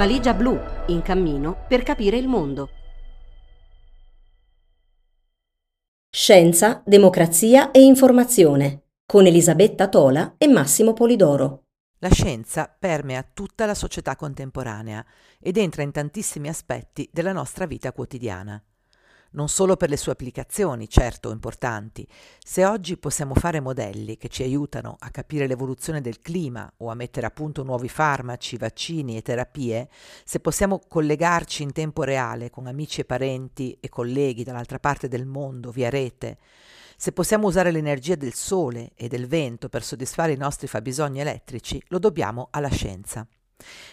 Valigia 0.00 0.32
blu, 0.32 0.58
in 0.86 1.02
cammino 1.02 1.66
per 1.68 1.82
capire 1.82 2.16
il 2.16 2.26
mondo. 2.26 2.70
Scienza, 6.08 6.82
democrazia 6.86 7.70
e 7.70 7.82
informazione 7.82 8.84
con 9.04 9.26
Elisabetta 9.26 9.88
Tola 9.88 10.36
e 10.38 10.46
Massimo 10.48 10.94
Polidoro. 10.94 11.64
La 11.98 12.08
scienza 12.08 12.74
permea 12.78 13.22
tutta 13.30 13.66
la 13.66 13.74
società 13.74 14.16
contemporanea 14.16 15.04
ed 15.38 15.58
entra 15.58 15.82
in 15.82 15.92
tantissimi 15.92 16.48
aspetti 16.48 17.06
della 17.12 17.32
nostra 17.32 17.66
vita 17.66 17.92
quotidiana 17.92 18.58
non 19.32 19.48
solo 19.48 19.76
per 19.76 19.88
le 19.88 19.96
sue 19.96 20.12
applicazioni, 20.12 20.88
certo 20.88 21.30
importanti. 21.30 22.06
Se 22.42 22.64
oggi 22.64 22.96
possiamo 22.96 23.34
fare 23.34 23.60
modelli 23.60 24.16
che 24.16 24.28
ci 24.28 24.42
aiutano 24.42 24.96
a 24.98 25.10
capire 25.10 25.46
l'evoluzione 25.46 26.00
del 26.00 26.20
clima 26.20 26.70
o 26.78 26.90
a 26.90 26.94
mettere 26.94 27.26
a 27.26 27.30
punto 27.30 27.62
nuovi 27.62 27.88
farmaci, 27.88 28.56
vaccini 28.56 29.16
e 29.16 29.22
terapie, 29.22 29.88
se 30.24 30.40
possiamo 30.40 30.80
collegarci 30.86 31.62
in 31.62 31.72
tempo 31.72 32.02
reale 32.02 32.50
con 32.50 32.66
amici 32.66 33.02
e 33.02 33.04
parenti 33.04 33.76
e 33.80 33.88
colleghi 33.88 34.44
dall'altra 34.44 34.78
parte 34.78 35.08
del 35.08 35.26
mondo 35.26 35.70
via 35.70 35.90
rete, 35.90 36.38
se 36.96 37.12
possiamo 37.12 37.46
usare 37.46 37.70
l'energia 37.70 38.14
del 38.14 38.34
sole 38.34 38.92
e 38.94 39.08
del 39.08 39.26
vento 39.26 39.70
per 39.70 39.82
soddisfare 39.82 40.32
i 40.32 40.36
nostri 40.36 40.66
fabbisogni 40.66 41.20
elettrici, 41.20 41.82
lo 41.88 41.98
dobbiamo 41.98 42.48
alla 42.50 42.68
scienza. 42.68 43.26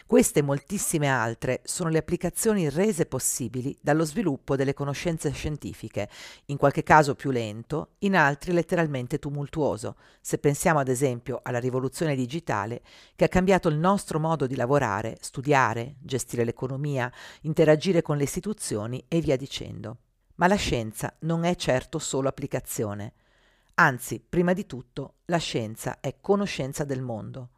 Queste 0.06 0.40
e 0.40 0.44
moltissime 0.44 1.08
altre 1.08 1.62
sono 1.64 1.90
le 1.90 1.98
applicazioni 1.98 2.70
rese 2.70 3.06
possibili 3.06 3.78
dallo 3.82 4.06
sviluppo 4.06 4.56
delle 4.56 4.74
conoscenze 4.74 5.32
scientifiche, 5.32 6.10
in 6.46 6.58
qualche 6.58 6.84
caso 6.84 7.16
più 7.16 7.32
lento, 7.32 7.92
in 8.00 8.16
altri 8.16 8.54
letteralmente 8.54 9.20
tumultuoso, 9.20 9.96
se 10.22 10.38
pensiamo 10.38 10.80
ad 10.80 10.88
esempio 10.88 11.40
alla 11.44 11.60
rivoluzione 11.60 12.16
digitale 12.16 12.82
che 13.16 13.26
ha 13.26 13.30
cambiato 13.30 13.70
il 13.70 13.78
nostro 13.78 14.20
modo 14.20 14.48
di 14.48 14.56
lavorare, 14.56 15.18
studiare, 15.20 15.96
gestire 16.00 16.44
l'economia, 16.44 17.12
interagire 17.42 18.02
con 18.02 18.18
le 18.18 18.24
istituzioni 18.24 19.04
e 19.08 19.20
via 19.20 19.36
dicendo. 19.36 19.98
Ma 20.36 20.48
la 20.48 20.56
scienza 20.56 21.16
non 21.20 21.44
è 21.44 21.56
certo 21.56 22.00
solo 22.00 22.30
applicazione. 22.30 23.14
Anzi, 23.76 24.20
prima 24.20 24.54
di 24.54 24.66
tutto, 24.66 25.16
la 25.26 25.38
scienza 25.38 26.00
è 26.00 26.18
conoscenza 26.22 26.84
del 26.84 27.02
mondo. 27.02 27.50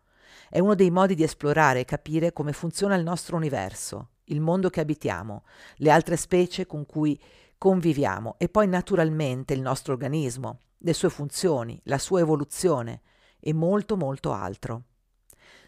È 0.47 0.59
uno 0.59 0.75
dei 0.75 0.91
modi 0.91 1.15
di 1.15 1.23
esplorare 1.23 1.81
e 1.81 1.85
capire 1.85 2.31
come 2.31 2.53
funziona 2.53 2.95
il 2.95 3.03
nostro 3.03 3.35
universo, 3.35 4.11
il 4.25 4.39
mondo 4.39 4.69
che 4.69 4.79
abitiamo, 4.79 5.43
le 5.77 5.91
altre 5.91 6.15
specie 6.15 6.65
con 6.65 6.85
cui 6.85 7.19
conviviamo 7.57 8.35
e 8.37 8.47
poi 8.47 8.67
naturalmente 8.67 9.53
il 9.53 9.61
nostro 9.61 9.93
organismo, 9.93 10.59
le 10.77 10.93
sue 10.93 11.09
funzioni, 11.09 11.79
la 11.85 11.97
sua 11.97 12.21
evoluzione 12.21 13.01
e 13.39 13.53
molto 13.53 13.97
molto 13.97 14.31
altro. 14.31 14.83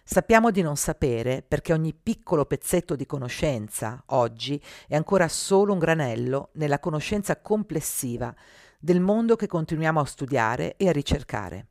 Sappiamo 0.03 0.52
di 0.52 0.61
non 0.61 0.78
sapere 0.78 1.44
perché 1.47 1.73
ogni 1.73 1.94
piccolo 1.94 2.45
pezzetto 2.45 2.95
di 2.95 3.06
conoscenza, 3.06 4.03
oggi, 4.08 4.61
è 4.88 4.95
ancora 4.95 5.28
solo 5.28 5.73
un 5.73 5.80
granello 5.80 6.50
nella 6.53 6.80
conoscenza 6.80 7.39
complessiva 7.39 8.33
del 8.80 9.00
mondo 9.00 9.35
che 9.35 9.47
continuiamo 9.47 10.00
a 10.00 10.06
studiare 10.06 10.75
e 10.78 10.88
a 10.88 10.91
ricercare. 10.91 11.67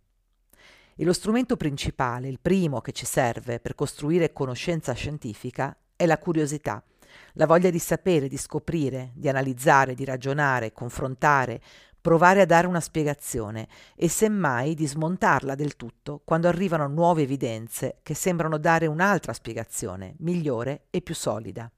E 1.00 1.04
lo 1.06 1.14
strumento 1.14 1.56
principale, 1.56 2.28
il 2.28 2.40
primo 2.40 2.82
che 2.82 2.92
ci 2.92 3.06
serve 3.06 3.58
per 3.58 3.74
costruire 3.74 4.34
conoscenza 4.34 4.92
scientifica, 4.92 5.74
è 5.96 6.04
la 6.04 6.18
curiosità, 6.18 6.84
la 7.36 7.46
voglia 7.46 7.70
di 7.70 7.78
sapere, 7.78 8.28
di 8.28 8.36
scoprire, 8.36 9.12
di 9.14 9.26
analizzare, 9.26 9.94
di 9.94 10.04
ragionare, 10.04 10.74
confrontare, 10.74 11.62
provare 11.98 12.42
a 12.42 12.44
dare 12.44 12.66
una 12.66 12.80
spiegazione 12.80 13.66
e 13.96 14.10
semmai 14.10 14.74
di 14.74 14.86
smontarla 14.86 15.54
del 15.54 15.74
tutto 15.74 16.20
quando 16.22 16.48
arrivano 16.48 16.86
nuove 16.86 17.22
evidenze 17.22 18.00
che 18.02 18.12
sembrano 18.12 18.58
dare 18.58 18.84
un'altra 18.84 19.32
spiegazione, 19.32 20.16
migliore 20.18 20.88
e 20.90 21.00
più 21.00 21.14
solida. 21.14 21.72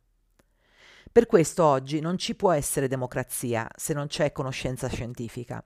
Per 1.13 1.27
questo 1.27 1.63
oggi 1.63 2.01
non 2.01 2.19
ci 2.19 2.35
può 2.35 2.51
essere 2.51 2.89
democrazia 2.89 3.69
se 3.77 3.95
non 3.95 4.09
c'è 4.09 4.33
conoscenza 4.33 4.89
scientifica. 4.89 5.65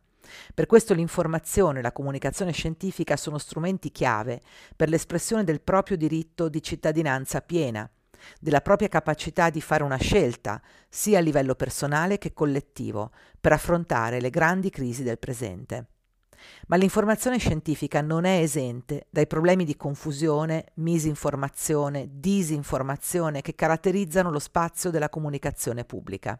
Per 0.55 0.67
questo 0.67 0.95
l'informazione 0.95 1.79
e 1.79 1.83
la 1.83 1.93
comunicazione 1.93 2.53
scientifica 2.53 3.17
sono 3.17 3.39
strumenti 3.39 3.91
chiave 3.91 4.43
per 4.75 4.89
l'espressione 4.89 5.45
del 5.45 5.61
proprio 5.61 5.97
diritto 5.97 6.49
di 6.49 6.63
cittadinanza 6.63 7.41
piena, 7.41 7.89
della 8.41 8.61
propria 8.61 8.89
capacità 8.89 9.51
di 9.51 9.61
fare 9.61 9.83
una 9.83 9.97
scelta, 9.97 10.61
sia 10.89 11.19
a 11.19 11.23
livello 11.23 11.55
personale 11.55 12.19
che 12.19 12.33
collettivo, 12.33 13.11
per 13.41 13.53
affrontare 13.53 14.21
le 14.21 14.31
grandi 14.31 14.71
crisi 14.71 15.03
del 15.03 15.19
presente. 15.19 15.87
Ma 16.69 16.77
l'informazione 16.77 17.39
scientifica 17.39 18.01
non 18.01 18.25
è 18.25 18.39
esente 18.41 19.07
dai 19.11 19.27
problemi 19.27 19.65
di 19.65 19.77
confusione, 19.77 20.67
misinformazione, 20.75 22.09
disinformazione 22.11 23.41
che 23.41 23.55
caratterizzano 23.55 24.31
lo 24.31 24.39
spazio 24.39 24.91
della 24.91 25.09
comunicazione 25.09 25.85
pubblica. 25.85 26.39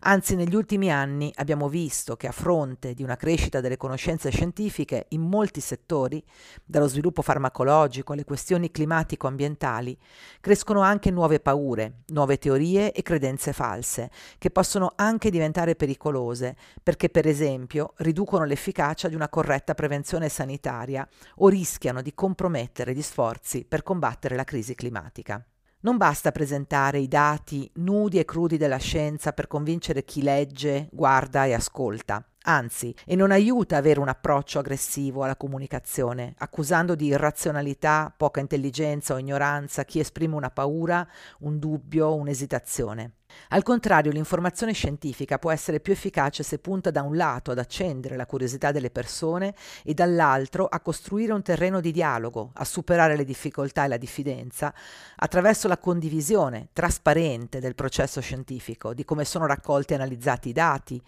Anzi, 0.00 0.34
negli 0.34 0.54
ultimi 0.54 0.90
anni 0.90 1.30
abbiamo 1.36 1.68
visto 1.68 2.16
che 2.16 2.26
a 2.26 2.32
fronte 2.32 2.94
di 2.94 3.02
una 3.02 3.16
crescita 3.16 3.60
delle 3.60 3.76
conoscenze 3.76 4.30
scientifiche 4.30 5.06
in 5.10 5.20
molti 5.20 5.60
settori, 5.60 6.22
dallo 6.64 6.88
sviluppo 6.88 7.22
farmacologico 7.22 8.12
alle 8.12 8.24
questioni 8.24 8.70
climatico-ambientali, 8.70 9.96
crescono 10.40 10.80
anche 10.80 11.10
nuove 11.10 11.40
paure, 11.40 12.02
nuove 12.08 12.38
teorie 12.38 12.92
e 12.92 13.02
credenze 13.02 13.52
false, 13.52 14.10
che 14.38 14.50
possono 14.50 14.92
anche 14.96 15.30
diventare 15.30 15.76
pericolose, 15.76 16.56
perché 16.82 17.08
per 17.08 17.26
esempio 17.26 17.92
riducono 17.98 18.44
l'efficacia 18.44 19.08
di 19.08 19.14
una 19.14 19.28
corretta 19.28 19.74
prevenzione 19.74 20.28
sanitaria 20.28 21.06
o 21.36 21.48
rischiano 21.48 22.02
di 22.02 22.14
compromettere 22.14 22.94
gli 22.94 23.02
sforzi 23.02 23.64
per 23.64 23.82
combattere 23.82 24.36
la 24.36 24.44
crisi 24.44 24.74
climatica. 24.74 25.44
Non 25.84 25.96
basta 25.96 26.30
presentare 26.30 27.00
i 27.00 27.08
dati 27.08 27.68
nudi 27.76 28.20
e 28.20 28.24
crudi 28.24 28.56
della 28.56 28.76
scienza 28.76 29.32
per 29.32 29.48
convincere 29.48 30.04
chi 30.04 30.22
legge, 30.22 30.88
guarda 30.92 31.44
e 31.44 31.54
ascolta. 31.54 32.24
Anzi, 32.44 32.94
e 33.04 33.16
non 33.16 33.32
aiuta 33.32 33.78
avere 33.78 33.98
un 33.98 34.06
approccio 34.06 34.60
aggressivo 34.60 35.24
alla 35.24 35.34
comunicazione, 35.34 36.34
accusando 36.38 36.94
di 36.94 37.06
irrazionalità, 37.06 38.14
poca 38.16 38.38
intelligenza 38.38 39.14
o 39.14 39.18
ignoranza 39.18 39.84
chi 39.84 39.98
esprime 39.98 40.36
una 40.36 40.50
paura, 40.50 41.04
un 41.40 41.58
dubbio, 41.58 42.14
un'esitazione. 42.14 43.14
Al 43.48 43.62
contrario, 43.62 44.12
l'informazione 44.12 44.72
scientifica 44.72 45.38
può 45.38 45.50
essere 45.50 45.80
più 45.80 45.92
efficace 45.92 46.42
se 46.42 46.58
punta 46.58 46.90
da 46.90 47.02
un 47.02 47.16
lato 47.16 47.50
ad 47.50 47.58
accendere 47.58 48.16
la 48.16 48.26
curiosità 48.26 48.72
delle 48.72 48.90
persone 48.90 49.54
e 49.84 49.94
dall'altro 49.94 50.66
a 50.66 50.80
costruire 50.80 51.32
un 51.32 51.42
terreno 51.42 51.80
di 51.80 51.92
dialogo, 51.92 52.50
a 52.54 52.64
superare 52.64 53.16
le 53.16 53.24
difficoltà 53.24 53.84
e 53.84 53.88
la 53.88 53.96
diffidenza 53.96 54.74
attraverso 55.16 55.68
la 55.68 55.78
condivisione 55.78 56.68
trasparente 56.72 57.60
del 57.60 57.74
processo 57.74 58.20
scientifico, 58.20 58.94
di 58.94 59.04
come 59.04 59.24
sono 59.24 59.46
raccolti 59.46 59.92
e 59.92 59.96
analizzati 59.96 60.48
i 60.48 60.52
dati, 60.52 61.02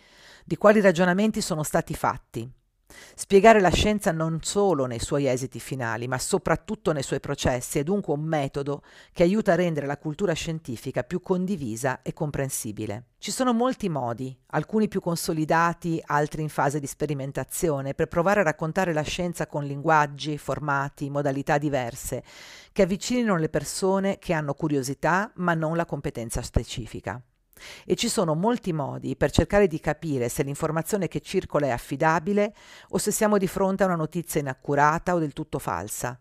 di 0.44 0.56
quali 0.56 0.80
ragionamenti 0.80 1.40
sono 1.40 1.62
stati 1.62 1.94
fatti, 1.94 2.50
Spiegare 3.14 3.60
la 3.60 3.70
scienza 3.70 4.12
non 4.12 4.38
solo 4.42 4.86
nei 4.86 4.98
suoi 4.98 5.26
esiti 5.26 5.60
finali, 5.60 6.08
ma 6.08 6.18
soprattutto 6.18 6.92
nei 6.92 7.02
suoi 7.02 7.20
processi, 7.20 7.78
è 7.78 7.82
dunque 7.82 8.14
un 8.14 8.22
metodo 8.22 8.82
che 9.12 9.22
aiuta 9.22 9.52
a 9.52 9.56
rendere 9.56 9.86
la 9.86 9.98
cultura 9.98 10.32
scientifica 10.32 11.02
più 11.02 11.20
condivisa 11.20 12.02
e 12.02 12.12
comprensibile. 12.12 13.06
Ci 13.18 13.30
sono 13.30 13.52
molti 13.52 13.88
modi, 13.88 14.36
alcuni 14.48 14.88
più 14.88 15.00
consolidati, 15.00 16.02
altri 16.04 16.42
in 16.42 16.48
fase 16.48 16.80
di 16.80 16.86
sperimentazione, 16.86 17.94
per 17.94 18.08
provare 18.08 18.40
a 18.40 18.44
raccontare 18.44 18.92
la 18.92 19.02
scienza 19.02 19.46
con 19.46 19.64
linguaggi, 19.64 20.36
formati, 20.36 21.08
modalità 21.08 21.56
diverse, 21.56 22.22
che 22.72 22.82
avvicinino 22.82 23.36
le 23.36 23.48
persone 23.48 24.18
che 24.18 24.32
hanno 24.32 24.54
curiosità 24.54 25.30
ma 25.36 25.54
non 25.54 25.76
la 25.76 25.86
competenza 25.86 26.42
specifica. 26.42 27.22
E 27.84 27.94
ci 27.94 28.08
sono 28.08 28.34
molti 28.34 28.72
modi 28.72 29.16
per 29.16 29.30
cercare 29.30 29.66
di 29.66 29.80
capire 29.80 30.28
se 30.28 30.42
l'informazione 30.42 31.08
che 31.08 31.20
circola 31.20 31.66
è 31.66 31.70
affidabile 31.70 32.54
o 32.90 32.98
se 32.98 33.10
siamo 33.10 33.38
di 33.38 33.46
fronte 33.46 33.82
a 33.82 33.86
una 33.86 33.96
notizia 33.96 34.40
inaccurata 34.40 35.14
o 35.14 35.18
del 35.18 35.32
tutto 35.32 35.58
falsa. 35.58 36.18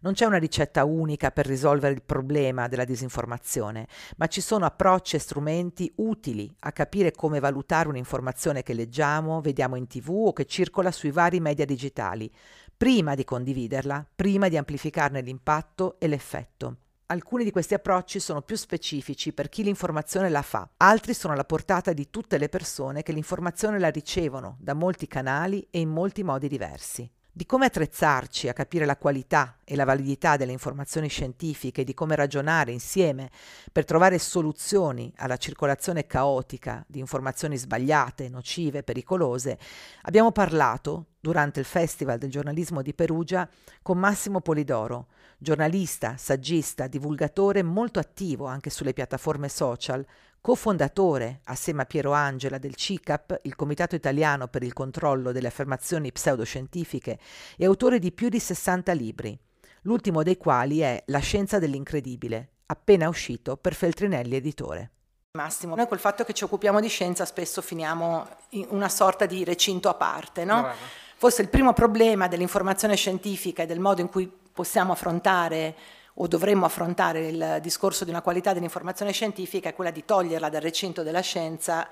Non 0.00 0.14
c'è 0.14 0.24
una 0.24 0.38
ricetta 0.38 0.84
unica 0.84 1.30
per 1.30 1.46
risolvere 1.46 1.94
il 1.94 2.02
problema 2.02 2.68
della 2.68 2.84
disinformazione, 2.84 3.86
ma 4.16 4.26
ci 4.26 4.40
sono 4.40 4.64
approcci 4.64 5.16
e 5.16 5.18
strumenti 5.18 5.92
utili 5.96 6.52
a 6.60 6.72
capire 6.72 7.12
come 7.12 7.40
valutare 7.40 7.88
un'informazione 7.88 8.62
che 8.62 8.74
leggiamo, 8.74 9.40
vediamo 9.40 9.76
in 9.76 9.86
tv 9.86 10.10
o 10.26 10.32
che 10.32 10.46
circola 10.46 10.90
sui 10.90 11.10
vari 11.10 11.40
media 11.40 11.64
digitali, 11.64 12.30
prima 12.76 13.14
di 13.14 13.24
condividerla, 13.24 14.06
prima 14.14 14.48
di 14.48 14.56
amplificarne 14.56 15.20
l'impatto 15.20 15.96
e 15.98 16.08
l'effetto. 16.08 16.76
Alcuni 17.06 17.44
di 17.44 17.50
questi 17.50 17.74
approcci 17.74 18.18
sono 18.18 18.40
più 18.40 18.56
specifici 18.56 19.34
per 19.34 19.50
chi 19.50 19.62
l'informazione 19.62 20.30
la 20.30 20.40
fa, 20.40 20.66
altri 20.78 21.12
sono 21.12 21.34
alla 21.34 21.44
portata 21.44 21.92
di 21.92 22.08
tutte 22.08 22.38
le 22.38 22.48
persone 22.48 23.02
che 23.02 23.12
l'informazione 23.12 23.78
la 23.78 23.90
ricevono 23.90 24.56
da 24.58 24.72
molti 24.72 25.06
canali 25.06 25.66
e 25.70 25.80
in 25.80 25.90
molti 25.90 26.22
modi 26.22 26.48
diversi. 26.48 27.06
Di 27.30 27.44
come 27.44 27.66
attrezzarci 27.66 28.48
a 28.48 28.54
capire 28.54 28.86
la 28.86 28.96
qualità 28.96 29.58
e 29.64 29.76
la 29.76 29.84
validità 29.84 30.38
delle 30.38 30.52
informazioni 30.52 31.08
scientifiche 31.08 31.82
e 31.82 31.84
di 31.84 31.92
come 31.92 32.16
ragionare 32.16 32.72
insieme 32.72 33.28
per 33.70 33.84
trovare 33.84 34.18
soluzioni 34.18 35.12
alla 35.16 35.36
circolazione 35.36 36.06
caotica 36.06 36.82
di 36.88 37.00
informazioni 37.00 37.58
sbagliate, 37.58 38.30
nocive, 38.30 38.82
pericolose, 38.82 39.58
abbiamo 40.02 40.32
parlato 40.32 41.06
durante 41.20 41.60
il 41.60 41.66
Festival 41.66 42.16
del 42.16 42.30
giornalismo 42.30 42.80
di 42.80 42.94
Perugia 42.94 43.46
con 43.82 43.98
Massimo 43.98 44.40
Polidoro, 44.40 45.08
Giornalista, 45.44 46.16
saggista, 46.16 46.86
divulgatore 46.86 47.62
molto 47.62 47.98
attivo 48.00 48.46
anche 48.46 48.70
sulle 48.70 48.94
piattaforme 48.94 49.50
social, 49.50 50.04
cofondatore, 50.40 51.42
assieme 51.44 51.82
a 51.82 51.84
Piero 51.84 52.12
Angela, 52.12 52.56
del 52.56 52.74
CICAP, 52.74 53.40
il 53.42 53.54
Comitato 53.54 53.94
Italiano 53.94 54.48
per 54.48 54.62
il 54.62 54.72
Controllo 54.72 55.32
delle 55.32 55.48
Affermazioni 55.48 56.10
Pseudoscientifiche, 56.10 57.18
e 57.58 57.64
autore 57.66 57.98
di 57.98 58.10
più 58.10 58.30
di 58.30 58.40
60 58.40 58.92
libri, 58.92 59.38
l'ultimo 59.82 60.22
dei 60.22 60.38
quali 60.38 60.80
è 60.80 61.02
La 61.08 61.18
scienza 61.18 61.58
dell'incredibile, 61.58 62.52
appena 62.66 63.08
uscito 63.08 63.58
per 63.58 63.74
Feltrinelli 63.74 64.36
Editore. 64.36 64.90
Massimo, 65.32 65.74
noi 65.74 65.88
col 65.88 65.98
fatto 65.98 66.24
che 66.24 66.32
ci 66.32 66.44
occupiamo 66.44 66.80
di 66.80 66.88
scienza 66.88 67.26
spesso 67.26 67.60
finiamo 67.60 68.26
in 68.50 68.66
una 68.70 68.88
sorta 68.88 69.26
di 69.26 69.44
recinto 69.44 69.90
a 69.90 69.94
parte, 69.94 70.44
no? 70.46 70.68
Forse 71.16 71.42
il 71.42 71.48
primo 71.48 71.74
problema 71.74 72.28
dell'informazione 72.28 72.96
scientifica 72.96 73.62
e 73.62 73.66
del 73.66 73.80
modo 73.80 74.00
in 74.00 74.08
cui 74.08 74.42
possiamo 74.54 74.92
affrontare 74.92 75.74
o 76.14 76.28
dovremmo 76.28 76.64
affrontare 76.64 77.26
il 77.26 77.58
discorso 77.60 78.04
di 78.04 78.10
una 78.10 78.22
qualità 78.22 78.52
dell'informazione 78.52 79.10
scientifica 79.10 79.68
è 79.68 79.74
quella 79.74 79.90
di 79.90 80.04
toglierla 80.04 80.48
dal 80.48 80.60
recinto 80.60 81.02
della 81.02 81.20
scienza 81.20 81.88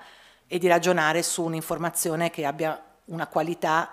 e 0.47 0.57
di 0.57 0.67
ragionare 0.67 1.21
su 1.23 1.43
un'informazione 1.43 2.29
che 2.29 2.45
abbia 2.45 2.81
una 3.05 3.27
qualità 3.27 3.91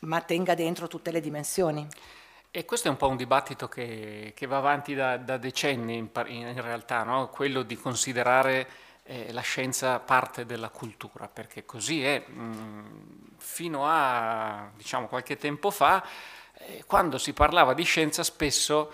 ma 0.00 0.20
tenga 0.20 0.54
dentro 0.54 0.88
tutte 0.88 1.12
le 1.12 1.20
dimensioni. 1.20 1.86
E 2.50 2.64
questo 2.64 2.88
è 2.88 2.90
un 2.90 2.96
po' 2.96 3.08
un 3.08 3.16
dibattito 3.16 3.68
che, 3.68 4.32
che 4.36 4.46
va 4.46 4.58
avanti 4.58 4.94
da, 4.94 5.16
da 5.16 5.38
decenni 5.38 5.96
in, 5.96 6.10
in 6.26 6.60
realtà, 6.60 7.04
no? 7.04 7.28
quello 7.28 7.62
di 7.62 7.76
considerare 7.76 8.68
eh, 9.04 9.32
la 9.32 9.40
scienza 9.40 10.00
parte 10.00 10.44
della 10.44 10.68
cultura, 10.68 11.28
perché 11.28 11.64
così 11.64 12.04
è. 12.04 12.24
Mh, 12.26 12.42
mm, 12.42 13.12
fino 13.42 13.86
a 13.86 14.70
diciamo, 14.76 15.08
qualche 15.08 15.36
tempo 15.36 15.70
fa, 15.70 16.04
quando 16.86 17.18
si 17.18 17.32
parlava 17.32 17.74
di 17.74 17.84
scienza 17.84 18.22
spesso 18.22 18.90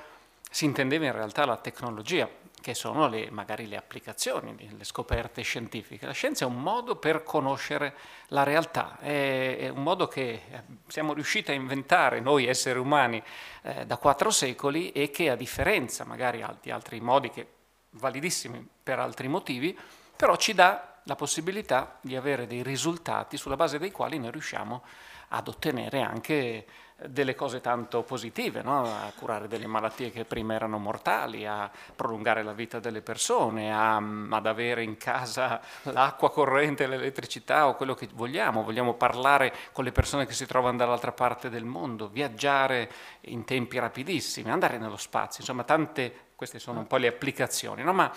si 0.50 0.64
intendeva 0.64 1.06
in 1.06 1.12
realtà 1.12 1.44
la 1.44 1.56
tecnologia, 1.56 2.28
che 2.60 2.74
sono 2.74 3.08
le, 3.08 3.30
magari 3.30 3.66
le 3.66 3.76
applicazioni, 3.76 4.54
le 4.76 4.84
scoperte 4.84 5.42
scientifiche. 5.42 6.06
La 6.06 6.12
scienza 6.12 6.44
è 6.44 6.48
un 6.48 6.60
modo 6.60 6.96
per 6.96 7.22
conoscere 7.22 7.94
la 8.28 8.42
realtà, 8.42 8.98
è, 8.98 9.58
è 9.58 9.68
un 9.68 9.82
modo 9.82 10.08
che 10.08 10.42
eh, 10.50 10.62
siamo 10.86 11.12
riusciti 11.12 11.50
a 11.50 11.54
inventare 11.54 12.20
noi 12.20 12.46
esseri 12.46 12.78
umani 12.78 13.22
eh, 13.62 13.86
da 13.86 13.96
quattro 13.96 14.30
secoli 14.30 14.90
e 14.92 15.10
che 15.10 15.30
a 15.30 15.36
differenza 15.36 16.04
magari 16.04 16.44
di 16.60 16.70
altri 16.70 17.00
modi 17.00 17.30
che 17.30 17.46
validissimi 17.90 18.66
per 18.82 18.98
altri 18.98 19.28
motivi, 19.28 19.78
però 20.16 20.36
ci 20.36 20.54
dà 20.54 21.00
la 21.04 21.14
possibilità 21.14 21.98
di 22.00 22.16
avere 22.16 22.46
dei 22.46 22.62
risultati 22.62 23.36
sulla 23.36 23.56
base 23.56 23.78
dei 23.78 23.90
quali 23.90 24.18
noi 24.18 24.30
riusciamo 24.30 24.82
ad 25.28 25.48
ottenere 25.48 26.00
anche 26.00 26.66
delle 27.06 27.36
cose 27.36 27.60
tanto 27.60 28.02
positive, 28.02 28.60
no? 28.62 28.82
a 28.82 29.12
curare 29.16 29.46
delle 29.46 29.68
malattie 29.68 30.10
che 30.10 30.24
prima 30.24 30.54
erano 30.54 30.78
mortali, 30.78 31.46
a 31.46 31.70
prolungare 31.94 32.42
la 32.42 32.52
vita 32.52 32.80
delle 32.80 33.02
persone, 33.02 33.72
a, 33.72 33.96
ad 33.96 34.46
avere 34.46 34.82
in 34.82 34.96
casa 34.96 35.60
l'acqua 35.84 36.30
corrente, 36.32 36.88
l'elettricità 36.88 37.68
o 37.68 37.76
quello 37.76 37.94
che 37.94 38.08
vogliamo, 38.12 38.64
vogliamo 38.64 38.94
parlare 38.94 39.54
con 39.72 39.84
le 39.84 39.92
persone 39.92 40.26
che 40.26 40.32
si 40.32 40.44
trovano 40.44 40.76
dall'altra 40.76 41.12
parte 41.12 41.48
del 41.48 41.64
mondo, 41.64 42.08
viaggiare 42.08 42.90
in 43.22 43.44
tempi 43.44 43.78
rapidissimi, 43.78 44.50
andare 44.50 44.78
nello 44.78 44.96
spazio, 44.96 45.40
insomma 45.40 45.62
tante, 45.62 46.30
queste 46.34 46.58
sono 46.58 46.80
un 46.80 46.88
po' 46.88 46.96
le 46.96 47.06
applicazioni, 47.06 47.84
no? 47.84 47.92
ma 47.92 48.10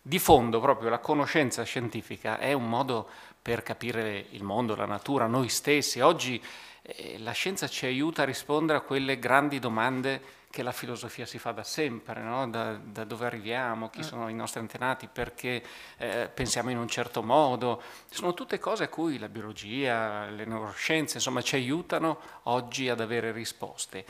di 0.00 0.18
fondo 0.20 0.60
proprio 0.60 0.88
la 0.88 0.98
conoscenza 0.98 1.64
scientifica 1.64 2.38
è 2.38 2.52
un 2.52 2.68
modo 2.68 3.08
per 3.42 3.62
capire 3.62 4.26
il 4.30 4.42
mondo, 4.42 4.76
la 4.76 4.86
natura, 4.86 5.26
noi 5.26 5.48
stessi. 5.48 6.00
Oggi 6.00 6.42
eh, 6.86 7.18
la 7.18 7.32
scienza 7.32 7.66
ci 7.66 7.86
aiuta 7.86 8.22
a 8.22 8.24
rispondere 8.26 8.78
a 8.78 8.82
quelle 8.82 9.18
grandi 9.18 9.58
domande 9.58 10.42
che 10.50 10.62
la 10.62 10.70
filosofia 10.70 11.24
si 11.24 11.38
fa 11.38 11.50
da 11.50 11.64
sempre, 11.64 12.20
no? 12.20 12.48
da, 12.48 12.74
da, 12.74 13.04
dove 13.04 13.26
arriviamo, 13.26 13.88
chi 13.88 14.00
eh. 14.00 14.02
sono 14.04 14.28
i 14.28 14.34
nostri 14.34 14.60
antenati, 14.60 15.08
perché 15.10 15.60
eh, 15.96 16.30
pensiamo 16.32 16.70
in 16.70 16.78
un 16.78 16.86
certo 16.86 17.22
modo. 17.22 17.82
Sono 18.08 18.34
tutte 18.34 18.58
cose 18.58 18.84
a 18.84 18.88
cui 18.88 19.18
la 19.18 19.28
biologia, 19.28 20.26
le 20.26 20.44
neuroscienze, 20.44 21.16
insomma, 21.16 21.42
ci 21.42 21.56
aiutano 21.56 22.20
oggi 22.44 22.88
ad 22.88 23.00
avere 23.00 23.32
risposte. 23.32 24.04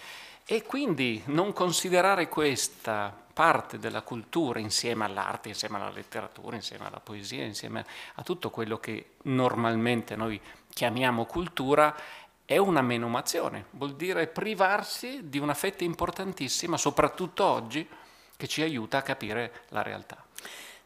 E 0.45 0.63
quindi 0.65 1.23
non 1.27 1.55
considerare 1.55 2.29
questa 2.29 3.23
parte 3.33 3.79
della 3.79 4.03
cultura 4.03 4.59
insieme 4.59 5.05
all'arte, 5.05 5.49
insieme 5.49 5.77
alla 5.77 5.91
letteratura, 5.91 6.57
insieme 6.57 6.87
alla 6.87 7.01
poesia, 7.01 7.45
insieme 7.45 7.87
a 8.17 8.23
tutto 8.23 8.51
quello 8.51 8.79
che 8.79 9.13
normalmente 9.23 10.15
noi 10.17 10.39
chiamiamo 10.75 11.25
cultura, 11.25 11.97
è 12.45 12.57
una 12.57 12.83
menomazione, 12.83 13.67
vuol 13.71 13.95
dire 13.97 14.27
privarsi 14.27 15.29
di 15.29 15.39
una 15.39 15.55
fetta 15.55 15.85
importantissima, 15.85 16.77
soprattutto 16.77 17.45
oggi, 17.45 17.89
che 18.37 18.47
ci 18.47 18.63
aiuta 18.63 18.99
a 18.99 19.03
capire 19.03 19.63
la 19.69 19.83
realtà. 19.83 20.23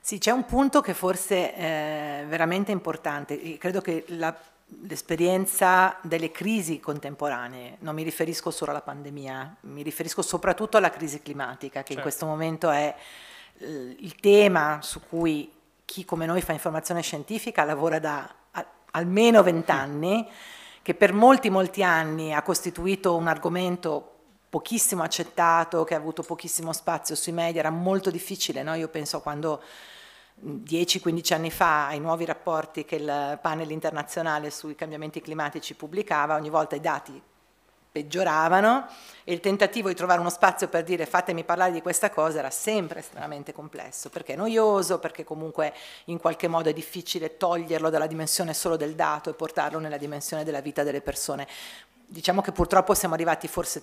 Sì, 0.01 0.19
c'è 0.19 0.31
un 0.31 0.45
punto 0.45 0.81
che 0.81 0.95
forse 0.95 1.55
è 1.55 2.25
veramente 2.29 2.71
importante. 2.71 3.59
Credo 3.59 3.81
che 3.81 4.05
la 4.09 4.37
l'esperienza 4.83 5.97
delle 6.03 6.31
crisi 6.31 6.79
contemporanee, 6.79 7.77
non 7.81 7.95
mi 7.95 8.03
riferisco 8.03 8.51
solo 8.51 8.71
alla 8.71 8.83
pandemia, 8.83 9.57
mi 9.63 9.83
riferisco 9.83 10.23
soprattutto 10.23 10.77
alla 10.77 10.91
crisi 10.91 11.23
climatica, 11.23 11.81
che 11.81 11.87
certo. 11.87 11.93
in 11.95 12.01
questo 12.01 12.27
momento 12.27 12.71
è 12.71 12.95
eh, 13.59 13.97
il 13.99 14.15
tema 14.17 14.81
su 14.83 15.01
cui 15.09 15.51
chi 15.85 16.05
come 16.05 16.27
noi 16.27 16.43
fa 16.43 16.53
informazione 16.53 17.01
scientifica 17.01 17.65
lavora 17.65 17.99
da 17.99 18.35
almeno 18.91 19.43
vent'anni, 19.43 20.29
che 20.89 20.95
per 20.95 21.13
molti 21.13 21.51
molti 21.51 21.83
anni 21.83 22.33
ha 22.33 22.41
costituito 22.41 23.15
un 23.15 23.27
argomento 23.27 24.21
pochissimo 24.49 25.03
accettato, 25.03 25.85
che 25.85 25.93
ha 25.93 25.99
avuto 25.99 26.23
pochissimo 26.23 26.73
spazio 26.73 27.15
sui 27.15 27.33
media, 27.33 27.61
era 27.61 27.69
molto 27.69 28.11
difficile, 28.11 28.63
no? 28.63 28.73
io 28.73 28.89
penso 28.89 29.21
quando 29.21 29.63
10-15 30.43 31.35
anni 31.35 31.51
fa 31.51 31.89
ai 31.89 32.01
nuovi 32.01 32.25
rapporti 32.25 32.87
che 32.87 32.97
il 32.97 33.39
panel 33.43 33.71
internazionale 33.71 34.49
sui 34.49 34.75
cambiamenti 34.75 35.21
climatici 35.21 35.75
pubblicava, 35.75 36.37
ogni 36.37 36.49
volta 36.49 36.75
i 36.75 36.81
dati 36.81 37.23
peggioravano 37.91 38.87
e 39.25 39.33
il 39.33 39.41
tentativo 39.41 39.89
di 39.89 39.95
trovare 39.95 40.21
uno 40.21 40.31
spazio 40.31 40.69
per 40.69 40.85
dire 40.85 41.07
fatemi 41.07 41.45
parlare 41.45 41.73
di 41.73 41.83
questa 41.83 42.11
cosa 42.11 42.39
era 42.39 42.51
sempre 42.51 43.01
estremamente 43.01 43.53
complesso, 43.53 44.09
perché 44.09 44.35
è 44.35 44.37
noioso, 44.37 44.99
perché 44.99 45.25
comunque 45.25 45.75
in 46.07 46.19
qualche 46.19 46.49
modo 46.49 46.69
è 46.69 46.73
difficile 46.73 47.37
toglierlo 47.37 47.91
dalla 47.91 48.07
dimensione 48.07 48.55
solo 48.55 48.77
del 48.77 48.95
dato 48.95 49.31
e 49.31 49.35
portarlo 49.35 49.79
nella 49.79 49.97
dimensione 49.99 50.45
della 50.45 50.61
vita 50.61 50.83
delle 50.83 51.01
persone. 51.01 51.47
Diciamo 52.07 52.41
che 52.41 52.53
purtroppo 52.53 52.95
siamo 52.95 53.15
arrivati 53.15 53.49
forse 53.49 53.83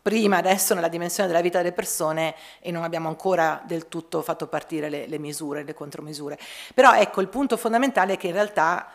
prima, 0.00 0.38
adesso 0.38 0.74
nella 0.74 0.88
dimensione 0.88 1.28
della 1.28 1.42
vita 1.42 1.58
delle 1.58 1.72
persone 1.72 2.34
e 2.60 2.70
non 2.70 2.82
abbiamo 2.82 3.08
ancora 3.08 3.62
del 3.64 3.88
tutto 3.88 4.22
fatto 4.22 4.46
partire 4.46 4.88
le, 4.88 5.06
le 5.06 5.18
misure, 5.18 5.64
le 5.64 5.74
contromisure. 5.74 6.38
Però 6.74 6.94
ecco, 6.94 7.20
il 7.20 7.28
punto 7.28 7.56
fondamentale 7.56 8.14
è 8.14 8.16
che 8.16 8.28
in 8.28 8.32
realtà 8.32 8.88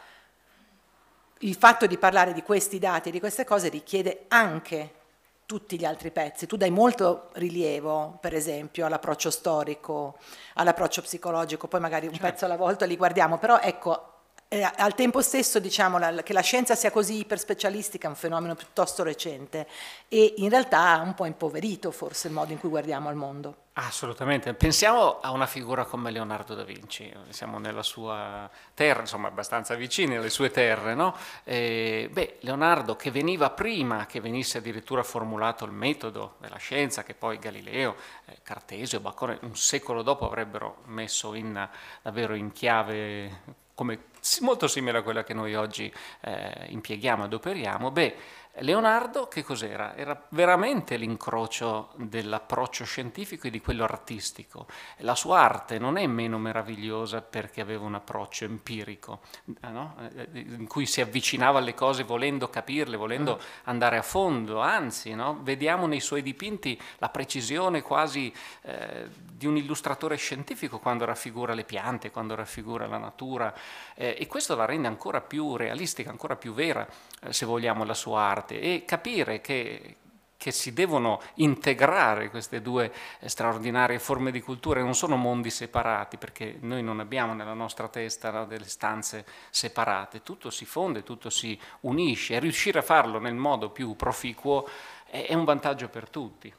il 1.42 1.56
fatto 1.56 1.88
di 1.88 1.98
parlare 1.98 2.34
di 2.34 2.44
questi 2.44 2.80
dati 2.80 3.10
e 3.10 3.12
di 3.12 3.20
queste 3.20 3.46
cose 3.46 3.70
richiede 3.70 4.26
anche 4.28 5.00
tutti 5.46 5.78
gli 5.78 5.86
altri 5.86 6.12
pezzi. 6.12 6.48
Tu 6.48 6.56
dai 6.56 6.70
molto 6.70 7.30
rilievo, 7.34 8.18
per 8.22 8.34
esempio, 8.34 8.86
all'approccio 8.86 9.30
storico, 9.30 10.18
all'approccio 10.56 11.02
psicologico, 11.02 11.68
poi 11.68 11.80
magari 11.80 12.08
un 12.08 12.14
certo. 12.14 12.28
pezzo 12.28 12.46
alla 12.46 12.56
volta 12.56 12.86
li 12.86 12.96
guardiamo, 12.96 13.38
però 13.38 13.60
ecco, 13.60 14.12
eh, 14.48 14.64
al 14.64 14.96
tempo 14.96 15.22
stesso 15.22 15.60
diciamo 15.60 15.98
la, 15.98 16.24
che 16.24 16.34
la 16.34 16.42
scienza 16.42 16.76
sia 16.76 16.92
così 16.92 17.20
iperspecialistica 17.20 18.08
è 18.08 18.10
un 18.10 18.16
fenomeno 18.16 18.56
piuttosto 18.56 19.04
recente 19.04 19.68
e 20.08 20.36
in 20.38 20.50
realtà 20.50 20.80
ha 20.80 21.02
un 21.02 21.14
po' 21.14 21.26
impoverito 21.26 21.92
forse 21.92 22.28
il 22.28 22.34
modo 22.34 22.52
in 22.52 22.60
cui 22.60 22.70
guardiamo 22.70 23.10
al 23.10 23.16
mondo. 23.16 23.61
Assolutamente, 23.74 24.54
pensiamo 24.54 25.22
a 25.22 25.32
una 25.32 25.46
figura 25.46 25.86
come 25.86 26.12
Leonardo 26.12 26.56
da 26.56 26.66
Vinci, 26.66 27.10
siamo 27.30 27.58
nella 27.58 27.84
sua 27.84 28.50
terra, 28.74 29.00
insomma 29.00 29.30
abbastanza 29.30 29.76
vicini 29.76 30.18
alle 30.18 30.30
sue 30.30 30.52
terre, 30.52 30.94
no? 30.94 31.16
E, 31.46 32.10
beh, 32.12 32.40
Leonardo 32.42 32.98
che 32.98 33.12
veniva 33.12 33.50
prima 33.52 34.06
che 34.08 34.20
venisse 34.20 34.58
addirittura 34.58 35.04
formulato 35.04 35.64
il 35.64 35.72
metodo 35.72 36.36
della 36.40 36.58
scienza, 36.58 37.04
che 37.04 37.14
poi 37.14 37.40
Galileo, 37.40 37.96
eh, 38.26 38.40
Cartesio, 38.44 39.00
Bacone 39.00 39.40
un 39.44 39.56
secolo 39.56 40.02
dopo 40.02 40.28
avrebbero 40.28 40.82
messo 40.88 41.34
in, 41.34 41.70
davvero 42.02 42.34
in 42.34 42.52
chiave 42.52 43.60
come 43.74 44.10
molto 44.42 44.68
simile 44.68 45.00
a 45.00 45.02
quella 45.02 45.24
che 45.24 45.34
noi 45.34 45.56
oggi 45.56 45.92
eh, 46.22 46.66
impieghiamo, 46.68 47.24
adoperiamo, 47.24 47.90
beh, 47.90 48.16
Leonardo 48.56 49.28
che 49.28 49.44
cos'era? 49.44 49.96
Era 49.96 50.26
veramente 50.30 50.98
l'incrocio 50.98 51.92
dell'approccio 51.96 52.84
scientifico 52.84 53.48
e 53.48 53.50
di 53.50 53.62
quello 53.62 53.84
artistico. 53.84 54.68
La 54.98 55.16
sua 55.16 55.40
arte 55.40 55.80
non 55.80 55.98
è 55.98 56.06
meno 56.06 56.38
meravigliosa 56.38 57.22
perché 57.22 57.62
aveva 57.62 57.86
un 57.86 57.96
approccio 57.96 58.44
empirico, 58.44 59.22
eh, 59.46 59.70
no? 59.70 59.96
Eh, 60.16 60.28
in 60.34 60.68
cui 60.68 60.86
si 60.86 61.00
avvicinava 61.00 61.60
alle 61.60 61.74
cose 61.74 62.04
volendo 62.04 62.50
capirle, 62.50 62.98
volendo 62.98 63.36
mm. 63.36 63.46
andare 63.64 63.98
a 63.98 64.02
fondo, 64.02 64.60
anzi 64.60 65.16
no? 65.16 65.40
vediamo 65.42 65.88
nei 65.88 66.02
suoi 66.02 66.22
dipinti 66.22 66.80
la 66.98 67.08
precisione 67.08 67.82
quasi 67.82 68.34
eh, 68.64 69.08
di 69.42 69.48
un 69.48 69.56
illustratore 69.56 70.18
scientifico 70.18 70.78
quando 70.80 71.06
raffigura 71.06 71.54
le 71.54 71.64
piante, 71.64 72.12
quando 72.12 72.36
raffigura 72.36 72.86
la 72.86 72.98
natura 72.98 73.54
eh, 73.96 74.16
e 74.20 74.28
questo 74.28 74.56
la 74.56 74.66
rende 74.66 74.88
ancora 74.88 75.22
più 75.22 75.56
realistica, 75.56 76.10
ancora 76.10 76.36
più 76.36 76.54
vera, 76.54 76.86
eh, 77.22 77.32
se 77.32 77.46
vogliamo, 77.46 77.86
la 77.86 77.94
sua 77.94 78.22
arte 78.22 78.40
e 78.50 78.84
capire 78.86 79.42
che 79.42 79.98
che 80.42 80.50
si 80.50 80.74
devono 80.74 81.22
integrare 81.36 82.32
queste 82.32 82.64
due 82.64 82.92
straordinarie 83.26 84.00
forme 84.00 84.32
di 84.32 84.42
cultura 84.42 84.80
e 84.80 84.84
non 84.84 84.96
sono 84.96 85.16
mondi 85.16 85.52
separati, 85.52 86.18
perché 86.18 86.58
noi 86.62 86.82
non 86.82 87.00
abbiamo 87.00 87.36
nella 87.36 87.54
nostra 87.54 87.88
testa 87.88 88.32
no, 88.32 88.46
delle 88.48 88.68
stanze 88.68 89.24
separate, 89.52 90.24
tutto 90.24 90.50
si 90.50 90.66
fonde, 90.66 91.04
tutto 91.04 91.30
si 91.30 91.60
unisce 91.82 92.34
e 92.34 92.40
riuscire 92.40 92.80
a 92.80 92.82
farlo 92.82 93.20
nel 93.20 93.36
modo 93.36 93.70
più 93.70 93.96
proficuo 93.96 94.68
è, 95.06 95.28
è 95.28 95.36
un 95.36 95.44
vantaggio 95.44 95.90
per 95.90 96.10
tutti. 96.10 96.52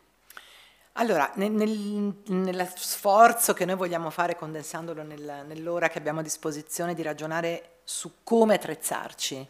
Allora, 0.93 1.33
nel, 1.35 1.51
nel, 1.51 2.23
nello 2.27 2.69
sforzo 2.77 3.53
che 3.53 3.65
noi 3.65 3.75
vogliamo 3.75 4.11
fare 4.11 4.37
condensandolo 4.37 5.03
nel, 5.03 5.43
nell'ora 5.49 5.89
che 5.89 5.99
abbiamo 5.99 6.21
a 6.21 6.23
disposizione 6.23 6.95
di 6.95 7.03
ragionare 7.03 7.79
su 7.83 8.19
come 8.23 8.55
attrezzarci 8.55 9.45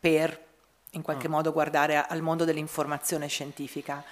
per 0.00 0.52
in 0.94 1.02
qualche 1.02 1.28
mm. 1.28 1.32
modo 1.32 1.52
guardare 1.52 2.04
al 2.04 2.20
mondo 2.20 2.44
dell'informazione 2.44 3.28
scientifica. 3.28 4.02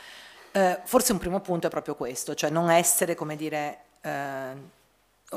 Eh, 0.53 0.81
forse 0.85 1.13
un 1.13 1.19
primo 1.19 1.41
punto 1.41 1.67
è 1.67 1.71
proprio 1.71 1.95
questo, 1.95 2.35
cioè 2.35 2.51
non 2.51 2.71
essere, 2.71 3.15
come 3.15 3.37
dire, 3.37 3.79
eh, 4.03 4.81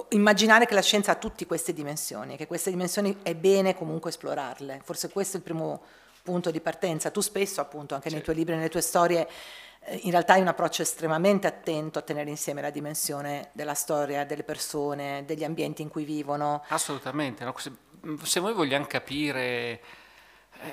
immaginare 0.09 0.65
che 0.65 0.73
la 0.73 0.81
scienza 0.81 1.11
ha 1.11 1.15
tutte 1.15 1.45
queste 1.45 1.73
dimensioni, 1.73 2.35
che 2.35 2.47
queste 2.47 2.69
dimensioni 2.69 3.19
è 3.23 3.33
bene 3.33 3.75
comunque 3.75 4.09
esplorarle. 4.09 4.81
Forse 4.83 5.09
questo 5.09 5.37
è 5.37 5.39
il 5.39 5.45
primo 5.45 5.81
punto 6.21 6.51
di 6.51 6.59
partenza. 6.59 7.11
Tu 7.11 7.21
spesso, 7.21 7.61
appunto, 7.61 7.95
anche 7.95 8.09
sì. 8.09 8.15
nei 8.15 8.23
tuoi 8.23 8.35
libri, 8.35 8.55
nelle 8.55 8.69
tue 8.69 8.81
storie, 8.81 9.27
eh, 9.79 9.99
in 10.03 10.11
realtà 10.11 10.33
hai 10.33 10.41
un 10.41 10.47
approccio 10.47 10.81
estremamente 10.81 11.47
attento 11.47 11.99
a 11.99 12.01
tenere 12.01 12.29
insieme 12.29 12.61
la 12.61 12.71
dimensione 12.71 13.49
della 13.53 13.75
storia, 13.75 14.25
delle 14.25 14.43
persone, 14.43 15.23
degli 15.25 15.43
ambienti 15.43 15.81
in 15.81 15.89
cui 15.89 16.03
vivono. 16.03 16.63
Assolutamente. 16.67 17.45
No? 17.45 17.53
Se, 17.57 17.71
se 18.23 18.39
noi 18.41 18.53
vogliamo 18.53 18.85
capire 18.85 19.79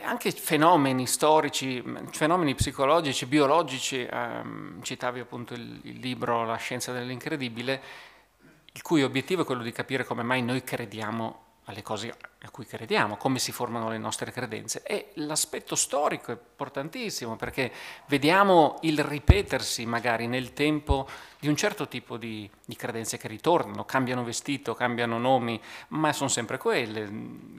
anche 0.03 0.31
fenomeni 0.33 1.07
storici, 1.07 1.83
fenomeni 2.11 2.55
psicologici, 2.55 3.27
biologici, 3.27 4.07
ehm, 4.09 4.83
citavi 4.83 5.21
appunto 5.21 5.55
il, 5.55 5.81
il 5.83 5.99
libro 5.99 6.45
La 6.45 6.57
scienza 6.57 6.93
dell'incredibile, 6.93 7.83
il 8.73 8.83
cui 8.83 9.03
obiettivo 9.03 9.43
è 9.43 9.45
quello 9.45 9.63
di 9.63 9.73
capire 9.73 10.05
come 10.05 10.23
mai 10.23 10.43
noi 10.43 10.65
crediamo 10.65 11.43
alle 11.67 11.83
cose 11.83 12.13
a 12.45 12.51
cui 12.51 12.67
crediamo, 12.67 13.17
come 13.17 13.39
si 13.39 13.53
formano 13.53 13.89
le 13.89 13.99
nostre 13.99 14.33
credenze. 14.33 14.83
E 14.83 15.11
l'aspetto 15.15 15.77
storico 15.77 16.33
è 16.33 16.35
importantissimo 16.35 17.37
perché 17.37 17.71
vediamo 18.07 18.79
il 18.83 19.03
ripetersi 19.03 19.87
magari 19.87 20.27
nel 20.27 20.53
tempo 20.53 21.09
di 21.39 21.47
un 21.47 21.55
certo 21.55 21.87
tipo 21.87 22.17
di, 22.17 22.51
di 22.65 22.75
credenze 22.75 23.17
che 23.17 23.29
ritornano, 23.29 23.85
cambiano 23.85 24.25
vestito, 24.25 24.75
cambiano 24.75 25.19
nomi, 25.19 25.61
ma 25.89 26.13
sono 26.13 26.29
sempre 26.29 26.59
quelle, 26.59 27.09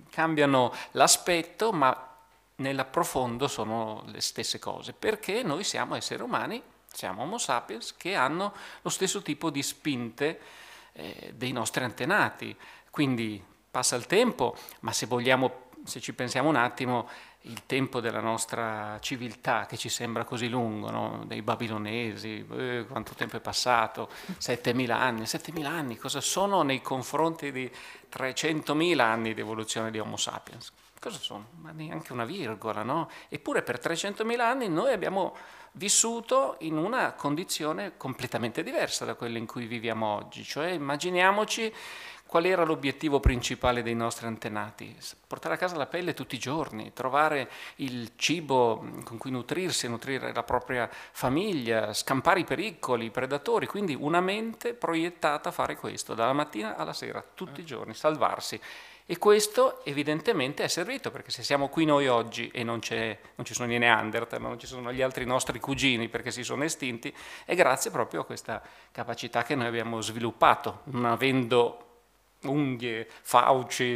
cambiano 0.09 0.73
l'aspetto, 0.91 1.71
ma 1.71 2.12
nell'approfondo 2.55 3.47
sono 3.47 4.03
le 4.07 4.21
stesse 4.21 4.59
cose, 4.59 4.93
perché 4.93 5.43
noi 5.43 5.63
siamo 5.63 5.95
esseri 5.95 6.21
umani, 6.21 6.61
siamo 6.91 7.23
Homo 7.23 7.37
sapiens, 7.37 7.95
che 7.95 8.15
hanno 8.15 8.53
lo 8.81 8.89
stesso 8.89 9.21
tipo 9.21 9.49
di 9.49 9.63
spinte 9.63 10.39
eh, 10.93 11.33
dei 11.35 11.51
nostri 11.51 11.83
antenati. 11.83 12.55
Quindi 12.89 13.43
passa 13.69 13.95
il 13.95 14.05
tempo, 14.05 14.55
ma 14.81 14.91
se 14.91 15.07
vogliamo, 15.07 15.69
se 15.83 15.99
ci 15.99 16.13
pensiamo 16.13 16.49
un 16.49 16.55
attimo, 16.55 17.09
il 17.45 17.65
tempo 17.65 17.99
della 17.99 18.21
nostra 18.21 18.97
civiltà 19.01 19.65
che 19.65 19.75
ci 19.75 19.89
sembra 19.89 20.23
così 20.23 20.47
lungo, 20.47 20.89
no? 20.91 21.23
dei 21.25 21.41
babilonesi, 21.41 22.45
eh, 22.51 22.85
quanto 22.87 23.15
tempo 23.15 23.35
è 23.35 23.41
passato, 23.41 24.09
7.000 24.39 24.91
anni, 24.91 25.23
7.000 25.23 25.65
anni 25.65 25.97
cosa 25.97 26.21
sono 26.21 26.61
nei 26.61 26.81
confronti 26.81 27.51
di 27.51 27.69
300.000 28.15 28.99
anni 28.99 29.33
di 29.33 29.41
evoluzione 29.41 29.91
di 29.91 29.99
Homo 29.99 30.15
sapiens? 30.15 30.71
Cosa 31.03 31.19
sono? 31.19 31.47
Ma 31.59 31.71
neanche 31.71 32.13
una 32.13 32.23
virgola, 32.23 32.81
no? 32.81 33.09
Eppure 33.27 33.61
per 33.61 33.77
300.000 33.77 34.39
anni 34.39 34.69
noi 34.69 34.93
abbiamo 34.93 35.35
vissuto 35.73 36.55
in 36.59 36.77
una 36.77 37.11
condizione 37.11 37.97
completamente 37.97 38.63
diversa 38.63 39.03
da 39.03 39.15
quella 39.15 39.37
in 39.37 39.45
cui 39.45 39.65
viviamo 39.65 40.05
oggi, 40.07 40.43
cioè 40.43 40.67
immaginiamoci 40.67 41.73
qual 42.25 42.45
era 42.45 42.63
l'obiettivo 42.63 43.19
principale 43.19 43.83
dei 43.83 43.95
nostri 43.95 44.27
antenati? 44.27 44.95
Portare 45.27 45.55
a 45.55 45.57
casa 45.57 45.75
la 45.75 45.85
pelle 45.85 46.13
tutti 46.13 46.35
i 46.35 46.39
giorni, 46.39 46.93
trovare 46.93 47.49
il 47.75 48.13
cibo 48.15 48.83
con 49.03 49.17
cui 49.17 49.29
nutrirsi, 49.29 49.87
nutrire 49.87 50.33
la 50.33 50.43
propria 50.43 50.89
famiglia, 50.89 51.93
scampare 51.93 52.39
i 52.39 52.43
pericoli, 52.45 53.05
i 53.05 53.11
predatori, 53.11 53.67
quindi 53.67 53.93
una 53.93 54.21
mente 54.21 54.73
proiettata 54.73 55.49
a 55.49 55.51
fare 55.51 55.75
questo, 55.75 56.13
dalla 56.15 56.33
mattina 56.33 56.75
alla 56.75 56.93
sera, 56.93 57.23
tutti 57.35 57.59
i 57.59 57.65
giorni, 57.65 57.93
salvarsi. 57.93 58.59
E 59.05 59.17
questo 59.17 59.83
evidentemente 59.83 60.63
è 60.63 60.67
servito, 60.67 61.11
perché 61.11 61.29
se 61.29 61.43
siamo 61.43 61.67
qui 61.67 61.83
noi 61.83 62.07
oggi 62.07 62.49
e 62.53 62.63
non, 62.63 62.79
non 62.89 63.45
ci 63.45 63.53
sono 63.53 63.73
i 63.73 63.77
Neanderthal, 63.77 64.41
non 64.41 64.57
ci 64.57 64.67
sono 64.67 64.93
gli 64.93 65.01
altri 65.01 65.25
nostri 65.25 65.59
cugini 65.59 66.07
perché 66.07 66.31
si 66.31 66.43
sono 66.43 66.63
estinti, 66.63 67.13
è 67.45 67.53
grazie 67.53 67.91
proprio 67.91 68.21
a 68.21 68.25
questa 68.25 68.61
capacità 68.91 69.43
che 69.43 69.55
noi 69.55 69.67
abbiamo 69.67 69.99
sviluppato, 69.99 70.81
non 70.85 71.05
avendo 71.05 71.83
unghie, 72.43 73.07
fauci, 73.21 73.95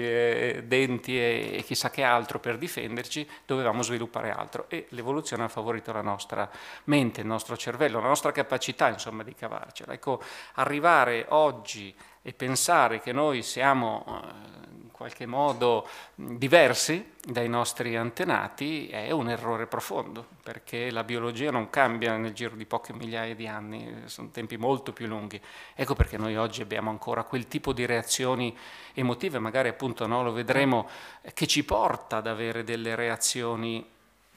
denti 0.65 1.17
e, 1.17 1.49
e, 1.53 1.63
chissà 1.63 1.89
che 1.89 2.03
altro 2.03 2.39
per 2.39 2.57
difenderci, 2.57 3.27
dovevamo 3.45 3.81
sviluppare 3.81 4.31
altro 4.31 4.65
e 4.69 4.87
l'evoluzione 4.89 5.43
ha 5.43 5.47
favorito 5.47 5.91
la 5.91 6.01
nostra 6.01 6.49
mente, 6.85 7.21
il 7.21 7.27
nostro 7.27 7.57
cervello, 7.57 7.99
la 7.99 8.07
nostra 8.07 8.31
capacità 8.31 8.87
insomma 8.89 9.23
di 9.23 9.33
cavarcela. 9.33 9.93
Ecco, 9.93 10.21
arrivare 10.55 11.25
oggi 11.29 11.95
e 12.27 12.33
pensare 12.33 12.99
che 12.99 13.13
noi 13.13 13.41
siamo 13.41 14.03
eh, 14.05 14.91
qualche 14.91 15.25
modo 15.25 15.87
diversi 16.13 17.13
dai 17.23 17.47
nostri 17.47 17.95
antenati 17.95 18.89
è 18.89 19.11
un 19.11 19.29
errore 19.29 19.65
profondo, 19.65 20.27
perché 20.43 20.91
la 20.91 21.05
biologia 21.05 21.51
non 21.51 21.69
cambia 21.69 22.17
nel 22.17 22.33
giro 22.33 22.57
di 22.57 22.65
poche 22.65 22.91
migliaia 22.91 23.33
di 23.33 23.47
anni, 23.47 24.01
sono 24.07 24.27
tempi 24.29 24.57
molto 24.57 24.91
più 24.91 25.07
lunghi. 25.07 25.39
Ecco 25.73 25.95
perché 25.95 26.17
noi 26.17 26.35
oggi 26.35 26.61
abbiamo 26.61 26.89
ancora 26.89 27.23
quel 27.23 27.47
tipo 27.47 27.71
di 27.71 27.85
reazioni 27.85 28.53
emotive, 28.93 29.39
magari 29.39 29.69
appunto 29.69 30.05
no, 30.05 30.21
lo 30.21 30.33
vedremo, 30.33 30.89
che 31.33 31.47
ci 31.47 31.63
porta 31.63 32.17
ad 32.17 32.27
avere 32.27 32.65
delle 32.65 32.95
reazioni 32.95 33.87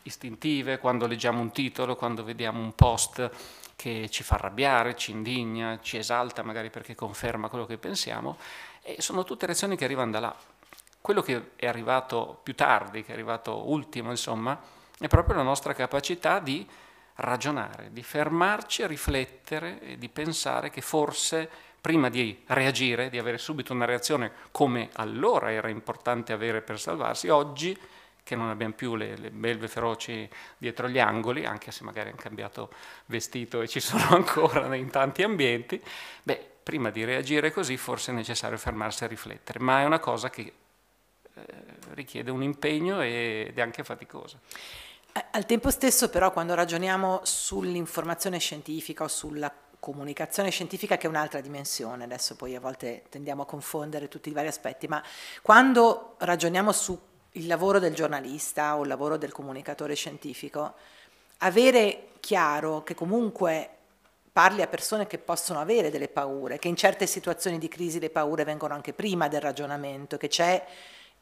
istintive 0.04 0.78
quando 0.78 1.08
leggiamo 1.08 1.40
un 1.40 1.50
titolo, 1.50 1.96
quando 1.96 2.22
vediamo 2.22 2.60
un 2.60 2.72
post 2.72 3.58
che 3.80 4.10
ci 4.10 4.22
fa 4.22 4.34
arrabbiare, 4.34 4.94
ci 4.94 5.10
indigna, 5.10 5.78
ci 5.80 5.96
esalta 5.96 6.42
magari 6.42 6.68
perché 6.68 6.94
conferma 6.94 7.48
quello 7.48 7.64
che 7.64 7.78
pensiamo 7.78 8.36
e 8.82 8.96
sono 9.00 9.24
tutte 9.24 9.46
reazioni 9.46 9.74
che 9.74 9.84
arrivano 9.84 10.10
da 10.10 10.20
là. 10.20 10.36
Quello 11.00 11.22
che 11.22 11.52
è 11.56 11.66
arrivato 11.66 12.40
più 12.42 12.54
tardi, 12.54 13.02
che 13.02 13.12
è 13.12 13.14
arrivato 13.14 13.70
ultimo, 13.70 14.10
insomma, 14.10 14.60
è 14.98 15.06
proprio 15.06 15.36
la 15.36 15.42
nostra 15.42 15.72
capacità 15.72 16.40
di 16.40 16.68
ragionare, 17.14 17.88
di 17.90 18.02
fermarci 18.02 18.86
riflettere 18.86 19.80
e 19.80 19.96
di 19.96 20.10
pensare 20.10 20.68
che 20.68 20.82
forse 20.82 21.48
prima 21.80 22.10
di 22.10 22.38
reagire, 22.48 23.08
di 23.08 23.16
avere 23.16 23.38
subito 23.38 23.72
una 23.72 23.86
reazione 23.86 24.30
come 24.50 24.90
allora 24.92 25.52
era 25.52 25.70
importante 25.70 26.34
avere 26.34 26.60
per 26.60 26.78
salvarsi, 26.78 27.28
oggi 27.28 27.74
che 28.30 28.36
non 28.36 28.48
abbiamo 28.48 28.74
più 28.74 28.94
le, 28.94 29.16
le, 29.16 29.30
belve 29.32 29.66
feroci 29.66 30.28
dietro 30.56 30.88
gli 30.88 31.00
angoli, 31.00 31.44
anche 31.44 31.72
se 31.72 31.82
magari 31.82 32.10
hanno 32.10 32.18
cambiato 32.20 32.72
vestito 33.06 33.60
e 33.60 33.66
ci 33.66 33.80
sono 33.82 34.10
ancora 34.10 34.72
in 34.76 34.88
tanti 34.88 35.24
ambienti, 35.24 35.82
beh, 36.22 36.50
prima 36.62 36.90
di 36.90 37.02
reagire 37.02 37.50
così 37.52 37.76
forse 37.76 38.12
è 38.12 38.14
necessario 38.14 38.56
fermarsi 38.56 39.02
a 39.02 39.08
riflettere, 39.08 39.58
ma 39.58 39.80
è 39.80 39.84
una 39.84 39.98
cosa 39.98 40.30
che 40.30 40.42
eh, 40.42 41.44
richiede 41.94 42.30
un 42.30 42.44
impegno 42.44 43.02
ed 43.02 43.58
è 43.58 43.60
anche 43.60 43.82
faticosa. 43.82 44.38
Al 45.32 45.44
tempo 45.44 45.70
stesso 45.70 46.08
però 46.08 46.32
quando 46.32 46.54
ragioniamo 46.54 47.22
sull'informazione 47.24 48.38
scientifica 48.38 49.02
o 49.02 49.08
sulla 49.08 49.52
comunicazione 49.80 50.50
scientifica 50.50 50.96
che 50.96 51.08
è 51.08 51.10
un'altra 51.10 51.40
dimensione, 51.40 52.04
adesso 52.04 52.36
poi 52.36 52.54
a 52.54 52.60
volte 52.60 53.06
tendiamo 53.08 53.42
a 53.42 53.46
confondere 53.46 54.06
tutti 54.06 54.28
i 54.28 54.32
vari 54.32 54.46
aspetti, 54.46 54.86
ma 54.86 55.02
quando 55.42 56.14
ragioniamo 56.18 56.70
sul 57.32 57.46
lavoro 57.46 57.78
del 57.78 57.94
giornalista 57.94 58.76
o 58.76 58.82
il 58.82 58.88
lavoro 58.88 59.16
del 59.16 59.32
comunicatore 59.32 59.94
scientifico, 59.94 60.74
avere 61.38 62.08
chiaro 62.20 62.82
che 62.82 62.94
comunque 62.94 63.70
parli 64.32 64.62
a 64.62 64.66
persone 64.66 65.06
che 65.06 65.18
possono 65.18 65.60
avere 65.60 65.90
delle 65.90 66.08
paure, 66.08 66.58
che 66.58 66.68
in 66.68 66.76
certe 66.76 67.06
situazioni 67.06 67.58
di 67.58 67.68
crisi 67.68 67.98
le 67.98 68.10
paure 68.10 68.44
vengono 68.44 68.74
anche 68.74 68.92
prima 68.92 69.28
del 69.28 69.40
ragionamento, 69.40 70.16
che 70.16 70.28
c'è 70.28 70.64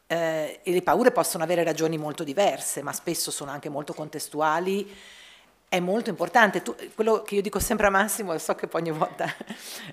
eh, 0.07 0.61
e 0.63 0.73
le 0.73 0.83
paure 0.83 1.11
possono 1.13 1.45
avere 1.45 1.63
ragioni 1.65 1.99
molto 1.99 2.25
diverse, 2.25 2.83
ma 2.83 2.93
spesso 2.93 3.31
sono 3.31 3.51
anche 3.51 3.69
molto 3.69 3.93
contestuali, 3.93 4.91
è 5.69 5.81
molto 5.81 6.11
importante. 6.11 6.63
Tu, 6.63 6.75
quello 6.95 7.23
che 7.23 7.37
io 7.37 7.43
dico 7.43 7.59
sempre 7.59 7.87
a 7.87 7.91
Massimo, 7.91 8.37
so 8.39 8.55
che 8.55 8.67
poi 8.67 8.83
ogni 8.83 8.93
volta, 8.93 9.33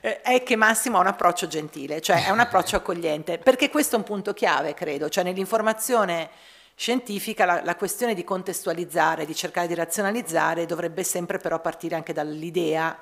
eh, 0.01 0.22
è 0.22 0.44
che 0.44 0.55
Massimo 0.55 0.98
ha 0.98 1.01
un 1.01 1.08
approccio 1.08 1.48
gentile, 1.48 2.01
cioè 2.01 2.25
è 2.25 2.29
un 2.29 2.39
approccio 2.39 2.77
accogliente, 2.77 3.38
perché 3.38 3.70
questo 3.70 3.96
è 3.96 4.00
un 4.00 4.05
punto 4.05 4.34
chiave, 4.34 4.74
credo, 4.74 5.10
cioè 5.10 5.24
nell'informazione 5.24 6.29
scientifica 6.75 7.46
la, 7.46 7.62
la, 7.63 7.75
questione 7.75 8.13
di 8.13 8.24
contestualizzare, 8.24 9.25
di 9.25 9.36
cercare 9.36 9.67
di 9.67 9.75
razionalizzare 9.75 10.65
dovrebbe 10.65 11.03
sempre 11.03 11.38
però 11.38 11.60
partire 11.62 11.96
anche 11.96 12.12
dall'idea 12.12 12.98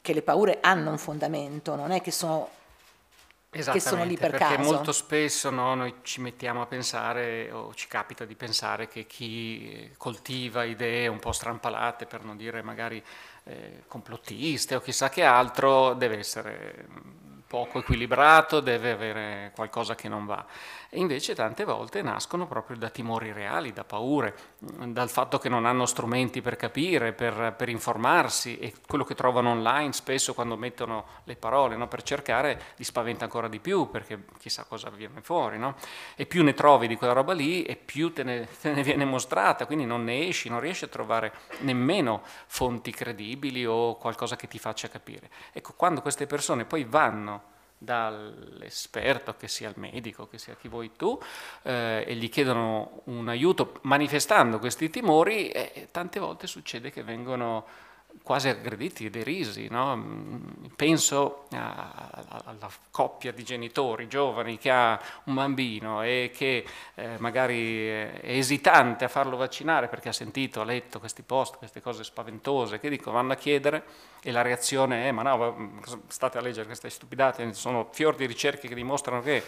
che 0.00 0.12
le 0.12 0.22
paure 0.22 0.58
hanno 0.60 0.90
un 0.90 0.98
fondamento, 0.98 1.74
non 1.74 1.90
è 1.90 2.00
che 2.02 2.10
sono 2.10 2.50
che 3.50 3.80
sono 3.80 4.04
lì 4.04 4.16
per 4.16 4.30
perché 4.30 4.56
caso. 4.56 4.72
molto 4.72 4.92
spesso 4.92 5.50
no, 5.50 5.74
noi 5.74 5.94
ci 6.02 6.20
mettiamo 6.20 6.60
a 6.62 6.66
pensare 6.66 7.50
o 7.50 7.74
ci 7.74 7.88
capita 7.88 8.24
di 8.24 8.34
pensare 8.34 8.88
che 8.88 9.06
chi 9.06 9.90
coltiva 9.96 10.64
idee 10.64 11.08
un 11.08 11.18
po' 11.18 11.32
strampalate, 11.32 12.06
per 12.06 12.24
non 12.24 12.36
dire 12.36 12.62
magari 12.62 13.02
eh, 13.44 13.84
complottiste 13.86 14.74
o 14.74 14.80
chissà 14.80 15.08
che 15.08 15.24
altro, 15.24 15.94
deve 15.94 16.18
essere 16.18 16.86
poco 17.46 17.78
equilibrato, 17.78 18.60
deve 18.60 18.90
avere 18.92 19.52
qualcosa 19.54 19.94
che 19.94 20.08
non 20.08 20.26
va. 20.26 20.44
E 20.90 20.98
invece 20.98 21.34
tante 21.34 21.64
volte 21.64 22.00
nascono 22.00 22.46
proprio 22.46 22.78
da 22.78 22.88
timori 22.88 23.30
reali, 23.30 23.74
da 23.74 23.84
paure, 23.84 24.34
dal 24.58 25.10
fatto 25.10 25.36
che 25.38 25.50
non 25.50 25.66
hanno 25.66 25.84
strumenti 25.84 26.40
per 26.40 26.56
capire, 26.56 27.12
per, 27.12 27.52
per 27.58 27.68
informarsi 27.68 28.58
e 28.58 28.72
quello 28.86 29.04
che 29.04 29.14
trovano 29.14 29.50
online 29.50 29.92
spesso 29.92 30.32
quando 30.32 30.56
mettono 30.56 31.04
le 31.24 31.36
parole 31.36 31.76
no, 31.76 31.88
per 31.88 32.02
cercare 32.02 32.58
li 32.76 32.84
spaventa 32.84 33.24
ancora 33.24 33.48
di 33.48 33.60
più 33.60 33.90
perché 33.90 34.24
chissà 34.38 34.64
cosa 34.64 34.88
viene 34.88 35.20
fuori. 35.20 35.58
No? 35.58 35.74
E 36.16 36.24
più 36.24 36.42
ne 36.42 36.54
trovi 36.54 36.88
di 36.88 36.96
quella 36.96 37.12
roba 37.12 37.34
lì 37.34 37.64
e 37.64 37.76
più 37.76 38.10
te 38.14 38.22
ne, 38.22 38.48
te 38.58 38.72
ne 38.72 38.82
viene 38.82 39.04
mostrata, 39.04 39.66
quindi 39.66 39.84
non 39.84 40.04
ne 40.04 40.26
esci, 40.28 40.48
non 40.48 40.60
riesci 40.60 40.84
a 40.84 40.88
trovare 40.88 41.34
nemmeno 41.58 42.22
fonti 42.46 42.92
credibili 42.92 43.66
o 43.66 43.96
qualcosa 43.96 44.36
che 44.36 44.48
ti 44.48 44.58
faccia 44.58 44.88
capire. 44.88 45.28
Ecco, 45.52 45.74
quando 45.76 46.00
queste 46.00 46.26
persone 46.26 46.64
poi 46.64 46.84
vanno 46.84 47.56
dall'esperto, 47.78 49.36
che 49.36 49.48
sia 49.48 49.68
il 49.68 49.78
medico, 49.78 50.28
che 50.28 50.38
sia 50.38 50.56
chi 50.56 50.68
vuoi 50.68 50.90
tu, 50.96 51.18
eh, 51.62 52.04
e 52.06 52.14
gli 52.16 52.28
chiedono 52.28 53.02
un 53.04 53.28
aiuto 53.28 53.78
manifestando 53.82 54.58
questi 54.58 54.90
timori, 54.90 55.48
eh, 55.50 55.88
tante 55.90 56.18
volte 56.18 56.46
succede 56.46 56.90
che 56.90 57.02
vengono 57.02 57.86
quasi 58.22 58.48
aggrediti 58.48 59.10
derisi. 59.10 59.68
No? 59.68 59.96
Mm, 59.96 60.64
penso 60.76 61.46
alla 61.50 62.70
coppia 62.90 63.32
di 63.32 63.42
genitori 63.44 64.08
giovani 64.08 64.58
che 64.58 64.70
ha 64.70 65.00
un 65.24 65.34
bambino 65.34 66.02
e 66.02 66.30
che 66.34 66.64
eh, 66.94 67.16
magari 67.18 67.86
è 67.88 68.20
esitante 68.22 69.04
a 69.04 69.08
farlo 69.08 69.36
vaccinare 69.36 69.88
perché 69.88 70.08
ha 70.08 70.12
sentito, 70.12 70.60
ha 70.60 70.64
letto 70.64 70.98
questi 70.98 71.22
post, 71.22 71.56
queste 71.56 71.80
cose 71.80 72.04
spaventose, 72.04 72.78
che 72.78 72.88
dicono 72.88 73.16
vanno 73.16 73.32
a 73.32 73.36
chiedere 73.36 73.84
e 74.22 74.30
la 74.32 74.42
reazione 74.42 75.08
è 75.08 75.12
ma 75.12 75.22
no, 75.22 75.80
state 76.08 76.38
a 76.38 76.40
leggere 76.40 76.66
queste 76.66 76.90
stupidate, 76.90 77.52
sono 77.54 77.88
fior 77.92 78.16
di 78.16 78.26
ricerche 78.26 78.68
che 78.68 78.74
dimostrano 78.74 79.22
che 79.22 79.42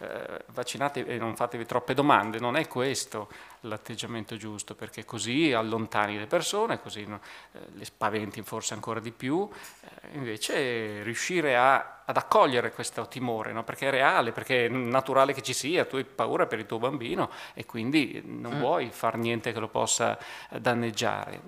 eh, 0.00 0.44
vaccinate 0.52 1.04
e 1.04 1.18
non 1.18 1.34
fatevi 1.34 1.66
troppe 1.66 1.92
domande, 1.92 2.38
non 2.38 2.56
è 2.56 2.68
questo 2.68 3.28
l'atteggiamento 3.62 4.36
giusto, 4.36 4.74
perché 4.74 5.04
così 5.04 5.52
allontani 5.52 6.16
le 6.16 6.26
persone, 6.26 6.80
così 6.80 7.02
eh, 7.02 7.58
le 7.72 7.84
spaventi 7.84 8.40
forse 8.42 8.74
ancora 8.74 9.00
di 9.00 9.10
più, 9.10 9.48
eh, 9.80 10.16
invece 10.16 11.02
riuscire 11.02 11.56
a, 11.56 12.02
ad 12.04 12.16
accogliere 12.16 12.72
questo 12.72 13.08
timore, 13.08 13.52
no? 13.52 13.64
perché 13.64 13.88
è 13.88 13.90
reale, 13.90 14.30
perché 14.30 14.66
è 14.66 14.68
naturale 14.68 15.32
che 15.32 15.42
ci 15.42 15.52
sia, 15.52 15.84
tu 15.84 15.96
hai 15.96 16.04
paura 16.04 16.46
per 16.46 16.60
il 16.60 16.66
tuo 16.66 16.78
bambino 16.78 17.30
e 17.54 17.66
quindi 17.66 18.22
non 18.24 18.56
mm. 18.56 18.60
vuoi 18.60 18.90
fare 18.90 19.18
niente 19.18 19.52
che 19.52 19.58
lo 19.58 19.68
possa 19.68 20.16
eh, 20.50 20.60
danneggiare. 20.60 21.40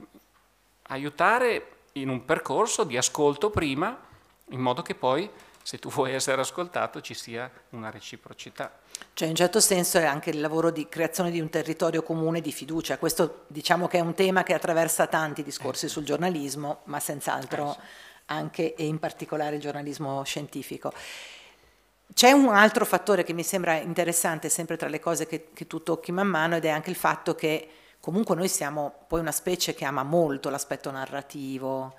Aiutare 0.88 1.76
in 1.92 2.08
un 2.08 2.24
percorso 2.24 2.82
di 2.82 2.96
ascolto 2.96 3.50
prima, 3.50 3.96
in 4.48 4.60
modo 4.60 4.82
che 4.82 4.96
poi 4.96 5.30
se 5.70 5.78
tu 5.78 5.88
vuoi 5.88 6.12
essere 6.14 6.40
ascoltato 6.40 7.00
ci 7.00 7.14
sia 7.14 7.48
una 7.70 7.90
reciprocità. 7.90 8.72
Cioè 9.14 9.28
in 9.28 9.34
un 9.34 9.36
certo 9.36 9.60
senso 9.60 9.98
è 9.98 10.04
anche 10.04 10.30
il 10.30 10.40
lavoro 10.40 10.72
di 10.72 10.88
creazione 10.88 11.30
di 11.30 11.38
un 11.38 11.48
territorio 11.48 12.02
comune 12.02 12.40
di 12.40 12.50
fiducia, 12.50 12.98
questo 12.98 13.44
diciamo 13.46 13.86
che 13.86 13.98
è 13.98 14.00
un 14.00 14.14
tema 14.14 14.42
che 14.42 14.52
attraversa 14.52 15.06
tanti 15.06 15.44
discorsi 15.44 15.86
eh, 15.86 15.88
sul 15.88 16.02
giornalismo, 16.02 16.80
ma 16.86 16.98
senz'altro 16.98 17.76
eh, 17.76 17.78
anche 18.26 18.74
e 18.74 18.84
in 18.84 18.98
particolare 18.98 19.54
il 19.54 19.60
giornalismo 19.60 20.24
scientifico. 20.24 20.92
C'è 22.12 22.32
un 22.32 22.48
altro 22.48 22.84
fattore 22.84 23.22
che 23.22 23.32
mi 23.32 23.44
sembra 23.44 23.76
interessante, 23.76 24.48
sempre 24.48 24.76
tra 24.76 24.88
le 24.88 24.98
cose 24.98 25.28
che, 25.28 25.50
che 25.54 25.68
tu 25.68 25.84
tocchi 25.84 26.10
man 26.10 26.26
mano, 26.26 26.56
ed 26.56 26.64
è 26.64 26.70
anche 26.70 26.90
il 26.90 26.96
fatto 26.96 27.36
che 27.36 27.68
comunque 28.00 28.34
noi 28.34 28.48
siamo 28.48 29.04
poi 29.06 29.20
una 29.20 29.30
specie 29.30 29.72
che 29.74 29.84
ama 29.84 30.02
molto 30.02 30.50
l'aspetto 30.50 30.90
narrativo. 30.90 31.94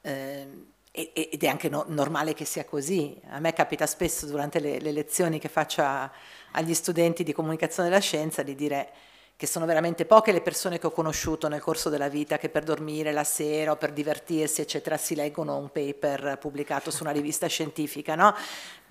Eh, 0.00 0.78
ed 0.92 1.42
è 1.42 1.46
anche 1.46 1.68
no, 1.68 1.84
normale 1.88 2.34
che 2.34 2.44
sia 2.44 2.64
così. 2.64 3.18
A 3.30 3.38
me 3.38 3.52
capita 3.52 3.86
spesso 3.86 4.26
durante 4.26 4.58
le, 4.58 4.80
le 4.80 4.92
lezioni 4.92 5.38
che 5.38 5.48
faccio 5.48 5.82
a, 5.82 6.10
agli 6.52 6.74
studenti 6.74 7.22
di 7.22 7.32
comunicazione 7.32 7.88
della 7.88 8.00
scienza 8.00 8.42
di 8.42 8.54
dire 8.54 8.88
che 9.36 9.46
sono 9.46 9.64
veramente 9.64 10.04
poche 10.04 10.32
le 10.32 10.42
persone 10.42 10.78
che 10.78 10.86
ho 10.86 10.90
conosciuto 10.90 11.48
nel 11.48 11.62
corso 11.62 11.88
della 11.88 12.08
vita 12.08 12.36
che 12.36 12.50
per 12.50 12.62
dormire 12.62 13.10
la 13.10 13.24
sera 13.24 13.70
o 13.70 13.76
per 13.76 13.92
divertirsi, 13.92 14.60
eccetera, 14.60 14.98
si 14.98 15.14
leggono 15.14 15.56
un 15.56 15.70
paper 15.70 16.36
pubblicato 16.38 16.90
su 16.90 17.04
una 17.04 17.12
rivista 17.12 17.46
scientifica, 17.46 18.14
no? 18.14 18.34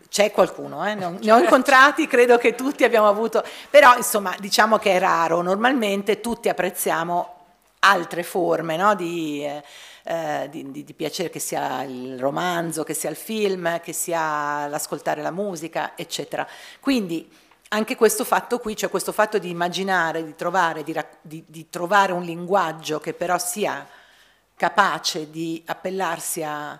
C'è 0.09 0.31
qualcuno, 0.31 0.83
eh? 0.87 0.95
ne, 0.95 1.05
ho, 1.05 1.17
ne 1.21 1.31
ho 1.31 1.37
incontrati, 1.37 2.07
credo 2.07 2.39
che 2.39 2.55
tutti 2.55 2.83
abbiamo 2.83 3.07
avuto, 3.07 3.43
però 3.69 3.95
insomma 3.95 4.35
diciamo 4.39 4.79
che 4.79 4.93
è 4.93 4.99
raro, 4.99 5.41
normalmente 5.43 6.19
tutti 6.19 6.49
apprezziamo 6.49 7.35
altre 7.81 8.23
forme 8.23 8.75
no? 8.75 8.95
di... 8.95 9.45
Eh, 9.45 9.63
eh, 10.09 10.47
di, 10.49 10.71
di, 10.71 10.83
di, 10.83 10.93
piacere, 10.95 11.29
che 11.29 11.37
sia 11.37 11.83
il 11.83 12.17
romanzo, 12.17 12.83
che 12.83 12.95
sia 12.95 13.11
il 13.11 13.15
film, 13.15 13.79
che 13.79 13.93
sia 13.93 14.65
l'ascoltare 14.65 15.21
la 15.21 15.29
musica, 15.29 15.91
eccetera. 15.95 16.47
Quindi 16.79 17.31
anche 17.67 17.95
questo 17.95 18.23
fatto 18.23 18.57
qui, 18.57 18.75
cioè 18.75 18.89
questo 18.89 19.11
fatto 19.11 19.37
di 19.37 19.51
immaginare, 19.51 20.25
di 20.25 20.33
trovare, 20.35 20.83
di, 20.83 21.43
di 21.45 21.69
trovare 21.69 22.11
un 22.11 22.23
linguaggio 22.23 22.99
che 22.99 23.13
però 23.13 23.37
sia 23.37 23.87
capace 24.55 25.29
di 25.29 25.61
appellarsi 25.67 26.41
a, 26.41 26.79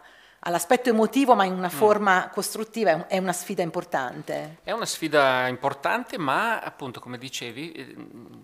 all'aspetto 0.49 0.89
emotivo 0.89 1.35
ma 1.35 1.45
in 1.45 1.53
una 1.53 1.67
mm. 1.67 1.77
forma 1.77 2.25
mm. 2.25 2.33
costruttiva 2.33 3.07
è 3.07 3.17
una 3.17 3.33
sfida 3.33 3.61
importante. 3.61 4.57
È 4.63 4.71
una 4.71 4.85
sfida 4.85 5.47
importante 5.47 6.17
ma 6.17 6.59
appunto 6.59 6.99
come 6.99 7.17
dicevi 7.17 7.71
eh, 7.71 7.95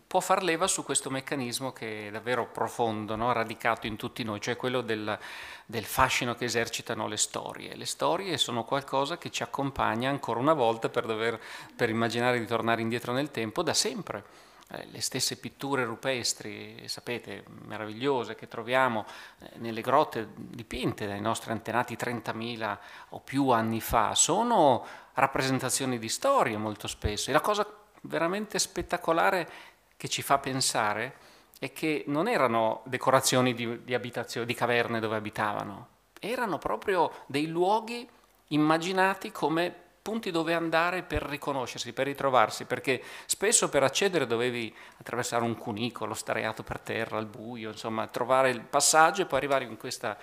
può 0.08 0.20
far 0.20 0.44
leva 0.44 0.68
su 0.68 0.84
questo 0.84 1.10
meccanismo 1.10 1.74
che 1.74 2.08
è 2.08 2.12
davvero 2.12 2.48
profondo, 2.48 3.16
no? 3.16 3.34
radicato 3.34 3.88
in 3.88 3.98
tutti 3.98 4.24
noi, 4.24 4.40
cioè 4.40 4.56
quello 4.56 4.82
del, 4.82 5.18
del 5.66 5.86
fascino 5.86 6.36
che 6.36 6.46
esercitano 6.46 7.08
le 7.08 7.18
storie. 7.18 7.76
Le 7.76 7.86
storie 7.86 8.38
sono 8.38 8.64
qualcosa 8.64 9.18
che 9.18 9.32
ci 9.32 9.44
accompagna 9.44 10.10
ancora 10.10 10.40
una 10.40 10.54
volta 10.54 10.90
per, 10.90 11.06
dover, 11.06 11.40
per 11.76 11.90
immaginare 11.90 12.40
di 12.40 12.46
tornare 12.46 12.82
indietro 12.82 13.12
nel 13.12 13.32
tempo 13.32 13.64
da 13.64 13.74
sempre 13.74 14.45
le 14.68 15.02
stesse 15.02 15.38
pitture 15.38 15.84
rupestri, 15.84 16.88
sapete, 16.88 17.44
meravigliose 17.66 18.36
che 18.36 18.48
troviamo 18.48 19.06
eh, 19.40 19.52
nelle 19.58 19.82
grotte 19.82 20.30
dipinte 20.36 21.06
dai 21.06 21.22
nostri 21.22 21.52
antenati 21.52 21.96
30.000 21.96 22.78
o 23.10 23.20
più 23.20 23.50
anni 23.50 23.80
fa, 23.80 24.16
sono 24.16 24.86
rappresentazioni 25.14 26.00
di 26.00 26.10
storie 26.10 26.58
molto 26.58 26.88
spesso. 26.88 27.30
E 27.30 27.34
la 27.34 27.42
cosa 27.42 27.66
veramente 28.02 28.58
spettacolare 28.58 29.50
che 29.98 30.08
ci 30.08 30.22
fa 30.22 30.40
pensare 30.40 31.18
è 31.60 31.72
che 31.72 32.04
non 32.08 32.28
erano 32.28 32.82
decorazioni 32.86 33.54
di, 33.54 33.84
di 33.84 33.94
di 34.46 34.54
caverne 34.54 35.00
dove 35.00 35.16
abitavano, 35.16 35.88
erano 36.20 36.58
proprio 36.58 37.12
dei 37.28 37.48
luoghi 37.48 38.08
immaginati 38.48 39.32
come 39.32 39.84
punti 40.06 40.30
dove 40.30 40.54
andare 40.54 41.02
per 41.02 41.24
riconoscersi, 41.24 41.92
per 41.92 42.06
ritrovarsi, 42.06 42.66
perché 42.66 43.02
spesso 43.26 43.70
per 43.70 43.82
accedere 43.82 44.28
dovevi 44.28 44.72
attraversare 45.00 45.44
un 45.44 45.58
cunicolo, 45.58 46.14
stareato 46.14 46.62
per 46.62 46.78
terra, 46.78 47.18
al 47.18 47.26
buio, 47.26 47.72
insomma, 47.72 48.06
trovare 48.06 48.52
il 48.52 48.62
passaggio 48.62 49.24
e 49.24 49.26
poi 49.26 49.40
arrivare 49.40 49.64
in 49.64 49.78
questa 49.78 50.16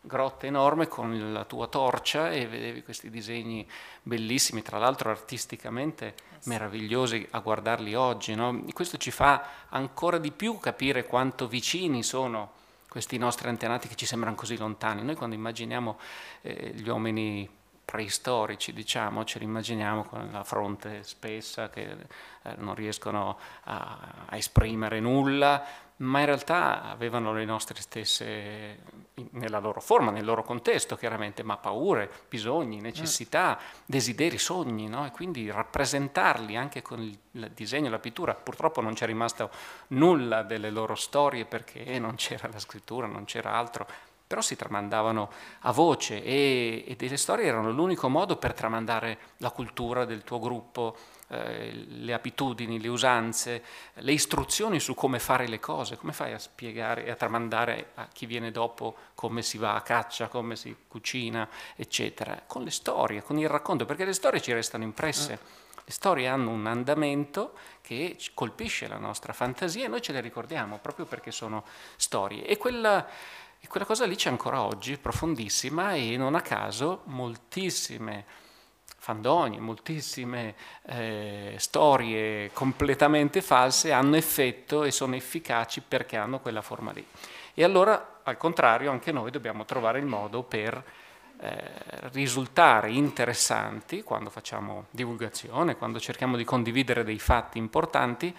grotta 0.00 0.46
enorme 0.46 0.88
con 0.88 1.32
la 1.32 1.44
tua 1.44 1.68
torcia 1.68 2.32
e 2.32 2.48
vedevi 2.48 2.82
questi 2.82 3.10
disegni 3.10 3.64
bellissimi, 4.02 4.60
tra 4.62 4.78
l'altro 4.78 5.10
artisticamente 5.10 6.14
meravigliosi 6.46 7.24
a 7.30 7.38
guardarli 7.38 7.94
oggi. 7.94 8.34
No? 8.34 8.64
Questo 8.72 8.96
ci 8.96 9.12
fa 9.12 9.68
ancora 9.68 10.18
di 10.18 10.32
più 10.32 10.58
capire 10.58 11.06
quanto 11.06 11.46
vicini 11.46 12.02
sono 12.02 12.54
questi 12.88 13.16
nostri 13.18 13.48
antenati 13.48 13.86
che 13.86 13.94
ci 13.94 14.04
sembrano 14.04 14.34
così 14.34 14.56
lontani. 14.56 15.04
Noi 15.04 15.14
quando 15.14 15.36
immaginiamo 15.36 15.96
eh, 16.40 16.72
gli 16.74 16.88
uomini 16.88 17.57
preistorici, 17.88 18.74
diciamo, 18.74 19.24
ce 19.24 19.38
li 19.38 19.46
immaginiamo 19.46 20.04
con 20.04 20.28
la 20.30 20.44
fronte 20.44 21.02
spessa 21.04 21.70
che 21.70 21.84
eh, 22.42 22.54
non 22.58 22.74
riescono 22.74 23.38
a, 23.64 24.26
a, 24.26 24.36
esprimere 24.36 25.00
nulla, 25.00 25.64
ma 25.96 26.20
in 26.20 26.26
realtà 26.26 26.82
avevano 26.82 27.32
le 27.32 27.46
nostre 27.46 27.80
stesse, 27.80 28.78
nella 29.30 29.58
loro 29.58 29.80
forma, 29.80 30.10
nel 30.10 30.26
loro 30.26 30.42
contesto 30.42 30.96
chiaramente, 30.96 31.42
ma 31.42 31.56
paure, 31.56 32.10
bisogni, 32.28 32.78
necessità, 32.78 33.58
mm. 33.58 33.80
desideri, 33.86 34.36
sogni, 34.36 34.86
no? 34.86 35.06
e 35.06 35.10
quindi 35.10 35.50
rappresentarli 35.50 36.56
anche 36.56 36.82
con 36.82 37.00
il, 37.00 37.18
il 37.30 37.50
disegno, 37.54 37.88
la 37.88 37.98
pittura. 37.98 38.34
Purtroppo 38.34 38.82
non 38.82 38.92
c'è 38.92 39.06
rimasto 39.06 39.50
nulla 39.88 40.42
delle 40.42 40.68
loro 40.68 40.94
storie 40.94 41.46
perché 41.46 41.98
non 41.98 42.16
c'era 42.16 42.50
la 42.52 42.58
scrittura, 42.58 43.06
non 43.06 43.24
c'era 43.24 43.54
altro, 43.54 43.86
però 44.28 44.42
si 44.42 44.56
tramandavano 44.56 45.30
a 45.60 45.72
voce 45.72 46.22
e, 46.22 46.84
e 46.86 46.96
delle 46.96 47.16
storie 47.16 47.46
erano 47.46 47.72
l'unico 47.72 48.10
modo 48.10 48.36
per 48.36 48.52
tramandare 48.52 49.18
la 49.38 49.50
cultura 49.50 50.04
del 50.04 50.22
tuo 50.22 50.38
gruppo, 50.38 50.96
eh, 51.28 51.72
le 51.72 52.12
abitudini, 52.12 52.78
le 52.78 52.88
usanze, 52.88 53.64
le 53.94 54.12
istruzioni 54.12 54.80
su 54.80 54.94
come 54.94 55.18
fare 55.18 55.48
le 55.48 55.58
cose, 55.58 55.96
come 55.96 56.12
fai 56.12 56.34
a 56.34 56.38
spiegare 56.38 57.06
e 57.06 57.10
a 57.10 57.16
tramandare 57.16 57.92
a 57.94 58.06
chi 58.12 58.26
viene 58.26 58.50
dopo 58.50 58.96
come 59.14 59.42
si 59.42 59.56
va 59.56 59.74
a 59.74 59.80
caccia, 59.80 60.28
come 60.28 60.56
si 60.56 60.76
cucina, 60.86 61.48
eccetera, 61.74 62.42
con 62.46 62.62
le 62.62 62.70
storie, 62.70 63.22
con 63.22 63.38
il 63.38 63.48
racconto, 63.48 63.86
perché 63.86 64.04
le 64.04 64.12
storie 64.12 64.42
ci 64.42 64.52
restano 64.52 64.84
impresse. 64.84 65.32
Eh. 65.32 65.66
Le 65.88 65.94
storie 65.94 66.26
hanno 66.26 66.50
un 66.50 66.66
andamento 66.66 67.54
che 67.80 68.18
colpisce 68.34 68.88
la 68.88 68.98
nostra 68.98 69.32
fantasia 69.32 69.86
e 69.86 69.88
noi 69.88 70.02
ce 70.02 70.12
le 70.12 70.20
ricordiamo 70.20 70.76
proprio 70.82 71.06
perché 71.06 71.30
sono 71.30 71.64
storie. 71.96 72.46
E 72.46 72.58
quella, 72.58 73.06
e 73.60 73.66
quella 73.66 73.86
cosa 73.86 74.06
lì 74.06 74.14
c'è 74.14 74.30
ancora 74.30 74.62
oggi, 74.62 74.96
profondissima, 74.98 75.94
e 75.94 76.16
non 76.16 76.34
a 76.34 76.40
caso 76.40 77.02
moltissime 77.04 78.24
fandonie, 79.00 79.58
moltissime 79.58 80.54
eh, 80.82 81.54
storie 81.56 82.50
completamente 82.52 83.40
false 83.40 83.92
hanno 83.92 84.16
effetto 84.16 84.84
e 84.84 84.90
sono 84.90 85.14
efficaci 85.14 85.82
perché 85.86 86.16
hanno 86.16 86.40
quella 86.40 86.62
forma 86.62 86.92
lì. 86.92 87.04
E 87.54 87.64
allora, 87.64 88.20
al 88.22 88.36
contrario, 88.36 88.90
anche 88.90 89.10
noi 89.10 89.30
dobbiamo 89.30 89.64
trovare 89.64 89.98
il 89.98 90.06
modo 90.06 90.42
per 90.42 90.82
eh, 91.40 91.60
risultare 92.12 92.90
interessanti 92.90 94.02
quando 94.02 94.28
facciamo 94.28 94.86
divulgazione, 94.90 95.76
quando 95.76 96.00
cerchiamo 96.00 96.36
di 96.36 96.44
condividere 96.44 97.04
dei 97.04 97.18
fatti 97.18 97.58
importanti, 97.58 98.34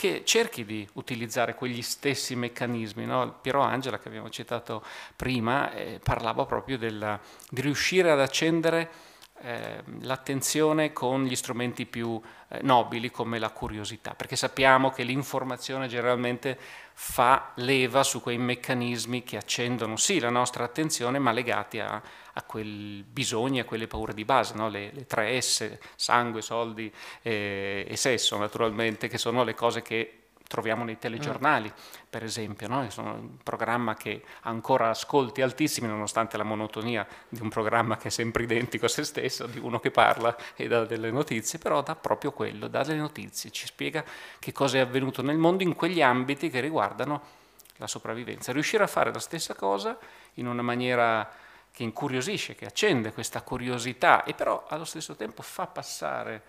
che 0.00 0.22
cerchi 0.24 0.64
di 0.64 0.88
utilizzare 0.94 1.54
quegli 1.54 1.82
stessi 1.82 2.34
meccanismi. 2.34 3.04
No? 3.04 3.36
Piero 3.42 3.60
Angela, 3.60 3.98
che 3.98 4.08
abbiamo 4.08 4.30
citato 4.30 4.82
prima, 5.14 5.74
eh, 5.74 6.00
parlava 6.02 6.46
proprio 6.46 6.78
della, 6.78 7.20
di 7.50 7.60
riuscire 7.60 8.10
ad 8.10 8.18
accendere 8.18 8.88
eh, 9.42 9.82
l'attenzione 10.00 10.94
con 10.94 11.24
gli 11.24 11.36
strumenti 11.36 11.84
più 11.84 12.18
eh, 12.48 12.60
nobili 12.62 13.10
come 13.10 13.38
la 13.38 13.50
curiosità, 13.50 14.14
perché 14.14 14.36
sappiamo 14.36 14.88
che 14.88 15.02
l'informazione 15.02 15.86
generalmente 15.86 16.58
fa 17.02 17.52
leva 17.56 18.02
su 18.02 18.20
quei 18.20 18.36
meccanismi 18.36 19.24
che 19.24 19.38
accendono 19.38 19.96
sì 19.96 20.20
la 20.20 20.28
nostra 20.28 20.64
attenzione, 20.64 21.18
ma 21.18 21.32
legati 21.32 21.80
a, 21.80 21.94
a 21.94 22.42
quei 22.42 23.02
bisogni, 23.08 23.58
a 23.58 23.64
quelle 23.64 23.86
paure 23.86 24.12
di 24.12 24.26
base, 24.26 24.54
no? 24.54 24.68
le, 24.68 24.90
le, 24.92 25.06
tre 25.06 25.40
S, 25.40 25.78
sangue, 25.96 26.42
soldi 26.42 26.92
e, 27.22 27.86
e 27.88 27.96
sesso 27.96 28.36
naturalmente, 28.36 29.08
che 29.08 29.16
sono 29.16 29.44
le 29.44 29.54
cose 29.54 29.80
che 29.80 30.19
troviamo 30.50 30.82
nei 30.82 30.98
telegiornali, 30.98 31.68
mm. 31.68 32.02
per 32.10 32.24
esempio, 32.24 32.66
no? 32.66 32.90
sono 32.90 33.12
un 33.12 33.36
programma 33.40 33.94
che 33.94 34.24
ha 34.40 34.48
ancora 34.48 34.88
ascolti 34.88 35.42
altissimi 35.42 35.86
nonostante 35.86 36.36
la 36.36 36.42
monotonia 36.42 37.06
di 37.28 37.40
un 37.40 37.48
programma 37.48 37.96
che 37.96 38.08
è 38.08 38.10
sempre 38.10 38.42
identico 38.42 38.86
a 38.86 38.88
se 38.88 39.04
stesso, 39.04 39.46
di 39.46 39.60
uno 39.60 39.78
che 39.78 39.92
parla 39.92 40.36
e 40.56 40.66
dà 40.66 40.84
delle 40.84 41.12
notizie, 41.12 41.60
però 41.60 41.82
dà 41.82 41.94
proprio 41.94 42.32
quello, 42.32 42.66
dà 42.66 42.82
delle 42.82 42.98
notizie, 42.98 43.52
ci 43.52 43.66
spiega 43.66 44.04
che 44.40 44.50
cosa 44.50 44.78
è 44.78 44.80
avvenuto 44.80 45.22
nel 45.22 45.38
mondo 45.38 45.62
in 45.62 45.76
quegli 45.76 46.02
ambiti 46.02 46.50
che 46.50 46.58
riguardano 46.58 47.22
la 47.76 47.86
sopravvivenza. 47.86 48.50
Riuscire 48.50 48.82
a 48.82 48.88
fare 48.88 49.12
la 49.12 49.20
stessa 49.20 49.54
cosa 49.54 49.96
in 50.34 50.48
una 50.48 50.62
maniera 50.62 51.30
che 51.70 51.84
incuriosisce, 51.84 52.56
che 52.56 52.66
accende 52.66 53.12
questa 53.12 53.42
curiosità 53.42 54.24
e 54.24 54.34
però 54.34 54.66
allo 54.68 54.84
stesso 54.84 55.14
tempo 55.14 55.42
fa 55.42 55.68
passare 55.68 56.42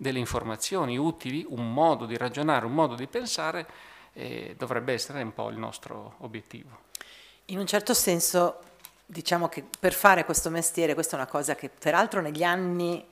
delle 0.00 0.18
informazioni 0.18 0.96
utili, 0.96 1.44
un 1.46 1.74
modo 1.74 2.06
di 2.06 2.16
ragionare, 2.16 2.64
un 2.64 2.72
modo 2.72 2.94
di 2.94 3.06
pensare, 3.06 3.66
eh, 4.14 4.54
dovrebbe 4.56 4.94
essere 4.94 5.20
un 5.22 5.34
po' 5.34 5.50
il 5.50 5.58
nostro 5.58 6.14
obiettivo. 6.20 6.70
In 7.46 7.58
un 7.58 7.66
certo 7.66 7.92
senso, 7.92 8.60
diciamo 9.04 9.50
che 9.50 9.62
per 9.78 9.92
fare 9.92 10.24
questo 10.24 10.48
mestiere, 10.48 10.94
questa 10.94 11.16
è 11.16 11.20
una 11.20 11.28
cosa 11.28 11.54
che 11.54 11.68
peraltro 11.68 12.22
negli 12.22 12.42
anni 12.42 13.06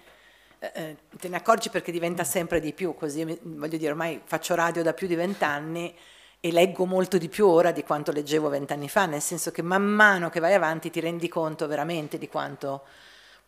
eh, 0.61 0.73
eh 0.75 0.97
te 1.21 1.29
ne 1.29 1.37
accorgi 1.37 1.69
perché 1.69 1.93
diventa 1.93 2.25
sempre 2.25 2.59
di 2.59 2.73
più, 2.73 2.95
così 2.95 3.39
voglio 3.43 3.77
dire, 3.77 3.91
ormai 3.91 4.23
faccio 4.25 4.55
radio 4.55 4.83
da 4.83 4.95
più 4.95 5.07
di 5.07 5.15
vent'anni 5.15 5.95
e 6.41 6.53
leggo 6.53 6.87
molto 6.87 7.19
di 7.19 7.29
più 7.29 7.47
ora 7.49 7.71
di 7.71 7.85
quanto 7.85 8.13
leggevo 8.13 8.49
vent'anni 8.49 8.89
fa, 8.89 9.05
nel 9.05 9.21
senso 9.21 9.51
che 9.51 9.61
man 9.61 9.83
mano 9.83 10.31
che 10.31 10.41
vai 10.41 10.55
avanti 10.55 10.89
ti 10.89 11.01
rendi 11.01 11.29
conto 11.29 11.67
veramente 11.67 12.17
di 12.17 12.29
quanto 12.29 12.85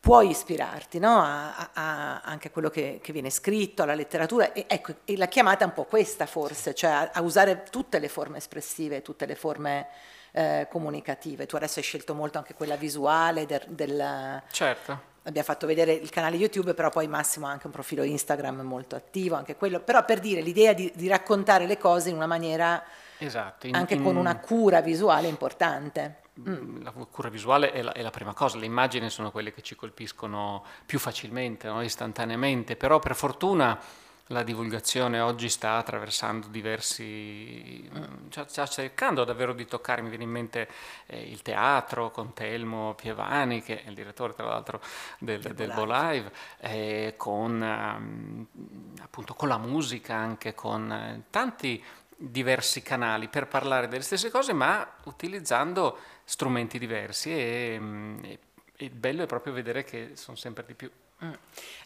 puoi 0.01 0.31
ispirarti 0.31 0.99
no? 0.99 1.21
a, 1.21 1.71
a, 1.75 2.21
anche 2.23 2.49
a 2.49 2.51
quello 2.51 2.71
che, 2.71 3.01
che, 3.03 3.13
viene 3.13 3.31
scritto, 3.31 3.83
alla 3.83 3.95
letteratura. 3.95 4.53
E, 4.53 4.65
ecco, 4.67 4.95
e 5.05 5.17
la 5.17 5.29
chiamata 5.29 5.65
è 5.65 5.67
un 5.67 5.75
po' 5.75 5.85
questa 5.85 6.27
forse, 6.27 6.75
cioè 6.75 6.91
a, 6.91 7.11
a 7.13 7.21
usare 7.21 7.65
tutte 7.71 7.99
le 7.99 8.09
forme 8.09 8.39
espressive, 8.39 9.03
tutte 9.03 9.27
le 9.27 9.35
forme 9.35 9.89
eh, 10.33 10.67
comunicative. 10.71 11.47
Tu 11.47 11.57
adesso 11.57 11.79
hai 11.79 11.85
scelto 11.85 12.15
molto 12.15 12.39
anche 12.39 12.55
quella 12.55 12.77
visuale 12.77 13.47
del... 13.47 13.63
del 13.69 14.43
certo. 14.51 15.09
Abbiamo 15.25 15.47
fatto 15.47 15.67
vedere 15.67 15.93
il 15.93 16.09
canale 16.09 16.37
YouTube, 16.37 16.73
però 16.73 16.89
poi 16.89 17.07
Massimo 17.07 17.47
ha 17.47 17.51
anche 17.51 17.67
un 17.67 17.73
profilo 17.73 18.03
Instagram 18.03 18.63
molto 18.63 18.97
attivo, 18.97 19.37
anche 19.37 19.55
quello. 19.55 19.81
Però 19.81 20.03
per 20.07 20.19
dire 20.19 20.41
l'idea 20.41 20.73
di, 20.73 20.91
di 20.95 21.09
raccontare 21.09 21.67
le 21.67 21.77
cose 21.77 22.09
in 22.09 22.17
una 22.17 22.27
maniera... 22.27 22.83
Esatto, 23.19 23.67
in, 23.67 23.75
anche 23.75 23.95
in... 23.95 24.03
con 24.03 24.17
una 24.17 24.39
cura 24.39 24.81
visuale 24.81 25.29
importante. 25.29 26.21
Mm. 26.49 26.83
La 26.83 26.93
cura 26.93 27.29
visuale 27.29 27.73
è 27.73 27.83
la, 27.83 27.93
è 27.93 28.03
la, 28.03 28.11
prima 28.11 28.33
cosa, 28.33 28.57
le 28.59 28.67
immagini 28.67 29.11
sono 29.11 29.31
quelle 29.31 29.53
che 29.53 29.63
ci 29.63 29.75
colpiscono 29.75 30.65
più 30.87 30.99
facilmente, 30.99 31.69
no? 31.69 31.83
istantaneamente, 31.83 32.77
però 32.77 32.99
per 32.99 33.15
fortuna 33.15 33.79
la 34.31 34.43
divulgazione 34.45 35.19
oggi 35.21 35.49
sta 35.49 35.77
attraversando 35.77 36.47
diversi, 36.47 37.89
mm. 37.93 38.29
sta 38.47 38.67
cercando 38.67 39.25
davvero 39.25 39.53
di 39.53 39.67
toccare, 39.67 40.03
mi 40.03 40.09
viene 40.09 40.25
in 40.25 40.31
mente 40.31 40.69
eh, 41.07 41.21
il 41.21 41.43
teatro 41.43 42.11
con 42.11 42.33
Telmo 42.33 42.95
Pievani, 42.95 43.61
che 43.61 43.83
è 43.83 43.89
il 43.89 43.95
direttore 43.95 44.35
tra 44.35 44.47
l'altro 44.47 44.81
del, 45.19 45.41
del, 45.41 45.55
del 45.55 45.73
Bolive, 45.73 46.33
eh, 46.61 47.15
con, 47.17 47.61
um, 47.61 48.47
appunto, 49.03 49.35
con 49.35 49.49
la 49.49 49.59
musica, 49.59 50.15
anche 50.15 50.55
con 50.55 50.93
eh, 50.93 51.23
tanti 51.29 51.83
diversi 52.23 52.83
canali 52.83 53.29
per 53.29 53.49
parlare 53.49 53.89
delle 53.89 54.03
stesse 54.03 54.31
cose, 54.31 54.53
ma 54.53 54.87
utilizzando 55.05 55.99
strumenti 56.31 56.79
diversi 56.79 57.33
e, 57.33 57.77
mm, 57.81 58.25
e, 58.25 58.39
e 58.77 58.85
il 58.85 58.95
bello 58.95 59.25
è 59.25 59.27
proprio 59.27 59.53
vedere 59.53 59.83
che 59.83 60.13
sono 60.15 60.37
sempre 60.37 60.65
di 60.65 60.75
più. 60.75 60.89
Mm. 61.25 61.33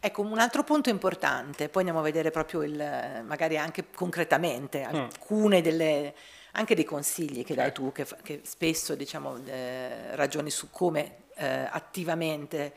Ecco, 0.01 0.21
un 0.21 0.39
altro 0.39 0.63
punto 0.65 0.91
importante, 0.91 1.71
poi 1.71 1.81
andiamo 1.81 2.01
a 2.01 2.03
vedere 2.03 2.31
proprio 2.31 2.63
il, 2.63 3.23
magari 3.25 3.57
anche 3.57 3.87
concretamente 3.91 4.87
mm. 4.87 4.95
alcune 4.95 5.63
delle, 5.63 6.15
anche 6.53 6.75
dei 6.75 6.85
consigli 6.85 7.43
che 7.43 7.55
dai 7.55 7.73
tu, 7.73 7.91
che, 7.91 8.07
che 8.23 8.43
spesso 8.45 8.95
diciamo, 8.95 9.41
eh, 9.47 10.15
ragioni 10.15 10.51
su 10.51 10.69
come 10.71 11.23
eh, 11.37 11.67
attivamente 11.71 12.75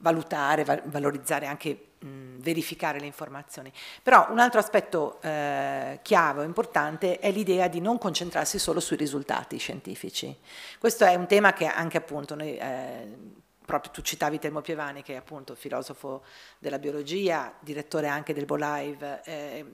valutare, 0.00 0.64
va- 0.64 0.82
valorizzare 0.84 1.46
anche 1.46 1.84
verificare 2.02 2.98
le 2.98 3.06
informazioni. 3.06 3.70
Però 4.02 4.28
un 4.30 4.38
altro 4.38 4.58
aspetto 4.58 5.20
eh, 5.20 5.98
chiave 6.02 6.40
o 6.40 6.44
importante 6.44 7.18
è 7.18 7.30
l'idea 7.30 7.68
di 7.68 7.80
non 7.80 7.98
concentrarsi 7.98 8.58
solo 8.58 8.80
sui 8.80 8.96
risultati 8.96 9.58
scientifici. 9.58 10.34
Questo 10.78 11.04
è 11.04 11.14
un 11.14 11.26
tema 11.26 11.52
che 11.52 11.66
anche 11.66 11.98
appunto 11.98 12.34
noi... 12.34 12.56
Eh, 12.56 13.38
proprio 13.70 13.92
tu 13.92 14.02
citavi 14.02 14.40
Telmo 14.40 14.62
Pievani 14.62 15.00
che 15.00 15.12
è 15.12 15.16
appunto 15.16 15.54
filosofo 15.54 16.24
della 16.58 16.80
biologia, 16.80 17.54
direttore 17.60 18.08
anche 18.08 18.34
del 18.34 18.44
Bolive, 18.44 19.20
eh, 19.24 19.64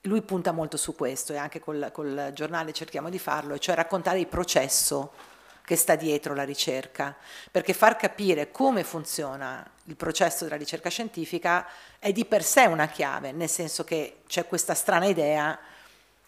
lui 0.00 0.22
punta 0.22 0.50
molto 0.50 0.76
su 0.76 0.96
questo 0.96 1.32
e 1.32 1.36
anche 1.36 1.60
col, 1.60 1.90
col 1.92 2.32
giornale 2.34 2.72
cerchiamo 2.72 3.10
di 3.10 3.18
farlo, 3.20 3.56
cioè 3.56 3.76
raccontare 3.76 4.18
il 4.18 4.26
processo 4.26 5.12
che 5.64 5.76
sta 5.76 5.96
dietro 5.96 6.34
la 6.34 6.44
ricerca, 6.44 7.16
perché 7.50 7.72
far 7.72 7.96
capire 7.96 8.50
come 8.50 8.84
funziona 8.84 9.66
il 9.84 9.96
processo 9.96 10.44
della 10.44 10.56
ricerca 10.56 10.90
scientifica 10.90 11.66
è 11.98 12.12
di 12.12 12.26
per 12.26 12.42
sé 12.42 12.66
una 12.66 12.86
chiave, 12.86 13.32
nel 13.32 13.48
senso 13.48 13.82
che 13.82 14.18
c'è 14.26 14.46
questa 14.46 14.74
strana 14.74 15.06
idea 15.06 15.58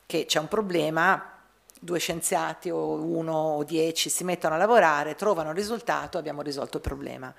che 0.06 0.24
c'è 0.24 0.38
un 0.38 0.48
problema, 0.48 1.32
due 1.78 1.98
scienziati 1.98 2.70
o 2.70 2.94
uno 2.94 3.34
o 3.34 3.64
dieci 3.64 4.08
si 4.08 4.24
mettono 4.24 4.54
a 4.54 4.58
lavorare, 4.58 5.14
trovano 5.14 5.50
un 5.50 5.54
risultato, 5.54 6.16
abbiamo 6.16 6.40
risolto 6.40 6.78
il 6.78 6.82
problema. 6.82 7.32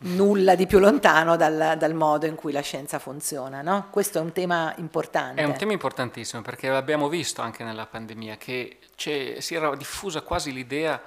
Nulla 0.00 0.54
di 0.54 0.66
più 0.66 0.78
lontano 0.78 1.36
dal, 1.36 1.74
dal 1.76 1.94
modo 1.94 2.26
in 2.26 2.36
cui 2.36 2.52
la 2.52 2.60
scienza 2.60 3.00
funziona, 3.00 3.62
no? 3.62 3.88
Questo 3.90 4.18
è 4.18 4.20
un 4.20 4.32
tema 4.32 4.72
importante. 4.76 5.40
È 5.40 5.44
un 5.44 5.56
tema 5.56 5.72
importantissimo 5.72 6.40
perché 6.40 6.68
l'abbiamo 6.68 7.08
visto 7.08 7.42
anche 7.42 7.64
nella 7.64 7.86
pandemia 7.86 8.36
che 8.36 8.78
si 8.94 9.54
era 9.54 9.74
diffusa 9.74 10.20
quasi 10.20 10.52
l'idea 10.52 11.02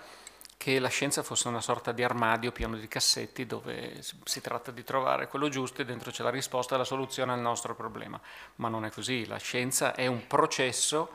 che 0.58 0.78
la 0.78 0.90
scienza 0.90 1.24
fosse 1.24 1.48
una 1.48 1.60
sorta 1.60 1.92
di 1.92 2.04
armadio 2.04 2.52
pieno 2.52 2.76
di 2.76 2.88
cassetti 2.88 3.48
dove 3.48 4.00
si 4.26 4.42
tratta 4.42 4.70
di 4.70 4.84
trovare 4.84 5.28
quello 5.28 5.50
giusto 5.50 5.82
e 5.82 5.86
dentro 5.86 6.12
c'è 6.12 6.22
la 6.22 6.30
risposta 6.30 6.78
la 6.78 6.84
soluzione 6.84 7.32
al 7.32 7.40
nostro 7.40 7.74
problema. 7.74 8.20
Ma 8.58 8.68
non 8.68 8.86
è 8.86 8.92
così, 8.92 9.26
la 9.26 9.38
scienza 9.38 9.96
è 9.96 10.06
un 10.06 10.28
processo 10.28 11.10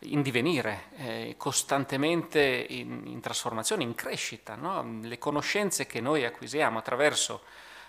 in 0.00 0.22
divenire, 0.22 0.84
eh, 0.96 1.34
costantemente 1.36 2.40
in, 2.40 3.02
in, 3.06 3.20
trasformazione, 3.20 3.82
in 3.82 3.94
crescita. 3.94 4.54
No? 4.54 5.00
Le 5.02 5.18
conoscenze 5.18 5.86
che 5.86 6.00
noi 6.00 6.24
acquisiamo 6.24 6.78
attraverso 6.78 7.42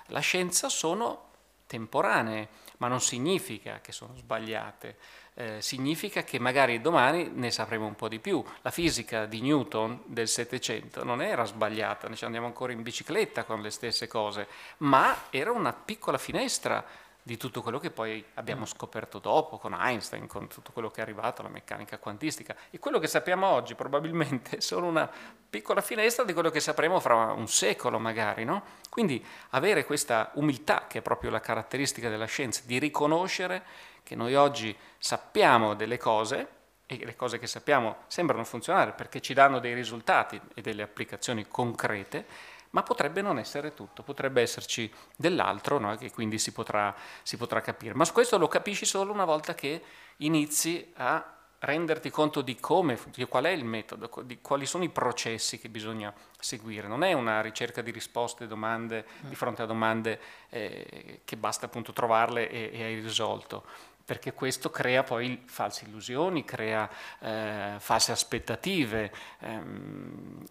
la 0.07 0.19
scienza 0.19 0.69
sono 0.69 1.25
temporanee, 1.67 2.47
ma 2.77 2.87
non 2.87 3.01
significa 3.01 3.79
che 3.81 3.91
sono 3.91 4.15
sbagliate. 4.15 4.97
eh, 5.39 5.61
significa 5.61 6.23
che 6.23 6.39
magari 6.39 6.81
domani 6.81 7.29
ne 7.31 7.51
sapremo 7.51 7.85
un 7.85 7.93
po' 7.93 8.07
di 8.07 8.17
più. 8.17 8.43
La 8.61 8.71
fisica 8.71 9.25
di 9.25 9.41
Newton 9.41 10.01
del 10.05 10.27
Settecento 10.27 11.03
non 11.03 11.21
era 11.21 11.43
sbagliata, 11.45 12.11
ci 12.15 12.25
andiamo 12.25 12.47
ancora 12.47 12.71
in 12.71 12.81
bicicletta 12.81 13.43
con 13.43 13.61
le 13.61 13.69
stesse 13.69 14.07
cose, 14.07 14.47
ma 14.77 15.25
era 15.29 15.51
una 15.51 15.73
piccola 15.73 16.17
finestra 16.17 16.83
di 17.27 17.35
tutto 17.35 17.61
quello 17.61 17.77
che 17.77 17.91
poi 17.91 18.23
abbiamo 18.35 18.61
mm. 18.61 18.67
scoperto 18.67 19.19
dopo 19.19 19.57
con 19.57 19.73
Einstein, 19.73 20.27
con 20.27 20.47
tutto 20.47 20.71
quello 20.71 20.89
che 20.89 21.01
è 21.01 21.03
arrivato 21.03 21.41
alla 21.41 21.49
meccanica 21.49 21.97
quantistica. 21.97 22.55
E 22.69 22.79
quello 22.79 22.99
che 22.99 23.07
sappiamo 23.07 23.47
oggi 23.47 23.75
probabilmente 23.75 24.57
è 24.57 24.59
solo 24.61 24.87
una 24.87 25.11
piccola 25.49 25.81
finestra 25.81 26.23
di 26.23 26.31
quello 26.31 26.49
che 26.49 26.61
sapremo 26.61 27.01
fra 27.01 27.33
un 27.33 27.49
secolo 27.49 27.99
magari. 27.99 28.45
No? 28.45 28.63
Quindi 28.89 29.23
avere 29.49 29.83
questa 29.83 30.31
umiltà, 30.35 30.85
che 30.87 30.99
è 30.99 31.01
proprio 31.01 31.29
la 31.29 31.41
caratteristica 31.41 32.07
della 32.07 32.27
scienza, 32.27 32.61
di 32.63 32.79
riconoscere 32.79 33.61
che 34.03 34.15
noi 34.15 34.33
oggi 34.33 34.73
sappiamo 34.97 35.73
delle 35.73 35.97
cose 35.97 36.47
e 36.85 37.03
le 37.03 37.17
cose 37.17 37.39
che 37.39 37.47
sappiamo 37.47 37.97
sembrano 38.07 38.45
funzionare 38.45 38.93
perché 38.93 39.19
ci 39.19 39.33
danno 39.33 39.59
dei 39.59 39.73
risultati 39.73 40.39
e 40.53 40.61
delle 40.61 40.81
applicazioni 40.81 41.45
concrete, 41.45 42.25
ma 42.71 42.83
potrebbe 42.83 43.21
non 43.21 43.39
essere 43.39 43.73
tutto, 43.73 44.03
potrebbe 44.03 44.41
esserci 44.41 44.91
dell'altro 45.15 45.79
no? 45.79 45.95
che 45.95 46.11
quindi 46.11 46.37
si 46.39 46.51
potrà, 46.51 46.95
si 47.23 47.37
potrà 47.37 47.61
capire. 47.61 47.93
Ma 47.93 48.09
questo 48.11 48.37
lo 48.37 48.47
capisci 48.47 48.85
solo 48.85 49.11
una 49.11 49.25
volta 49.25 49.53
che 49.55 49.81
inizi 50.17 50.91
a 50.97 51.33
renderti 51.59 52.11
conto 52.11 52.41
di 52.41 52.55
come, 52.57 52.99
di 53.15 53.25
qual 53.25 53.45
è 53.45 53.49
il 53.49 53.65
metodo, 53.65 54.09
di 54.23 54.39
quali 54.41 54.65
sono 54.65 54.83
i 54.83 54.89
processi 54.89 55.59
che 55.59 55.69
bisogna 55.69 56.13
seguire. 56.39 56.87
Non 56.87 57.03
è 57.03 57.13
una 57.13 57.41
ricerca 57.41 57.81
di 57.81 57.91
risposte, 57.91 58.47
domande, 58.47 59.05
di 59.21 59.35
fronte 59.35 59.63
a 59.63 59.65
domande 59.65 60.19
eh, 60.49 61.21
che 61.25 61.35
basta 61.35 61.65
appunto 61.65 61.93
trovarle 61.93 62.49
e, 62.49 62.69
e 62.73 62.83
hai 62.83 62.99
risolto 62.99 63.63
perché 64.07 64.31
questo 64.31 64.69
crea 64.69 65.03
poi 65.03 65.43
false 65.47 65.83
illusioni, 65.83 66.45
crea 66.45 66.89
eh, 67.19 67.75
false 67.77 68.13
aspettative. 68.13 69.11
Eh, 69.39 69.59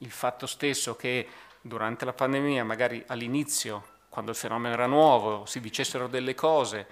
il 0.01 0.11
fatto 0.11 0.47
stesso 0.47 0.95
che 0.95 1.27
durante 1.67 2.05
la 2.05 2.13
pandemia, 2.13 2.65
magari 2.65 3.03
all'inizio, 3.07 3.95
quando 4.09 4.31
il 4.31 4.37
fenomeno 4.37 4.75
era 4.75 4.87
nuovo, 4.87 5.45
si 5.47 5.61
dicessero 5.61 6.07
delle 6.07 6.35
cose, 6.35 6.87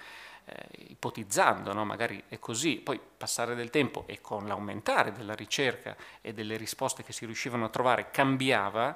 eh, 0.45 0.67
ipotizzando, 0.89 1.73
no? 1.73 1.85
magari 1.85 2.21
è 2.27 2.39
così, 2.39 2.77
poi 2.77 2.99
passare 3.17 3.55
del 3.55 3.69
tempo 3.69 4.03
e 4.07 4.21
con 4.21 4.47
l'aumentare 4.47 5.11
della 5.11 5.33
ricerca 5.33 5.95
e 6.21 6.33
delle 6.33 6.57
risposte 6.57 7.03
che 7.03 7.13
si 7.13 7.25
riuscivano 7.25 7.65
a 7.65 7.69
trovare 7.69 8.11
cambiava, 8.11 8.95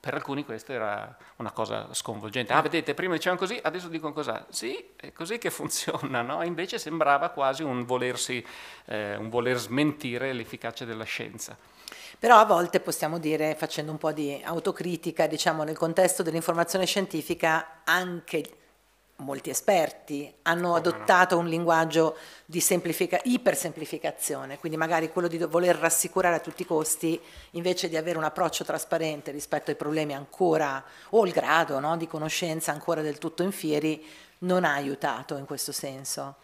per 0.00 0.14
alcuni 0.14 0.46
questo 0.46 0.72
era 0.72 1.14
una 1.36 1.50
cosa 1.50 1.92
sconvolgente. 1.92 2.54
Ah, 2.54 2.62
vedete, 2.62 2.94
prima 2.94 3.14
dicevano 3.14 3.38
così, 3.38 3.60
adesso 3.62 3.88
dicono 3.88 4.14
così. 4.14 4.32
Sì, 4.48 4.92
è 4.96 5.12
così 5.12 5.36
che 5.36 5.50
funziona, 5.52 6.22
no? 6.22 6.42
Invece 6.42 6.78
sembrava 6.78 7.28
quasi 7.28 7.62
un, 7.62 7.84
volersi, 7.84 8.44
eh, 8.86 9.16
un 9.16 9.28
voler 9.28 9.58
smentire 9.58 10.32
l'efficacia 10.32 10.86
della 10.86 11.04
scienza. 11.04 11.56
Però 12.20 12.36
a 12.36 12.44
volte 12.44 12.80
possiamo 12.80 13.18
dire, 13.18 13.54
facendo 13.54 13.90
un 13.90 13.96
po' 13.96 14.12
di 14.12 14.38
autocritica, 14.44 15.26
diciamo 15.26 15.62
nel 15.62 15.78
contesto 15.78 16.22
dell'informazione 16.22 16.84
scientifica, 16.84 17.80
anche 17.82 18.44
molti 19.20 19.48
esperti 19.48 20.30
hanno 20.42 20.74
adottato 20.74 21.38
un 21.38 21.46
linguaggio 21.46 22.18
di 22.44 22.60
semplifica- 22.60 23.20
ipersemplificazione, 23.22 24.58
quindi 24.58 24.76
magari 24.76 25.08
quello 25.08 25.28
di 25.28 25.38
voler 25.38 25.76
rassicurare 25.76 26.36
a 26.36 26.40
tutti 26.40 26.60
i 26.60 26.66
costi 26.66 27.18
invece 27.52 27.88
di 27.88 27.96
avere 27.96 28.18
un 28.18 28.24
approccio 28.24 28.64
trasparente 28.64 29.30
rispetto 29.30 29.70
ai 29.70 29.76
problemi 29.76 30.14
ancora 30.14 30.84
o 31.10 31.24
il 31.24 31.32
grado 31.32 31.78
no, 31.78 31.96
di 31.96 32.06
conoscenza 32.06 32.70
ancora 32.70 33.00
del 33.00 33.16
tutto 33.16 33.42
infieri 33.42 34.04
non 34.40 34.64
ha 34.64 34.74
aiutato 34.74 35.38
in 35.38 35.46
questo 35.46 35.72
senso. 35.72 36.36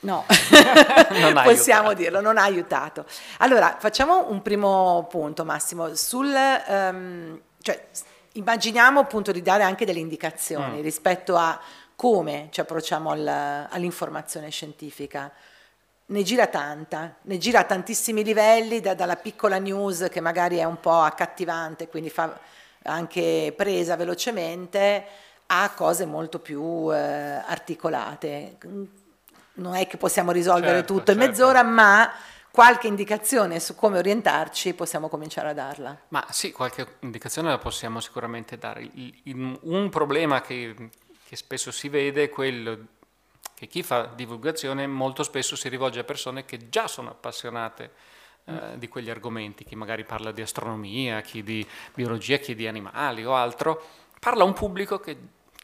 No, 0.00 0.24
possiamo 1.42 1.94
dirlo, 1.94 2.20
non 2.20 2.38
ha 2.38 2.42
aiutato. 2.42 3.06
Allora, 3.38 3.76
facciamo 3.78 4.30
un 4.30 4.42
primo 4.42 5.06
punto, 5.08 5.44
Massimo, 5.44 5.94
sul... 5.94 6.32
Um, 6.68 7.40
cioè, 7.60 7.86
immaginiamo 8.32 9.00
appunto 9.00 9.32
di 9.32 9.42
dare 9.42 9.62
anche 9.62 9.84
delle 9.84 9.98
indicazioni 9.98 10.78
mm. 10.78 10.82
rispetto 10.82 11.36
a 11.36 11.58
come 11.96 12.48
ci 12.50 12.60
approcciamo 12.60 13.10
al, 13.10 13.26
all'informazione 13.70 14.50
scientifica. 14.50 15.32
Ne 16.08 16.22
gira 16.22 16.46
tanta, 16.46 17.16
ne 17.22 17.38
gira 17.38 17.60
a 17.60 17.64
tantissimi 17.64 18.22
livelli, 18.22 18.80
da, 18.80 18.94
dalla 18.94 19.16
piccola 19.16 19.58
news 19.58 20.06
che 20.10 20.20
magari 20.20 20.58
è 20.58 20.64
un 20.64 20.78
po' 20.78 21.00
accattivante, 21.00 21.88
quindi 21.88 22.10
fa 22.10 22.38
anche 22.82 23.52
presa 23.56 23.96
velocemente, 23.96 25.04
a 25.46 25.70
cose 25.70 26.04
molto 26.04 26.38
più 26.38 26.92
eh, 26.92 26.96
articolate 26.96 28.56
non 29.56 29.74
è 29.74 29.86
che 29.86 29.96
possiamo 29.96 30.32
risolvere 30.32 30.78
certo, 30.78 30.94
tutto 30.94 31.10
in 31.12 31.18
certo. 31.18 31.30
mezz'ora, 31.32 31.62
ma 31.62 32.12
qualche 32.50 32.86
indicazione 32.86 33.60
su 33.60 33.74
come 33.74 33.98
orientarci 33.98 34.72
possiamo 34.74 35.08
cominciare 35.08 35.50
a 35.50 35.52
darla. 35.52 35.98
Ma 36.08 36.24
sì, 36.30 36.52
qualche 36.52 36.96
indicazione 37.00 37.50
la 37.50 37.58
possiamo 37.58 38.00
sicuramente 38.00 38.56
dare. 38.56 38.88
Il, 38.94 39.20
il, 39.24 39.58
un 39.62 39.90
problema 39.90 40.40
che, 40.40 40.74
che 41.28 41.36
spesso 41.36 41.70
si 41.70 41.88
vede 41.88 42.24
è 42.24 42.28
quello 42.30 42.78
che 43.54 43.66
chi 43.66 43.82
fa 43.82 44.06
divulgazione 44.06 44.86
molto 44.86 45.22
spesso 45.22 45.56
si 45.56 45.68
rivolge 45.68 46.00
a 46.00 46.04
persone 46.04 46.44
che 46.44 46.68
già 46.68 46.88
sono 46.88 47.10
appassionate 47.10 47.90
eh, 48.44 48.52
mm. 48.52 48.74
di 48.74 48.88
quegli 48.88 49.10
argomenti, 49.10 49.64
chi 49.64 49.76
magari 49.76 50.04
parla 50.04 50.30
di 50.30 50.42
astronomia, 50.42 51.20
chi 51.20 51.42
di 51.42 51.66
biologia, 51.94 52.36
chi 52.36 52.54
di 52.54 52.66
animali 52.66 53.24
o 53.24 53.34
altro, 53.34 53.82
parla 54.20 54.44
a 54.44 54.46
un 54.46 54.52
pubblico 54.52 54.98
che, 54.98 55.16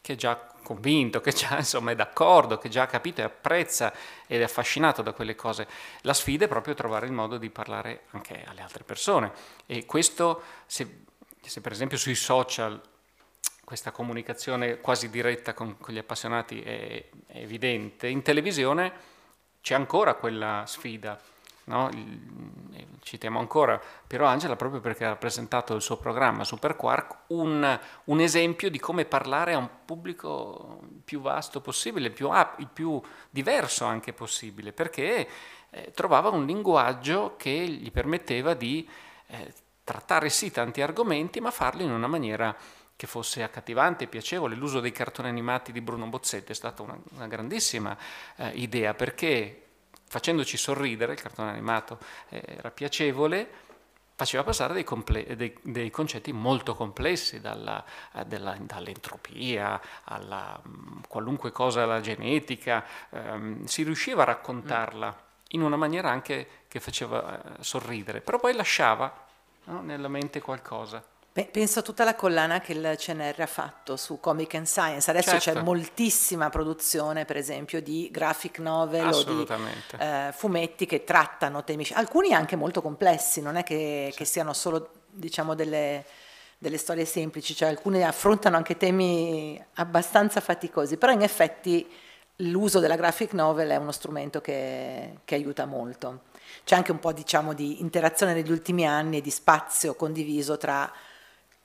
che 0.03 0.17
già 0.17 0.35
convinto, 0.63 1.21
che 1.21 1.31
già 1.31 1.55
insomma, 1.59 1.91
è 1.91 1.95
d'accordo, 1.95 2.57
che 2.57 2.67
già 2.67 2.83
ha 2.83 2.87
capito 2.87 3.21
e 3.21 3.23
apprezza 3.23 3.93
ed 4.27 4.41
è 4.41 4.43
affascinato 4.43 5.01
da 5.01 5.13
quelle 5.13 5.33
cose. 5.33 5.65
La 6.01 6.13
sfida 6.13 6.43
è 6.43 6.49
proprio 6.49 6.73
trovare 6.73 7.05
il 7.05 7.13
modo 7.13 7.37
di 7.37 7.49
parlare 7.49 8.01
anche 8.11 8.43
alle 8.45 8.61
altre 8.61 8.83
persone. 8.83 9.31
E 9.65 9.85
questo, 9.85 10.43
se, 10.65 11.05
se 11.39 11.61
per 11.61 11.71
esempio 11.71 11.97
sui 11.97 12.15
social 12.15 12.81
questa 13.63 13.91
comunicazione 13.91 14.81
quasi 14.81 15.09
diretta 15.09 15.53
con, 15.53 15.77
con 15.77 15.93
gli 15.93 15.97
appassionati 15.97 16.61
è, 16.61 17.09
è 17.27 17.37
evidente, 17.37 18.07
in 18.09 18.21
televisione 18.21 18.91
c'è 19.61 19.73
ancora 19.73 20.15
quella 20.15 20.65
sfida 20.67 21.17
No? 21.65 21.89
Citiamo 22.99 23.39
ancora 23.39 23.81
Piero 24.05 24.25
Angela 24.25 24.55
proprio 24.55 24.81
perché 24.81 25.05
ha 25.05 25.15
presentato 25.15 25.75
il 25.75 25.81
suo 25.81 25.97
programma 25.97 26.43
Super 26.43 26.75
Quark, 26.75 27.17
un, 27.27 27.79
un 28.05 28.19
esempio 28.19 28.69
di 28.69 28.79
come 28.79 29.05
parlare 29.05 29.53
a 29.53 29.57
un 29.57 29.69
pubblico 29.85 30.81
più 31.03 31.21
vasto 31.21 31.61
possibile, 31.61 32.11
più, 32.11 32.29
il 32.57 32.69
più 32.71 33.01
diverso 33.29 33.85
anche 33.85 34.13
possibile, 34.13 34.73
perché 34.73 35.27
eh, 35.69 35.91
trovava 35.91 36.29
un 36.29 36.45
linguaggio 36.45 37.35
che 37.37 37.51
gli 37.51 37.91
permetteva 37.91 38.53
di 38.53 38.87
eh, 39.27 39.53
trattare 39.83 40.29
sì 40.29 40.51
tanti 40.51 40.81
argomenti, 40.81 41.39
ma 41.39 41.51
farli 41.51 41.83
in 41.83 41.91
una 41.91 42.07
maniera 42.07 42.55
che 42.95 43.07
fosse 43.07 43.43
accattivante 43.43 44.05
e 44.05 44.07
piacevole. 44.07 44.55
L'uso 44.55 44.79
dei 44.79 44.91
cartoni 44.91 45.27
animati 45.27 45.71
di 45.71 45.81
Bruno 45.81 46.07
Bozzetto 46.07 46.51
è 46.51 46.55
stata 46.55 46.83
una, 46.83 46.97
una 47.15 47.27
grandissima 47.27 47.97
eh, 48.35 48.49
idea 48.55 48.93
perché 48.93 49.62
facendoci 50.13 50.57
sorridere, 50.57 51.13
il 51.13 51.21
cartone 51.21 51.49
animato 51.49 51.97
eh, 52.29 52.43
era 52.45 52.69
piacevole, 52.69 53.49
faceva 54.15 54.43
passare 54.43 54.75
dei, 54.75 54.83
comple- 54.83 55.35
dei, 55.35 55.57
dei 55.63 55.89
concetti 55.89 56.31
molto 56.31 56.75
complessi, 56.75 57.41
dalla, 57.41 57.83
eh, 58.13 58.23
della, 58.25 58.55
dall'entropia 58.59 59.81
alla 60.03 60.61
mm, 60.67 60.99
qualunque 61.07 61.51
cosa, 61.51 61.81
alla 61.81 61.99
genetica, 61.99 62.85
ehm, 63.09 63.65
si 63.65 63.81
riusciva 63.81 64.21
a 64.21 64.25
raccontarla 64.25 65.23
in 65.49 65.63
una 65.63 65.77
maniera 65.77 66.11
anche 66.11 66.65
che 66.67 66.79
faceva 66.79 67.57
eh, 67.57 67.63
sorridere, 67.63 68.21
però 68.21 68.37
poi 68.37 68.53
lasciava 68.53 69.11
no, 69.63 69.81
nella 69.81 70.09
mente 70.09 70.41
qualcosa. 70.41 71.03
Penso 71.33 71.79
a 71.79 71.81
tutta 71.81 72.03
la 72.03 72.13
collana 72.13 72.61
che 72.61 72.73
il 72.73 72.93
CNR 72.95 73.41
ha 73.41 73.47
fatto 73.47 73.97
su 73.97 74.19
Comic 74.19 74.53
and 74.53 74.67
Science. 74.67 75.09
Adesso 75.09 75.39
certo. 75.39 75.59
c'è 75.59 75.65
moltissima 75.65 76.51
produzione, 76.51 77.25
per 77.25 77.37
esempio, 77.37 77.81
di 77.81 78.07
graphic 78.11 78.59
novel 78.59 79.11
o 79.11 79.23
di 79.23 79.47
eh, 79.97 80.29
fumetti 80.31 80.85
che 80.85 81.03
trattano 81.03 81.63
temi, 81.63 81.87
alcuni 81.93 82.33
anche 82.33 82.55
molto 82.55 82.83
complessi, 82.83 83.41
non 83.41 83.55
è 83.55 83.63
che, 83.63 84.09
sì. 84.11 84.17
che 84.19 84.25
siano 84.25 84.53
solo 84.53 84.91
diciamo, 85.09 85.55
delle, 85.55 86.05
delle, 86.59 86.77
storie 86.77 87.05
semplici, 87.05 87.55
cioè 87.55 87.69
alcune 87.69 88.03
affrontano 88.03 88.55
anche 88.55 88.77
temi 88.77 89.59
abbastanza 89.75 90.39
faticosi, 90.39 90.97
però 90.97 91.13
in 91.13 91.23
effetti 91.23 91.89
l'uso 92.37 92.77
della 92.77 92.95
graphic 92.95 93.33
novel 93.33 93.69
è 93.69 93.75
uno 93.77 93.91
strumento 93.91 94.39
che, 94.39 95.17
che 95.25 95.33
aiuta 95.33 95.65
molto. 95.65 96.25
C'è 96.63 96.75
anche 96.75 96.91
un 96.91 96.99
po' 96.99 97.11
diciamo, 97.11 97.53
di 97.53 97.81
interazione 97.81 98.35
negli 98.35 98.51
ultimi 98.51 98.85
anni 98.85 99.17
e 99.17 99.21
di 99.21 99.31
spazio 99.31 99.95
condiviso 99.95 100.57
tra 100.57 100.93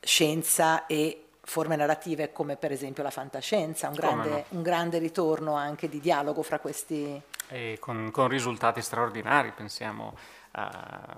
scienza 0.01 0.87
e 0.87 1.25
forme 1.49 1.77
narrative 1.77 2.31
come 2.33 2.57
per 2.57 2.73
esempio 2.73 3.03
la 3.03 3.11
fantascienza, 3.11 3.89
un 3.89 3.95
grande, 3.95 4.29
no? 4.29 4.45
un 4.51 4.63
grande 4.63 4.99
ritorno 4.99 5.55
anche 5.55 5.89
di 5.89 5.99
dialogo 6.01 6.43
fra 6.43 6.59
questi... 6.59 7.21
E 7.51 7.79
con, 7.81 8.11
con 8.11 8.29
risultati 8.29 8.83
straordinari, 8.83 9.53
pensiamo 9.53 10.15
a 10.53 11.17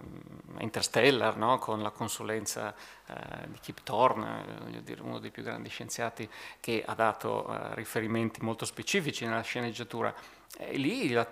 Interstellar, 0.59 1.37
no? 1.37 1.59
con 1.59 1.83
la 1.83 1.90
consulenza 1.90 2.73
uh, 3.07 3.49
di 3.49 3.59
Kip 3.61 3.83
Thorne, 3.83 4.83
dire, 4.83 5.03
uno 5.03 5.19
dei 5.19 5.31
più 5.31 5.43
grandi 5.43 5.69
scienziati 5.69 6.29
che 6.61 6.83
ha 6.87 6.95
dato 6.95 7.47
uh, 7.49 7.75
riferimenti 7.75 8.40
molto 8.43 8.64
specifici 8.64 9.25
nella 9.25 9.43
sceneggiatura. 9.43 10.14
E 10.59 10.77
lì 10.77 11.11
la, 11.11 11.29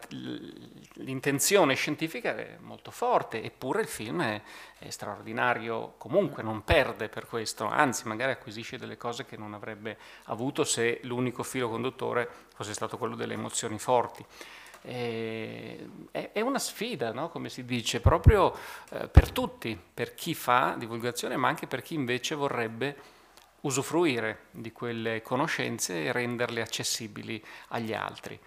l'intenzione 0.94 1.74
scientifica 1.74 2.36
è 2.36 2.56
molto 2.60 2.90
forte, 2.90 3.42
eppure 3.42 3.82
il 3.82 3.88
film 3.88 4.22
è, 4.22 4.40
è, 4.78 4.88
straordinario 4.90 5.94
comunque, 5.98 6.42
non 6.42 6.62
perde 6.62 7.08
per 7.08 7.26
questo, 7.26 7.66
anzi 7.66 8.06
magari 8.06 8.32
acquisisce 8.32 8.78
delle 8.78 8.96
cose 8.96 9.26
che 9.26 9.36
non 9.36 9.54
avrebbe 9.54 9.98
avuto 10.24 10.64
se 10.64 11.00
l'unico 11.02 11.42
filo 11.42 11.68
conduttore 11.68 12.28
fosse 12.54 12.72
stato 12.72 12.96
quello 12.96 13.16
delle 13.16 13.34
emozioni 13.34 13.78
forti. 13.78 14.24
è, 14.82 16.30
è, 16.32 16.40
una 16.40 16.60
sfida, 16.60 17.12
no? 17.12 17.28
come 17.28 17.48
si 17.48 17.64
dice, 17.64 18.00
proprio 18.00 18.56
eh, 18.90 19.08
per 19.08 19.30
tutti, 19.32 19.78
per 19.92 20.14
chi 20.14 20.32
fa 20.34 20.74
divulgazione, 20.78 21.36
ma 21.36 21.48
anche 21.48 21.66
per 21.66 21.82
chi 21.82 21.94
invece 21.94 22.34
vorrebbe 22.34 22.96
usufruire 23.62 24.46
di 24.52 24.70
quelle 24.72 25.20
conoscenze 25.22 26.04
e 26.04 26.12
renderle 26.12 26.60
accessibili 26.60 27.44
agli 27.68 27.92
altri. 27.92 28.38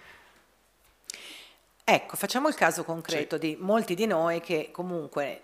Ecco, 1.94 2.16
facciamo 2.16 2.48
il 2.48 2.56
caso 2.56 2.86
concreto 2.86 3.36
sì. 3.36 3.42
di 3.42 3.58
molti 3.60 3.96
di 3.96 4.06
noi 4.06 4.40
che 4.40 4.70
comunque, 4.72 5.44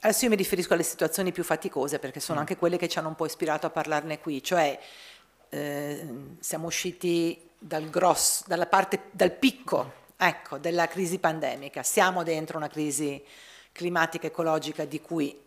adesso 0.00 0.24
io 0.24 0.30
mi 0.30 0.36
riferisco 0.36 0.74
alle 0.74 0.82
situazioni 0.82 1.32
più 1.32 1.42
faticose 1.42 1.98
perché 1.98 2.20
sono 2.20 2.36
mm. 2.36 2.40
anche 2.40 2.58
quelle 2.58 2.76
che 2.76 2.88
ci 2.88 2.98
hanno 2.98 3.08
un 3.08 3.14
po' 3.14 3.24
ispirato 3.24 3.64
a 3.64 3.70
parlarne 3.70 4.18
qui, 4.18 4.42
cioè 4.42 4.78
eh, 5.48 6.08
siamo 6.40 6.66
usciti 6.66 7.48
dal 7.58 7.88
grosso, 7.88 8.44
dalla 8.46 8.66
parte, 8.66 9.04
dal 9.12 9.32
picco, 9.32 9.92
ecco, 10.18 10.58
della 10.58 10.86
crisi 10.88 11.18
pandemica, 11.18 11.82
siamo 11.82 12.22
dentro 12.22 12.58
una 12.58 12.68
crisi 12.68 13.24
climatica 13.72 14.26
ecologica 14.26 14.84
di 14.84 15.00
cui 15.00 15.42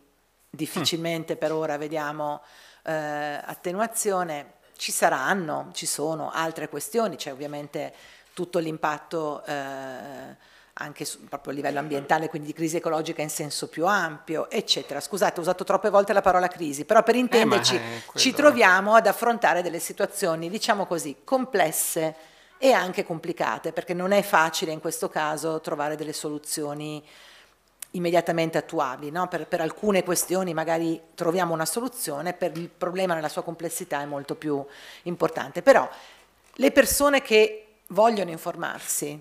difficilmente 0.50 1.36
mm. 1.36 1.38
per 1.38 1.52
ora 1.52 1.76
vediamo 1.76 2.42
eh, 2.82 2.92
attenuazione, 2.92 4.54
ci 4.76 4.90
saranno, 4.90 5.70
ci 5.72 5.86
sono 5.86 6.32
altre 6.32 6.68
questioni, 6.68 7.14
c'è 7.14 7.30
ovviamente 7.30 7.94
tutto 8.34 8.58
l'impatto 8.58 9.44
eh, 9.44 10.50
anche 10.74 11.04
su, 11.04 11.24
proprio 11.24 11.52
a 11.52 11.56
livello 11.56 11.78
ambientale, 11.78 12.28
quindi 12.28 12.48
di 12.48 12.54
crisi 12.54 12.76
ecologica 12.76 13.20
in 13.22 13.30
senso 13.30 13.68
più 13.68 13.86
ampio, 13.86 14.48
eccetera. 14.50 15.00
Scusate, 15.00 15.38
ho 15.38 15.42
usato 15.42 15.64
troppe 15.64 15.90
volte 15.90 16.12
la 16.12 16.22
parola 16.22 16.48
crisi, 16.48 16.84
però 16.84 17.02
per 17.02 17.16
intenderci 17.16 17.76
eh, 17.76 18.02
ci 18.14 18.32
troviamo 18.32 18.94
ad 18.94 19.06
affrontare 19.06 19.62
delle 19.62 19.78
situazioni, 19.78 20.48
diciamo 20.48 20.86
così, 20.86 21.18
complesse 21.24 22.14
e 22.56 22.72
anche 22.72 23.04
complicate, 23.04 23.72
perché 23.72 23.92
non 23.92 24.12
è 24.12 24.22
facile 24.22 24.72
in 24.72 24.80
questo 24.80 25.08
caso 25.08 25.60
trovare 25.60 25.96
delle 25.96 26.12
soluzioni 26.12 27.04
immediatamente 27.90 28.56
attuabili. 28.56 29.10
No? 29.10 29.28
Per, 29.28 29.46
per, 29.46 29.60
alcune 29.60 30.02
questioni 30.02 30.54
magari 30.54 31.00
troviamo 31.14 31.52
una 31.52 31.66
soluzione, 31.66 32.32
per 32.32 32.56
il 32.56 32.68
problema 32.68 33.14
nella 33.14 33.28
sua 33.28 33.42
complessità 33.42 34.00
è 34.00 34.06
molto 34.06 34.36
più 34.36 34.64
importante. 35.02 35.60
Però 35.60 35.88
le 36.54 36.70
persone 36.70 37.20
che 37.20 37.71
vogliono 37.92 38.30
informarsi, 38.30 39.20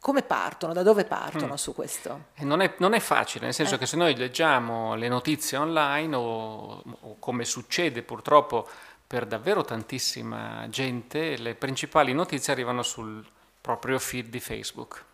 come 0.00 0.22
partono, 0.22 0.72
da 0.72 0.82
dove 0.82 1.04
partono 1.04 1.52
mm. 1.52 1.56
su 1.56 1.74
questo? 1.74 2.26
Non 2.36 2.60
è, 2.60 2.74
non 2.78 2.94
è, 2.94 3.00
facile, 3.00 3.46
nel 3.46 3.54
senso 3.54 3.74
eh. 3.74 3.78
che 3.78 3.86
se 3.86 3.96
noi 3.96 4.16
leggiamo 4.16 4.94
le 4.94 5.08
notizie 5.08 5.58
online 5.58 6.14
o, 6.16 6.82
o, 7.00 7.16
come 7.18 7.44
succede 7.44 8.02
purtroppo 8.02 8.68
per 9.06 9.26
davvero 9.26 9.64
tantissima 9.64 10.66
gente, 10.68 11.36
le 11.36 11.54
principali 11.54 12.12
notizie 12.12 12.52
arrivano 12.52 12.82
sul 12.82 13.24
proprio 13.60 13.98
feed 13.98 14.28
di 14.28 14.40
Facebook, 14.40 15.04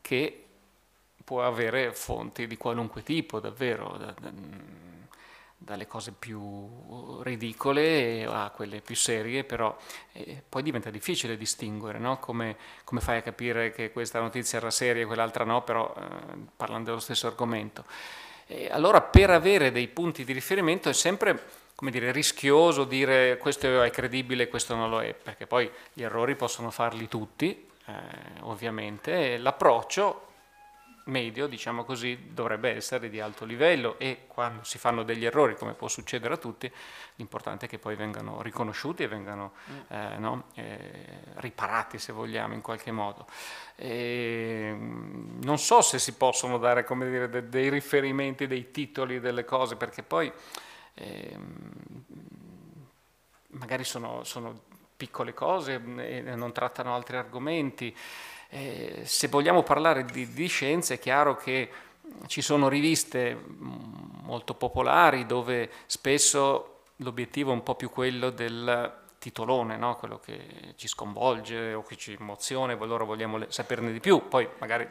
che 0.00 0.44
può 1.22 1.44
avere 1.44 1.92
fonti 1.92 2.46
di 2.46 2.56
qualunque 2.56 3.02
tipo, 3.02 3.38
davvero. 3.38 3.96
Da, 3.98 4.14
da, 4.18 4.30
dalle 5.62 5.86
cose 5.86 6.12
più 6.12 7.20
ridicole 7.22 8.24
a 8.24 8.50
quelle 8.50 8.80
più 8.80 8.96
serie, 8.96 9.44
però 9.44 9.76
eh, 10.12 10.42
poi 10.48 10.62
diventa 10.62 10.88
difficile 10.88 11.36
distinguere, 11.36 11.98
no? 11.98 12.18
come, 12.18 12.56
come, 12.82 13.00
fai 13.02 13.18
a 13.18 13.22
capire 13.22 13.70
che 13.70 13.92
questa 13.92 14.20
notizia 14.20 14.58
era 14.58 14.70
seria 14.70 15.02
e 15.02 15.06
quell'altra 15.06 15.44
no, 15.44 15.62
però 15.62 15.94
eh, 15.94 16.36
parlando 16.56 16.88
dello 16.88 17.00
stesso 17.00 17.26
argomento. 17.26 17.84
E 18.46 18.68
allora 18.70 19.02
per 19.02 19.30
avere 19.30 19.70
dei 19.70 19.86
punti 19.86 20.24
di 20.24 20.32
riferimento 20.32 20.88
è 20.88 20.94
sempre 20.94 21.58
come 21.74 21.90
dire, 21.90 22.10
rischioso 22.10 22.84
dire 22.84 23.36
questo 23.36 23.82
è 23.82 23.90
credibile 23.90 24.44
e 24.44 24.48
questo 24.48 24.74
non 24.74 24.88
lo 24.88 25.02
è, 25.02 25.14
perché 25.14 25.46
poi 25.46 25.70
gli 25.92 26.02
errori 26.02 26.36
possono 26.36 26.70
farli 26.70 27.06
tutti, 27.06 27.68
eh, 27.86 27.92
ovviamente, 28.40 29.36
l'approccio 29.36 30.28
medio, 31.10 31.46
diciamo 31.46 31.84
così, 31.84 32.32
dovrebbe 32.32 32.74
essere 32.74 33.10
di 33.10 33.20
alto 33.20 33.44
livello 33.44 33.98
e 33.98 34.24
quando 34.26 34.64
si 34.64 34.78
fanno 34.78 35.02
degli 35.02 35.24
errori, 35.24 35.56
come 35.56 35.74
può 35.74 35.88
succedere 35.88 36.34
a 36.34 36.36
tutti, 36.36 36.70
l'importante 37.16 37.66
è 37.66 37.68
che 37.68 37.78
poi 37.78 37.96
vengano 37.96 38.40
riconosciuti 38.40 39.02
e 39.02 39.08
vengano 39.08 39.52
mm. 39.70 39.78
eh, 39.88 40.18
no, 40.18 40.44
eh, 40.54 41.18
riparati, 41.34 41.98
se 41.98 42.12
vogliamo, 42.12 42.54
in 42.54 42.62
qualche 42.62 42.92
modo. 42.92 43.26
E, 43.76 44.74
non 44.74 45.58
so 45.58 45.82
se 45.82 45.98
si 45.98 46.14
possono 46.14 46.56
dare 46.58 46.86
dire, 46.88 47.28
de- 47.28 47.48
dei 47.48 47.68
riferimenti, 47.68 48.46
dei 48.46 48.70
titoli 48.70 49.20
delle 49.20 49.44
cose, 49.44 49.76
perché 49.76 50.02
poi 50.02 50.32
eh, 50.94 51.38
magari 53.48 53.84
sono, 53.84 54.24
sono 54.24 54.68
piccole 54.96 55.32
cose 55.32 55.80
e 55.96 56.20
non 56.34 56.52
trattano 56.52 56.94
altri 56.94 57.16
argomenti. 57.16 57.96
Eh, 58.52 59.02
se 59.04 59.28
vogliamo 59.28 59.62
parlare 59.62 60.04
di, 60.04 60.32
di 60.32 60.46
scienza 60.48 60.92
è 60.92 60.98
chiaro 60.98 61.36
che 61.36 61.70
ci 62.26 62.42
sono 62.42 62.68
riviste 62.68 63.34
mm, 63.34 64.24
molto 64.24 64.54
popolari 64.54 65.24
dove 65.24 65.70
spesso 65.86 66.82
l'obiettivo 66.96 67.50
è 67.50 67.54
un 67.54 67.62
po' 67.62 67.76
più 67.76 67.90
quello 67.90 68.30
del 68.30 68.98
titolone, 69.18 69.76
no? 69.76 69.94
quello 69.96 70.18
che 70.18 70.74
ci 70.76 70.88
sconvolge 70.88 71.74
o 71.74 71.82
che 71.82 71.96
ci 71.96 72.16
emoziona 72.18 72.72
e 72.72 72.78
allora 72.80 73.04
vogliamo 73.04 73.38
saperne 73.48 73.92
di 73.92 74.00
più, 74.00 74.28
poi 74.28 74.48
magari 74.58 74.88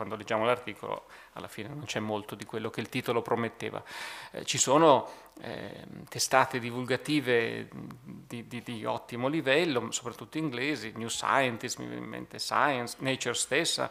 quando 0.00 0.16
leggiamo 0.16 0.46
l'articolo 0.46 1.08
alla 1.34 1.46
fine 1.46 1.68
non 1.68 1.84
c'è 1.84 2.00
molto 2.00 2.34
di 2.34 2.46
quello 2.46 2.70
che 2.70 2.80
il 2.80 2.88
titolo 2.88 3.20
prometteva. 3.20 3.82
Eh, 4.30 4.46
ci 4.46 4.56
sono 4.56 5.06
eh, 5.42 5.84
testate 6.08 6.58
divulgative 6.58 7.68
di, 7.70 8.46
di, 8.46 8.62
di, 8.62 8.86
ottimo 8.86 9.28
livello, 9.28 9.90
soprattutto 9.90 10.38
inglesi, 10.38 10.94
New 10.96 11.08
Scientist, 11.08 11.76
mi 11.80 11.84
viene 11.84 12.02
in 12.02 12.08
mente 12.08 12.38
Science, 12.38 12.96
Nature 13.00 13.34
stessa, 13.34 13.90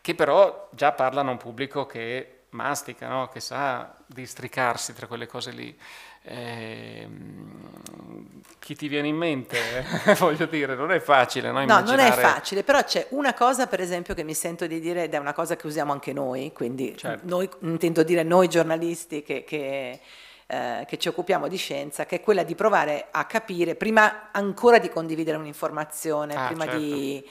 che 0.00 0.14
però 0.14 0.68
già 0.70 0.92
parlano 0.92 1.30
a 1.30 1.32
un 1.32 1.38
pubblico 1.38 1.84
che 1.84 2.44
mastica, 2.50 3.08
no? 3.08 3.28
che 3.28 3.40
sa 3.40 3.92
districarsi 4.06 4.94
tra 4.94 5.08
quelle 5.08 5.26
cose 5.26 5.50
lì. 5.50 5.76
Eh, 6.22 7.08
chi 8.58 8.76
ti 8.76 8.88
viene 8.88 9.08
in 9.08 9.16
mente? 9.16 9.58
Voglio 10.18 10.46
dire, 10.46 10.74
non 10.74 10.92
è 10.92 11.00
facile. 11.00 11.50
No, 11.50 11.64
no, 11.64 11.80
non 11.80 11.98
è 11.98 12.12
facile, 12.12 12.62
però 12.62 12.84
c'è 12.84 13.06
una 13.10 13.34
cosa 13.34 13.66
per 13.66 13.80
esempio 13.80 14.14
che 14.14 14.22
mi 14.22 14.34
sento 14.34 14.66
di 14.66 14.80
dire 14.80 15.04
ed 15.04 15.14
è 15.14 15.16
una 15.16 15.32
cosa 15.32 15.56
che 15.56 15.66
usiamo 15.66 15.92
anche 15.92 16.12
noi, 16.12 16.52
quindi 16.52 16.96
certo. 16.96 17.26
noi, 17.26 17.48
intendo 17.60 18.02
dire 18.02 18.22
noi 18.22 18.48
giornalisti 18.48 19.22
che, 19.22 19.44
che, 19.44 20.00
eh, 20.46 20.84
che, 20.86 20.98
ci 20.98 21.08
occupiamo 21.08 21.48
di 21.48 21.56
scienza, 21.56 22.04
che 22.04 22.16
è 22.16 22.20
quella 22.20 22.42
di 22.42 22.54
provare 22.54 23.06
a 23.10 23.24
capire, 23.24 23.74
prima 23.74 24.28
ancora 24.30 24.78
di 24.78 24.90
condividere 24.90 25.38
un'informazione, 25.38 26.34
ah, 26.34 26.46
prima 26.46 26.64
certo. 26.64 26.78
di, 26.78 27.28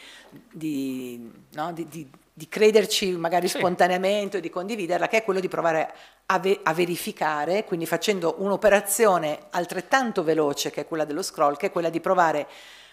di, 0.52 1.32
no, 1.54 1.72
di, 1.72 1.88
di 1.88 2.10
di 2.40 2.48
crederci 2.48 3.12
magari 3.18 3.50
sì. 3.50 3.58
spontaneamente 3.58 4.38
o 4.38 4.40
di 4.40 4.50
condividerla, 4.50 5.10
che 5.10 5.18
è 5.18 5.24
quello 5.26 5.42
di 5.42 5.50
provare 5.50 5.94
a, 6.28 6.40
ve- 6.40 6.62
a, 6.64 6.74
verificare, 6.74 7.66
quindi 7.66 7.86
facendo 7.86 8.36
un'operazione 8.38 9.48
altrettanto 9.50 10.24
veloce 10.24 10.72
che 10.72 10.82
è 10.82 10.88
quella 10.88 11.04
dello 11.04 11.22
scroll, 11.22 11.58
che 11.58 11.66
è 11.66 11.72
quella 11.72 11.90
di 11.90 12.00
provare 12.00 12.48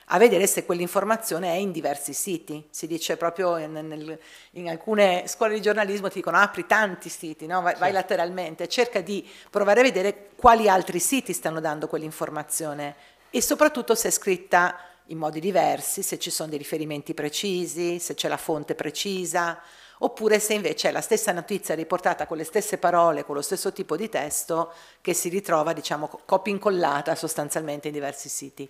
a 0.06 0.18
vedere 0.18 0.48
se 0.48 0.64
quell'informazione 0.64 1.52
è 1.52 1.54
in 1.54 1.70
diversi 1.70 2.12
siti. 2.12 2.66
Si 2.70 2.88
dice 2.88 3.16
proprio 3.16 3.56
in, 3.56 3.70
nel, 3.70 4.18
in 4.52 4.68
alcune 4.68 5.28
scuole 5.28 5.54
di 5.54 5.62
giornalismo 5.62 6.08
ti 6.08 6.16
dicono 6.16 6.38
apri 6.38 6.66
tanti 6.66 7.08
siti, 7.08 7.46
no? 7.46 7.60
vai, 7.60 7.74
sì. 7.74 7.80
vai, 7.80 7.92
lateralmente, 7.92 8.66
cerca 8.66 9.00
di 9.00 9.24
provare 9.48 9.78
a 9.78 9.84
vedere 9.84 10.30
quali 10.34 10.68
altri 10.68 10.98
siti 10.98 11.32
stanno 11.32 11.60
dando 11.60 11.86
quell'informazione 11.86 12.96
e 13.30 13.40
soprattutto 13.40 13.94
se 13.94 14.08
è 14.08 14.10
scritta 14.10 14.76
in 15.06 15.18
modi 15.18 15.40
diversi, 15.40 16.02
se 16.02 16.18
ci 16.18 16.30
sono 16.30 16.48
dei 16.48 16.58
riferimenti 16.58 17.14
precisi, 17.14 17.98
se 17.98 18.14
c'è 18.14 18.28
la 18.28 18.36
fonte 18.36 18.74
precisa, 18.74 19.60
oppure 19.98 20.38
se 20.38 20.54
invece 20.54 20.88
è 20.88 20.92
la 20.92 21.00
stessa 21.00 21.32
notizia 21.32 21.74
riportata 21.74 22.26
con 22.26 22.36
le 22.36 22.44
stesse 22.44 22.78
parole, 22.78 23.24
con 23.24 23.34
lo 23.34 23.42
stesso 23.42 23.72
tipo 23.72 23.96
di 23.96 24.08
testo, 24.08 24.72
che 25.00 25.14
si 25.14 25.28
ritrova, 25.28 25.72
diciamo, 25.72 26.20
copia 26.24 26.52
incollata 26.52 27.14
sostanzialmente 27.14 27.88
in 27.88 27.94
diversi 27.94 28.28
siti. 28.28 28.68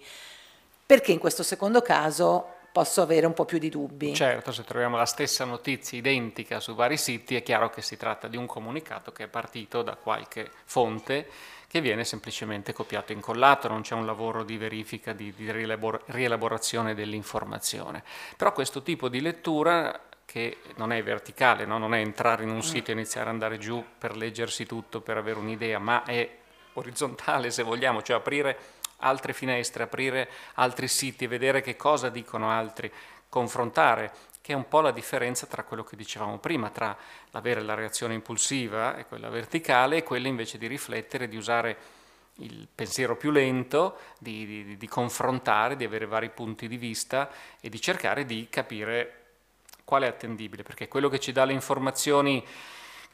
Perché 0.85 1.13
in 1.13 1.19
questo 1.19 1.43
secondo 1.43 1.83
caso 1.83 2.55
posso 2.77 3.01
avere 3.01 3.25
un 3.25 3.33
po' 3.33 3.47
più 3.47 3.59
di 3.59 3.71
dubbi. 3.71 4.15
Certo, 4.15 4.53
se 4.53 4.63
troviamo 4.63 4.99
la 4.99 5.07
stessa 5.07 5.47
notizia 5.47 5.97
identica 5.97 6.61
su 6.61 6.75
vari 6.75 6.99
siti 6.99 7.35
è 7.35 7.43
chiaro 7.43 7.71
che 7.71 7.81
si 7.81 7.97
tratta 7.97 8.29
di 8.29 8.37
un 8.37 8.45
comunicato 8.45 9.13
che 9.13 9.25
è 9.25 9.29
partito 9.29 9.81
da 9.81 9.97
qualche 9.97 10.51
fonte 10.67 11.27
che 11.69 11.81
viene 11.81 12.05
semplicemente 12.05 12.73
copiato 12.73 13.13
e 13.13 13.17
incollato, 13.17 13.69
non 13.69 13.83
c'è 13.83 13.95
un 13.95 14.07
lavoro 14.07 14.45
di 14.45 14.57
verifica, 14.57 15.13
di, 15.13 15.33
di 15.35 15.51
rielabor- 15.51 16.03
rielaborazione 16.07 16.95
dell'informazione. 16.95 18.03
Però 18.37 18.53
questo 18.53 18.83
tipo 18.83 19.09
di 19.09 19.21
lettura 19.21 20.01
che 20.25 20.59
non 20.77 20.93
è 20.93 21.03
verticale, 21.03 21.65
no? 21.65 21.79
non 21.79 21.95
è 21.95 21.99
entrare 21.99 22.43
in 22.43 22.51
un 22.51 22.57
Mm. 22.57 22.61
sito 22.61 22.91
e 22.91 22.95
iniziare 22.95 23.29
ad 23.29 23.35
andare 23.35 23.59
giù 23.59 23.83
per 23.99 24.17
leggersi 24.17 24.67
tutto, 24.67 25.01
per 25.01 25.17
avere 25.17 25.39
un'idea, 25.39 25.79
ma 25.79 26.05
è 26.05 26.29
orizzontale 26.75 27.51
se 27.53 27.63
vogliamo, 27.63 28.03
cioè 28.03 28.17
aprire 28.17 28.59
altre 28.99 29.33
finestre, 29.33 29.83
aprire 29.85 30.29
altri 30.55 30.89
siti, 30.89 31.27
vedere 31.27 31.61
che 31.61 31.77
cosa 31.77 32.09
dicono 32.09 32.51
altri, 32.51 32.91
confrontare, 33.29 34.13
che 34.47 34.53
è 34.53 34.55
un 34.55 34.69
po' 34.69 34.81
la 34.81 34.93
differenza 34.93 35.47
tra 35.47 35.65
quello 35.65 35.83
che 35.83 35.97
dicevamo 35.97 36.39
prima, 36.39 36.71
tra 36.71 36.97
l'avere 37.33 37.63
la 37.63 37.75
reazione 37.75 38.15
impulsiva 38.15 38.97
e 38.97 39.05
quella 39.05 39.29
verticale 39.29 39.97
e 39.97 40.03
quella 40.05 40.29
invece 40.29 40.57
di 40.57 40.69
riflettere, 40.69 41.27
di 41.27 41.37
usare 41.37 41.77
il 42.35 42.69
pensiero 42.73 43.17
più 43.17 43.33
lento, 43.33 43.99
di, 44.21 44.47
di, 44.47 44.77
di 44.77 44.87
confrontare, 44.87 45.75
di 45.75 45.83
avere 45.83 46.07
vari 46.07 46.31
punti 46.31 46.69
di 46.69 46.77
vista 46.77 47.29
e 47.61 47.69
di 47.69 47.81
cercare 47.81 48.25
di 48.25 48.47
capire 48.49 49.25
quale 49.83 50.07
è 50.07 50.11
attendibile, 50.11 50.63
perché 50.63 50.87
quello 50.87 51.09
che 51.09 51.19
ci 51.19 51.33
dà 51.33 51.45
le 51.45 51.53
informazioni 51.53 52.47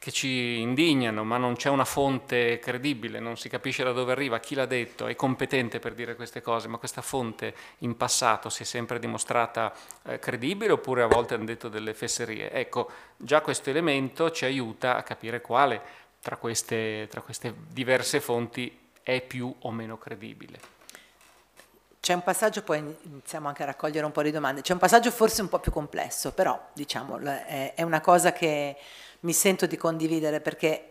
che 0.02 0.10
ci 0.10 0.58
indignano, 0.58 1.22
ma 1.22 1.36
non 1.36 1.54
c'è 1.54 1.68
una 1.68 1.84
fonte 1.84 2.58
credibile, 2.58 3.20
non 3.20 3.36
si 3.36 3.48
capisce 3.48 3.84
da 3.84 3.92
dove 3.92 4.10
arriva, 4.10 4.40
chi 4.40 4.56
l'ha 4.56 4.66
detto, 4.66 5.06
è 5.06 5.14
competente 5.14 5.78
per 5.78 5.94
dire 5.94 6.16
queste 6.16 6.42
cose, 6.42 6.66
ma 6.66 6.76
questa 6.76 7.02
fonte 7.02 7.54
in 7.78 7.96
passato 7.96 8.48
si 8.48 8.64
è 8.64 8.66
sempre 8.66 8.98
dimostrata 8.98 9.72
eh, 10.02 10.18
credibile 10.18 10.72
oppure 10.72 11.04
a 11.04 11.06
volte 11.06 11.34
hanno 11.34 11.44
detto 11.44 11.68
delle 11.68 11.94
fesserie. 11.94 12.50
Ecco, 12.50 12.90
già 13.16 13.42
questo 13.42 13.70
elemento 13.70 14.32
ci 14.32 14.44
aiuta 14.44 14.96
a 14.96 15.04
capire 15.04 15.40
quale 15.40 15.80
tra 16.20 16.36
queste, 16.36 17.06
tra 17.08 17.20
queste 17.20 17.54
diverse 17.68 18.18
fonti 18.18 18.76
è 19.04 19.20
più 19.20 19.54
o 19.56 19.70
meno 19.70 19.98
credibile. 19.98 20.58
C'è 22.00 22.14
un 22.14 22.24
passaggio, 22.24 22.64
poi 22.64 22.78
iniziamo 23.02 23.46
anche 23.46 23.62
a 23.62 23.66
raccogliere 23.66 24.04
un 24.04 24.10
po' 24.10 24.22
di 24.22 24.32
domande, 24.32 24.62
c'è 24.62 24.72
un 24.72 24.80
passaggio 24.80 25.12
forse 25.12 25.42
un 25.42 25.48
po' 25.48 25.60
più 25.60 25.70
complesso, 25.70 26.32
però 26.32 26.60
diciamo 26.72 27.20
è 27.20 27.82
una 27.82 28.00
cosa 28.00 28.32
che 28.32 28.76
mi 29.22 29.32
sento 29.32 29.66
di 29.66 29.76
condividere 29.76 30.40
perché 30.40 30.86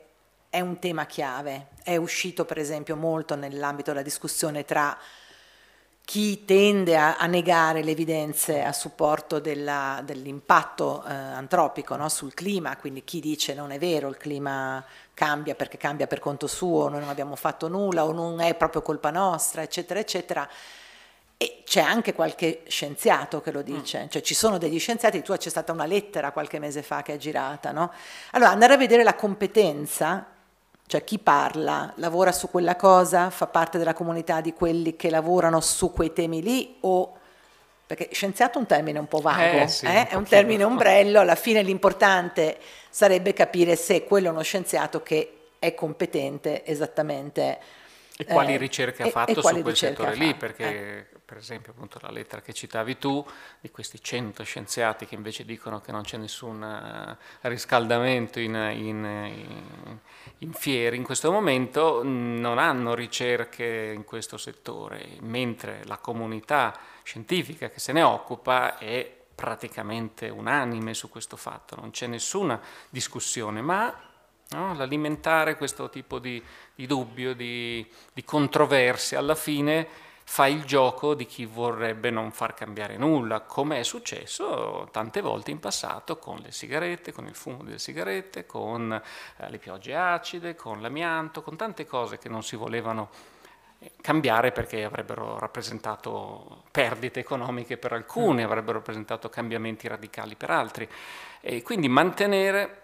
è 0.49 0.59
un 0.59 0.79
tema 0.79 1.05
chiave, 1.05 1.67
è 1.83 1.95
uscito 1.95 2.45
per 2.45 2.57
esempio 2.57 2.95
molto 2.95 3.35
nell'ambito 3.35 3.91
della 3.91 4.03
discussione 4.03 4.65
tra 4.65 4.97
chi 6.03 6.43
tende 6.43 6.97
a, 6.97 7.15
a 7.17 7.25
negare 7.25 7.83
le 7.83 7.91
evidenze 7.91 8.63
a 8.63 8.73
supporto 8.73 9.39
della, 9.39 10.01
dell'impatto 10.03 11.03
eh, 11.05 11.13
antropico 11.13 11.95
no, 11.95 12.09
sul 12.09 12.33
clima, 12.33 12.75
quindi 12.75 13.03
chi 13.03 13.19
dice 13.19 13.53
non 13.53 13.71
è 13.71 13.79
vero, 13.79 14.09
il 14.09 14.17
clima 14.17 14.83
cambia 15.13 15.55
perché 15.55 15.77
cambia 15.77 16.07
per 16.07 16.19
conto 16.19 16.47
suo, 16.47 16.89
noi 16.89 16.99
non 16.99 17.09
abbiamo 17.09 17.35
fatto 17.35 17.67
nulla 17.67 18.05
o 18.05 18.11
non 18.11 18.41
è 18.41 18.55
proprio 18.55 18.81
colpa 18.81 19.09
nostra, 19.09 19.61
eccetera, 19.61 19.99
eccetera. 19.99 20.49
E 21.41 21.63
c'è 21.65 21.81
anche 21.81 22.13
qualche 22.13 22.61
scienziato 22.67 23.41
che 23.41 23.49
lo 23.49 23.63
dice, 23.63 24.05
cioè 24.11 24.21
ci 24.21 24.35
sono 24.35 24.59
degli 24.59 24.77
scienziati, 24.77 25.23
tu 25.23 25.35
c'è 25.35 25.49
stata 25.49 25.71
una 25.71 25.87
lettera 25.87 26.31
qualche 26.31 26.59
mese 26.59 26.83
fa 26.83 27.01
che 27.01 27.15
è 27.15 27.17
girata, 27.17 27.71
no? 27.71 27.91
Allora 28.33 28.51
andare 28.51 28.73
a 28.73 28.77
vedere 28.77 29.01
la 29.01 29.15
competenza, 29.15 30.23
cioè 30.85 31.03
chi 31.03 31.17
parla, 31.17 31.93
lavora 31.95 32.31
su 32.31 32.47
quella 32.51 32.75
cosa, 32.75 33.31
fa 33.31 33.47
parte 33.47 33.79
della 33.79 33.93
comunità 33.93 34.39
di 34.39 34.53
quelli 34.53 34.95
che 34.95 35.09
lavorano 35.09 35.61
su 35.61 35.91
quei 35.91 36.13
temi 36.13 36.43
lì 36.43 36.75
o 36.81 37.17
perché 37.87 38.09
scienziato 38.11 38.59
è 38.59 38.61
un 38.61 38.67
termine 38.67 38.99
un 38.99 39.07
po' 39.07 39.19
vago, 39.19 39.63
Eh, 39.63 39.67
sì, 39.67 39.87
eh? 39.87 39.89
un 39.89 40.07
è 40.09 40.13
un 40.13 40.25
termine 40.25 40.63
ombrello, 40.63 41.21
alla 41.21 41.33
fine 41.33 41.63
l'importante 41.63 42.59
sarebbe 42.87 43.33
capire 43.33 43.75
se 43.75 44.03
quello 44.03 44.27
è 44.27 44.29
uno 44.29 44.43
scienziato 44.43 45.01
che 45.01 45.37
è 45.57 45.73
competente 45.73 46.63
esattamente. 46.67 47.79
E 48.21 48.25
quali 48.25 48.53
eh, 48.53 48.57
ricerche 48.57 49.01
ha 49.01 49.09
fatto 49.09 49.41
su 49.41 49.61
quel 49.61 49.75
settore 49.75 50.13
lì? 50.13 50.35
Perché, 50.35 51.09
per 51.25 51.37
esempio, 51.37 51.71
appunto 51.71 51.97
la 52.03 52.11
lettera 52.11 52.41
che 52.41 52.53
citavi 52.53 52.99
tu, 52.99 53.25
di 53.59 53.71
questi 53.71 53.99
100 53.99 54.43
scienziati 54.43 55.07
che 55.07 55.15
invece 55.15 55.43
dicono 55.43 55.81
che 55.81 55.91
non 55.91 56.03
c'è 56.03 56.17
nessun 56.17 56.61
eh, 56.63 57.17
riscaldamento 57.49 58.39
in, 58.39 58.53
in- 58.53 59.99
in- 60.37 60.53
fieri 60.53 60.97
in 60.97 61.03
questo 61.03 61.31
momento, 61.31 62.03
non 62.03 62.59
hanno 62.59 62.93
ricerche 62.93 63.91
in 63.95 64.03
questo 64.03 64.37
settore, 64.37 65.17
mentre 65.21 65.81
la 65.85 65.97
comunità 65.97 66.77
scientifica 67.01 67.69
che 67.69 67.79
se 67.79 67.91
ne 67.91 68.03
occupa 68.03 68.77
è 68.77 69.19
praticamente 69.33 70.29
unanime 70.29 70.93
su 70.93 71.09
questo 71.09 71.37
fatto, 71.37 71.75
non 71.75 71.89
c'è 71.89 72.05
nessuna 72.05 72.61
discussione, 72.89 73.61
ma 73.61 74.10
no, 74.51 74.73
l'alimentare 74.73 75.55
questo 75.55 75.89
tipo 75.89 76.19
di, 76.19 76.41
di 76.75 76.85
dubbio, 76.85 77.33
di, 77.33 77.85
di 78.13 78.23
controversia, 78.23 79.19
alla 79.19 79.35
fine 79.35 80.09
fa 80.23 80.47
il 80.47 80.63
gioco 80.63 81.13
di 81.13 81.25
chi 81.25 81.45
vorrebbe 81.45 82.09
non 82.09 82.31
far 82.31 82.53
cambiare 82.53 82.95
nulla, 82.95 83.41
come 83.41 83.79
è 83.79 83.83
successo 83.83 84.87
tante 84.91 85.19
volte 85.19 85.51
in 85.51 85.59
passato 85.59 86.17
con 86.17 86.37
le 86.37 86.51
sigarette, 86.51 87.11
con 87.11 87.27
il 87.27 87.35
fumo 87.35 87.63
delle 87.63 87.79
sigarette, 87.79 88.45
con 88.45 88.93
eh, 88.93 89.49
le 89.49 89.57
piogge 89.57 89.93
acide, 89.93 90.55
con 90.55 90.81
l'amianto, 90.81 91.41
con 91.41 91.57
tante 91.57 91.85
cose 91.85 92.17
che 92.17 92.29
non 92.29 92.43
si 92.43 92.55
volevano 92.55 93.09
eh, 93.79 93.91
cambiare 93.99 94.53
perché 94.53 94.85
avrebbero 94.85 95.37
rappresentato 95.37 96.63
perdite 96.71 97.19
economiche 97.19 97.77
per 97.77 97.91
alcuni, 97.91 98.43
avrebbero 98.43 98.77
rappresentato 98.77 99.27
cambiamenti 99.27 99.89
radicali 99.89 100.35
per 100.35 100.49
altri. 100.49 100.87
E 101.41 101.61
quindi 101.61 101.89
mantenere 101.89 102.80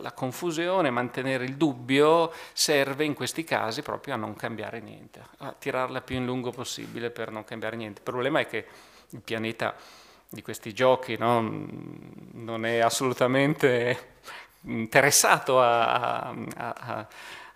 la, 0.00 0.12
confusione, 0.12 0.90
mantenere 0.90 1.44
il 1.44 1.56
dubbio 1.56 2.32
serve 2.52 3.04
in 3.04 3.14
questi 3.14 3.44
casi 3.44 3.82
proprio 3.82 4.14
a 4.14 4.16
non 4.16 4.34
cambiare 4.34 4.80
niente, 4.80 5.22
a 5.38 5.52
tirarla 5.52 6.00
più 6.00 6.16
in 6.16 6.24
lungo 6.24 6.50
possibile 6.50 7.10
per 7.10 7.30
non 7.30 7.44
cambiare 7.44 7.76
niente. 7.76 7.98
Il 7.98 8.04
problema 8.04 8.40
è 8.40 8.46
che 8.46 8.66
il 9.10 9.20
pianeta 9.20 9.74
di 10.28 10.42
questi 10.42 10.72
giochi 10.72 11.16
no, 11.16 11.40
non 12.32 12.64
è 12.64 12.78
assolutamente 12.78 14.14
interessato 14.62 15.60
a, 15.60 16.28
a- 16.28 16.34
a- 16.56 17.08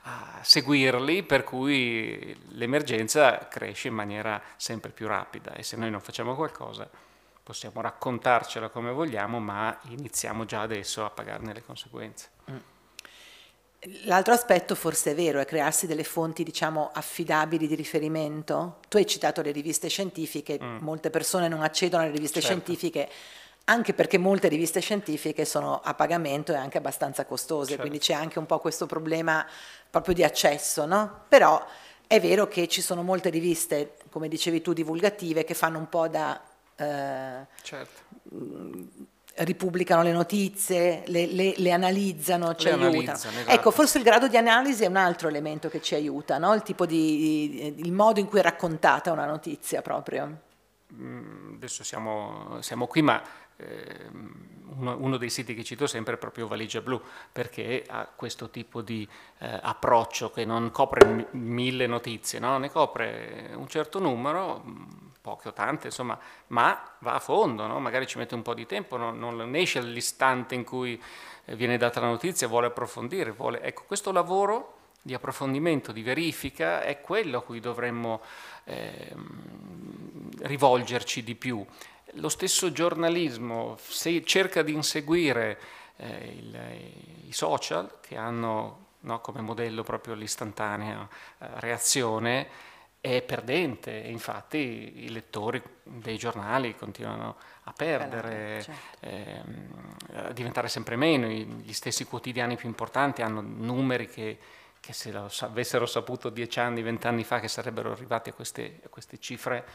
a 0.07 0.41
seguirli, 0.43 1.23
per 1.23 1.45
cui 1.45 2.37
l'emergenza 2.49 3.49
cresce 3.49 3.89
in 3.89 3.95
maniera 3.95 4.41
sempre 4.57 4.91
più 4.91 5.07
rapida 5.07 5.55
e 5.55 5.63
se 5.63 5.77
noi 5.77 5.91
non 5.91 6.01
facciamo 6.01 6.35
qualcosa 6.35 6.89
possiamo 7.45 7.83
raccontarcela 7.83 8.71
come 8.71 8.91
vogliamo, 8.91 9.39
ma 9.39 9.79
iniziamo 9.89 10.47
già 10.47 10.63
adesso 10.63 11.05
a 11.05 11.11
pagarne 11.11 11.53
le 11.53 11.63
conseguenze. 11.65 12.31
L'altro 14.05 14.33
aspetto 14.33 14.75
forse 14.75 15.11
è 15.11 15.15
vero, 15.15 15.41
è 15.41 15.45
crearsi 15.45 15.87
delle 15.87 16.05
fonti, 16.05 16.43
diciamo, 16.43 16.91
affidabili 16.93 17.67
di 17.67 17.75
riferimento. 17.75 18.79
Tu 18.89 18.97
hai 18.97 19.07
citato 19.07 19.43
le 19.43 19.53
riviste 19.53 19.89
scientifiche, 19.89 20.59
molte 20.59 21.11
persone 21.11 21.49
non 21.49 21.63
accedono 21.63 22.03
alle 22.03 22.13
riviste 22.13 22.41
Certo. 22.41 22.49
scientifiche 22.49 23.09
anche 23.67 23.95
perché 23.95 24.19
molte 24.19 24.49
riviste 24.49 24.81
scientifiche 24.81 25.47
sono 25.47 25.81
a 25.83 25.95
pagamento 25.95 26.53
e 26.53 26.57
anche 26.57 26.77
abbastanza 26.77 27.25
costose, 27.25 27.69
Certo. 27.69 27.81
quindi 27.81 27.99
c'è 27.99 28.13
anche 28.13 28.39
un 28.39 28.45
po' 28.45 28.59
questo 28.59 28.85
problema 28.85 29.47
proprio 29.89 30.15
di 30.15 30.23
accesso, 30.23 30.85
no? 30.85 31.25
Però 31.29 31.65
è 32.07 32.21
vero 32.21 32.47
che 32.47 32.69
ci 32.69 32.83
sono 32.83 33.03
molte 33.03 33.31
riviste, 33.31 33.97
come 34.11 34.29
dicevi 34.29 34.61
tu, 34.61 34.75
divulgative 34.75 35.45
che 35.45 35.55
fanno 35.55 35.79
un 35.79 35.89
po' 35.89 36.09
da 36.09 36.39
eh, 36.77 37.47
Certo. 37.63 38.03
ripubblicano 39.37 40.03
le 40.03 40.13
notizie, 40.13 41.03
le, 41.07 41.27
le- 41.27 41.55
le 41.57 41.73
analizzano, 41.73 42.55
ci 42.55 42.67
Le 42.67 42.73
aiutano. 42.73 42.93
analizzano, 42.93 43.37
esatto. 43.39 43.51
Ecco, 43.51 43.71
forse 43.73 43.99
il 43.99 44.05
grado 44.05 44.29
di 44.29 44.37
analisi 44.37 44.85
è 44.85 44.87
un 44.87 44.97
altro 44.97 45.29
elemento 45.29 45.69
che 45.69 45.83
ci 45.83 45.95
aiuta, 45.95 46.39
no? 46.39 46.55
il, 46.55 46.63
tipo 46.63 46.87
di, 46.87 47.75
il 47.81 47.93
modo 47.93 48.21
in 48.21 48.27
cui 48.27 48.39
è 48.39 48.43
raccontata 48.43 49.11
una 49.11 49.27
notizia 49.27 49.83
proprio. 49.83 50.41
Mm, 50.93 51.55
Adesso 51.55 51.83
siamo, 51.83 52.59
siamo 52.61 52.87
qui, 52.87 53.03
ma 53.03 53.21
ehm, 53.57 54.53
uno, 54.77 54.97
uno 55.01 55.17
dei 55.17 55.31
siti 55.31 55.55
che 55.55 55.65
cito 55.65 55.87
sempre 55.89 56.15
è 56.15 56.17
proprio 56.17 56.47
Valigia 56.47 56.81
Blu, 56.81 57.01
perché 57.33 57.85
ha 57.89 58.07
questo 58.15 58.51
tipo 58.51 58.83
di 58.83 59.07
eh, 59.39 59.59
approccio 59.63 60.31
che 60.31 60.45
non 60.45 60.71
copre 60.71 61.05
mi- 61.07 61.27
mille 61.33 61.87
notizie, 61.89 62.39
no? 62.39 62.59
ne 62.59 62.71
copre 62.71 63.51
un 63.57 63.67
certo 63.67 63.99
numero, 63.99 64.63
mm, 64.65 64.83
poche 65.25 65.49
o 65.49 65.53
tante, 65.55 65.87
insomma, 65.87 66.19
ma 66.49 66.97
va 66.99 67.15
a 67.15 67.19
fondo, 67.19 67.67
no? 67.67 67.81
magari 67.81 68.07
ci 68.07 68.19
mette 68.19 68.35
un 68.35 68.43
po' 68.43 68.53
di 68.53 68.67
tempo, 68.67 68.99
non, 68.99 69.17
non 69.17 69.55
esce 69.55 69.79
all'istante 69.79 70.55
in 70.55 70.65
cui 70.65 71.03
eh, 71.47 71.57
viene 71.57 71.79
data 71.79 71.99
la 71.99 72.09
notizia, 72.09 72.47
vuole 72.47 72.67
approfondire, 72.67 73.31
vuole... 73.31 73.63
Ecco, 73.63 73.85
questo 73.87 74.13
lavoro 74.13 74.81
di 75.01 75.15
approfondimento, 75.15 75.93
di 75.93 76.03
verifica, 76.03 76.83
è 76.83 77.01
quello 77.01 77.39
a 77.39 77.43
cui 77.43 77.59
dovremmo 77.59 78.21
ehm, 78.65 80.29
rivolgerci 80.43 81.25
di 81.25 81.35
più. 81.35 81.65
Lo 82.17 82.29
stesso 82.29 82.71
giornalismo, 82.71 83.79
se 83.81 84.23
cerca 84.25 84.61
di 84.61 84.75
inseguire 84.75 85.59
eh, 85.97 86.35
il- 86.37 87.29
i 87.29 87.33
social 87.33 87.99
che 88.03 88.17
hanno 88.19 88.79
no, 89.01 89.21
come 89.21 89.41
modello 89.41 89.83
proprio 89.83 90.13
l'istantanea 90.13 91.09
eh, 91.39 91.47
reazione, 91.61 92.73
è 93.05 93.21
perdente 93.21 94.03
e 94.03 94.11
infatti 94.11 95.03
i 95.05 95.11
lettori 95.11 95.63
dei 95.83 96.17
giornali 96.17 96.75
continuano 96.75 97.37
a 97.65 97.73
perdere, 97.75 98.63
Certo. 98.63 99.07
ehm, 99.07 99.69
a 100.15 100.33
diventare 100.33 100.69
sempre 100.69 100.97
meno, 100.97 101.27
gli 101.27 101.73
stessi 101.75 102.07
quotidiani 102.07 102.57
più 102.57 102.67
importanti 102.67 103.21
hanno 103.21 103.43
numeri 103.43 104.09
che, 104.09 104.39
che 104.81 104.95
se 104.95 105.13
lo 105.13 105.31
avessero 105.41 105.85
saputo 105.85 106.31
dieci 106.31 106.61
anni, 106.61 106.81
vent'anni 106.81 107.25
fa 107.25 107.41
che 107.41 107.49
sarebbero 107.49 107.93
arrivati 107.93 108.31
a 108.31 108.33
queste, 108.33 108.81
a 108.83 108.89
queste 108.89 109.19
cifre 109.19 109.67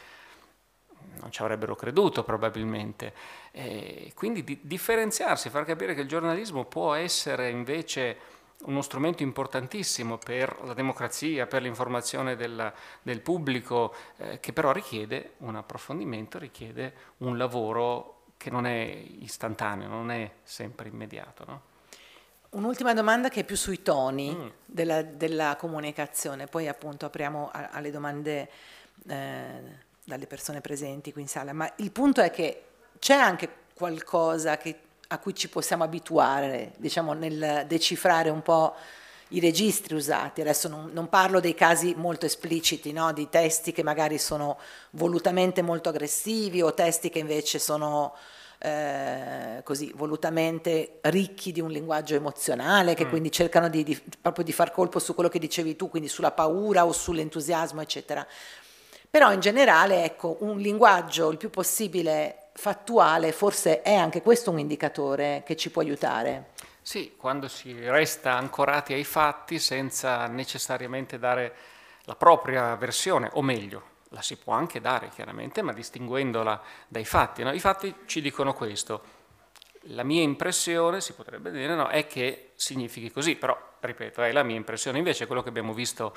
non 1.19 1.31
ci 1.31 1.43
avrebbero 1.43 1.75
creduto 1.75 2.23
probabilmente. 2.23 3.13
E 3.51 4.11
quindi 4.15 4.43
di, 4.43 4.57
differenziarsi, 4.63 5.51
far 5.51 5.65
capire 5.65 5.93
che 5.93 6.01
il 6.01 6.07
giornalismo 6.07 6.65
può 6.65 6.95
essere 6.95 7.49
invece 7.49 8.37
uno 8.65 8.81
strumento 8.81 9.23
importantissimo 9.23 10.17
per 10.17 10.57
la 10.63 10.73
democrazia, 10.73 11.47
per 11.47 11.61
l'informazione 11.61 12.35
del, 12.35 12.71
del 13.01 13.21
pubblico, 13.21 13.93
eh, 14.17 14.39
che 14.39 14.51
però 14.51 14.71
richiede 14.71 15.33
un 15.37 15.55
approfondimento, 15.55 16.37
richiede 16.37 16.93
un 17.17 17.37
lavoro 17.37 18.23
che 18.35 18.49
non 18.49 18.65
è 18.65 19.03
istantaneo, 19.19 19.87
non 19.87 20.11
è 20.11 20.29
sempre 20.43 20.89
immediato. 20.89 21.45
No? 21.45 21.61
Un'ultima 22.51 22.93
domanda 22.93 23.29
che 23.29 23.41
è 23.41 23.43
più 23.43 23.55
sui 23.55 23.81
toni 23.81 24.33
mm. 24.33 24.47
della, 24.65 25.03
della, 25.03 25.55
comunicazione, 25.55 26.47
poi 26.47 26.67
appunto 26.67 27.05
apriamo 27.05 27.49
a, 27.51 27.69
alle 27.69 27.91
domande 27.91 28.49
eh, 29.07 29.87
dalle 30.03 30.27
persone 30.27 30.59
presenti 30.59 31.13
qui 31.13 31.21
in 31.21 31.27
sala, 31.27 31.53
ma 31.53 31.71
il 31.77 31.91
punto 31.91 32.21
è 32.21 32.31
che 32.31 32.63
c'è 32.97 33.15
anche 33.15 33.49
qualcosa 33.73 34.57
che 34.57 34.79
a 35.11 35.17
cui 35.17 35.33
ci 35.33 35.49
possiamo 35.49 35.83
abituare, 35.83 36.73
diciamo, 36.77 37.13
nel 37.13 37.65
decifrare 37.67 38.29
un 38.29 38.41
po' 38.43 38.75
i 39.29 39.39
registri 39.39 39.95
usati. 39.95 40.41
Adesso 40.41 40.67
non, 40.67 40.91
non 40.93 41.09
parlo 41.09 41.39
dei 41.39 41.55
casi 41.55 41.93
molto 41.95 42.25
espliciti, 42.25 42.91
no? 42.91 43.11
di 43.11 43.27
testi 43.27 43.71
che 43.71 43.83
magari 43.83 44.19
sono 44.19 44.57
volutamente 44.91 45.61
molto 45.61 45.89
aggressivi 45.89 46.61
o 46.61 46.73
testi 46.73 47.09
che 47.09 47.19
invece 47.19 47.57
sono 47.57 48.13
eh, 48.59 49.61
così 49.63 49.91
volutamente 49.95 50.99
ricchi 51.03 51.51
di 51.51 51.61
un 51.61 51.71
linguaggio 51.71 52.13
emozionale, 52.13 52.93
che 52.93 53.05
mm. 53.05 53.09
quindi 53.09 53.31
cercano 53.31 53.67
di, 53.67 53.83
di, 53.83 53.99
proprio 54.21 54.43
di 54.43 54.51
far 54.51 54.71
colpo 54.71 54.99
su 54.99 55.15
quello 55.15 55.29
che 55.29 55.39
dicevi 55.39 55.75
tu, 55.75 55.89
quindi 55.89 56.07
sulla 56.07 56.31
paura 56.31 56.85
o 56.85 56.91
sull'entusiasmo, 56.91 57.81
eccetera. 57.81 58.25
Però 59.09 59.31
in 59.33 59.39
generale, 59.39 60.03
ecco, 60.03 60.37
un 60.41 60.59
linguaggio 60.59 61.31
il 61.31 61.37
più 61.37 61.49
possibile 61.49 62.48
fattuale, 62.59 63.31
forse 63.31 63.81
è 63.81 63.93
anche 63.93 64.21
questo 64.21 64.51
un 64.51 64.59
indicatore 64.59 65.43
che 65.45 65.55
ci 65.55 65.71
può 65.71 65.81
aiutare. 65.81 66.49
Sì, 66.81 67.13
quando 67.15 67.47
si 67.47 67.73
resta 67.87 68.33
ancorati 68.33 68.91
ai 68.91 69.05
fatti 69.05 69.59
senza 69.59 70.27
necessariamente 70.27 71.17
dare 71.17 71.55
la 72.03 72.15
propria 72.15 72.75
versione, 72.75 73.29
o 73.33 73.41
meglio, 73.41 73.83
la 74.09 74.21
si 74.21 74.35
può 74.35 74.51
anche 74.51 74.81
dare 74.81 75.07
chiaramente, 75.07 75.61
ma 75.61 75.71
distinguendola 75.71 76.61
dai 76.89 77.05
fatti. 77.05 77.43
No? 77.43 77.53
I 77.53 77.59
fatti 77.59 77.95
ci 78.05 78.19
dicono 78.19 78.53
questo. 78.53 79.17
La 79.83 80.03
mia 80.03 80.21
impressione, 80.21 80.99
si 80.99 81.13
potrebbe 81.13 81.51
dire, 81.51 81.75
no, 81.75 81.87
è 81.87 82.07
che 82.07 82.51
significhi 82.55 83.09
così, 83.09 83.35
però, 83.37 83.57
ripeto, 83.79 84.21
è 84.21 84.33
la 84.33 84.43
mia 84.43 84.57
impressione. 84.57 84.97
Invece 84.97 85.27
quello 85.27 85.41
che 85.41 85.49
abbiamo 85.49 85.71
visto 85.71 86.13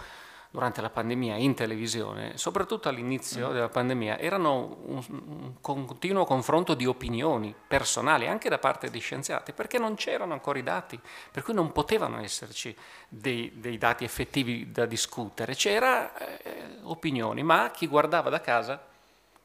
durante 0.52 0.82
la 0.82 0.90
pandemia 0.90 1.36
in 1.36 1.54
televisione, 1.54 2.36
soprattutto 2.36 2.90
all'inizio 2.90 3.48
mm. 3.48 3.52
della 3.54 3.68
pandemia, 3.70 4.18
erano 4.18 4.76
un, 4.84 5.02
un, 5.08 5.54
continuo 5.62 6.26
confronto 6.26 6.74
di 6.74 6.84
opinioni 6.84 7.54
personali, 7.66 8.28
anche 8.28 8.50
da 8.50 8.58
parte 8.58 8.90
dei 8.90 9.00
scienziati, 9.00 9.52
perché 9.52 9.78
non 9.78 9.94
c'erano 9.94 10.34
ancora 10.34 10.58
i 10.58 10.62
dati, 10.62 11.00
per 11.30 11.42
cui 11.42 11.54
non 11.54 11.72
potevano 11.72 12.20
esserci 12.20 12.76
dei, 13.08 13.50
dei 13.54 13.78
dati 13.78 14.04
effettivi 14.04 14.70
da 14.70 14.84
discutere, 14.84 15.54
c'era 15.54 16.14
eh, 16.18 16.76
opinioni, 16.82 17.42
ma 17.42 17.70
chi 17.70 17.86
guardava 17.86 18.28
da 18.28 18.42
casa 18.42 18.90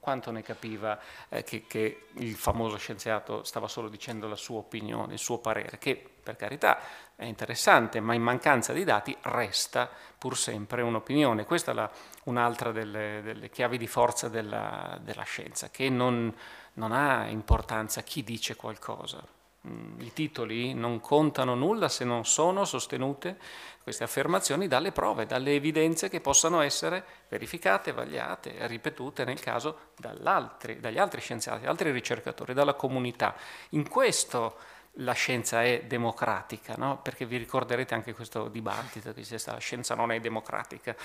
quanto 0.07 0.31
ne 0.31 0.41
capiva 0.41 0.99
eh, 1.29 1.43
che, 1.43 1.63
che, 1.67 2.07
il 2.15 2.35
famoso 2.35 2.77
scienziato 2.77 3.43
stava 3.43 3.67
solo 3.67 3.87
dicendo 3.87 4.27
la 4.27 4.35
sua 4.35 4.57
opinione, 4.57 5.13
il 5.13 5.19
suo 5.19 5.37
parere, 5.37 5.77
che 5.77 6.01
per 6.23 6.35
carità 6.35 6.79
è 7.17 7.25
interessante, 7.25 7.99
ma 7.99 8.13
in 8.13 8.21
mancanza 8.21 8.73
di 8.73 8.83
dati 8.83 9.17
resta 9.21 9.89
pur 10.19 10.37
sempre 10.37 10.83
un'opinione. 10.83 11.45
Questa 11.45 11.71
è 11.71 11.73
la, 11.73 11.89
un'altra 12.25 12.71
delle, 12.71 13.21
delle, 13.23 13.49
chiavi 13.49 13.79
di 13.79 13.87
forza 13.87 14.29
della, 14.29 14.99
della 15.01 15.23
scienza, 15.23 15.71
che 15.71 15.89
non, 15.89 16.31
non 16.73 16.91
ha 16.91 17.25
importanza 17.25 18.03
chi 18.03 18.23
dice 18.23 18.55
qualcosa. 18.55 19.19
Mm, 19.67 19.99
I 20.01 20.13
titoli 20.13 20.75
non 20.75 20.99
contano 20.99 21.55
nulla 21.55 21.89
se 21.89 22.05
non 22.05 22.23
sono 22.23 22.65
sostenute 22.65 23.39
queste 23.81 24.03
affermazioni 24.03 24.67
dalle 24.67 24.91
prove, 24.91 25.25
dalle 25.25 25.55
evidenze 25.55 26.09
che 26.09 26.21
possano 26.21 26.61
essere 26.61 27.03
verificate, 27.29 27.93
vagliate, 27.93 28.67
ripetute 28.67 29.25
nel 29.25 29.39
caso 29.39 29.93
dagli 29.97 30.99
altri 30.99 31.19
scienziati, 31.19 31.65
altri 31.65 31.89
ricercatori, 31.89 32.53
dalla 32.53 32.75
comunità. 32.75 33.33
In 33.69 33.89
questo 33.89 34.57
la 34.97 35.13
scienza 35.13 35.63
è 35.63 35.83
democratica, 35.85 36.75
no? 36.77 36.99
perché 37.01 37.25
vi 37.25 37.37
ricorderete 37.37 37.93
anche 37.93 38.13
questo 38.13 38.47
dibattito 38.47 39.13
che 39.13 39.21
c'è 39.21 39.37
stato, 39.37 39.57
la 39.57 39.61
scienza 39.61 39.95
non 39.95 40.11
è 40.11 40.19
democratica 40.19 40.95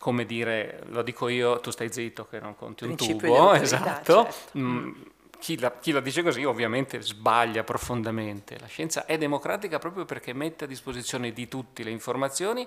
come 0.00 0.24
dire, 0.24 0.80
lo 0.86 1.02
dico 1.02 1.28
io, 1.28 1.60
tu 1.60 1.70
stai 1.70 1.92
zitto 1.92 2.26
che 2.26 2.40
non 2.40 2.56
conti 2.56 2.84
un 2.84 2.96
tubo, 2.96 3.52
esatto. 3.52 4.24
Certo. 4.24 4.58
Mm, 4.58 4.92
chi 5.38 5.58
la, 5.58 5.70
chi 5.78 5.92
la, 5.92 6.00
dice 6.00 6.22
così 6.22 6.42
ovviamente 6.42 7.02
sbaglia 7.02 7.64
profondamente. 7.64 8.58
La 8.58 8.66
scienza 8.66 9.04
è 9.04 9.18
democratica 9.18 9.78
proprio 9.78 10.06
perché 10.06 10.32
mette 10.32 10.64
a 10.64 10.66
disposizione 10.66 11.34
di 11.34 11.48
tutti 11.48 11.84
le 11.84 11.90
informazioni 11.90 12.66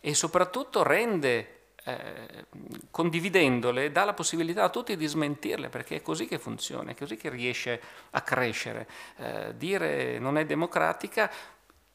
e 0.00 0.14
soprattutto 0.14 0.82
rende, 0.82 1.57
eh, 1.88 2.44
condividendole, 2.90 3.90
dà 3.90 4.04
la 4.04 4.14
possibilità 4.14 4.64
a 4.64 4.68
tutti 4.68 4.96
di 4.96 5.06
smentirle, 5.06 5.68
perché 5.68 5.96
è 5.96 6.02
così 6.02 6.26
che 6.26 6.38
funziona, 6.38 6.90
è 6.90 6.94
così 6.94 7.16
che 7.16 7.30
riesce 7.30 7.80
a 8.10 8.20
crescere. 8.20 8.86
Eh, 9.16 9.54
dire 9.56 10.18
non 10.18 10.36
è 10.36 10.44
democratica 10.44 11.30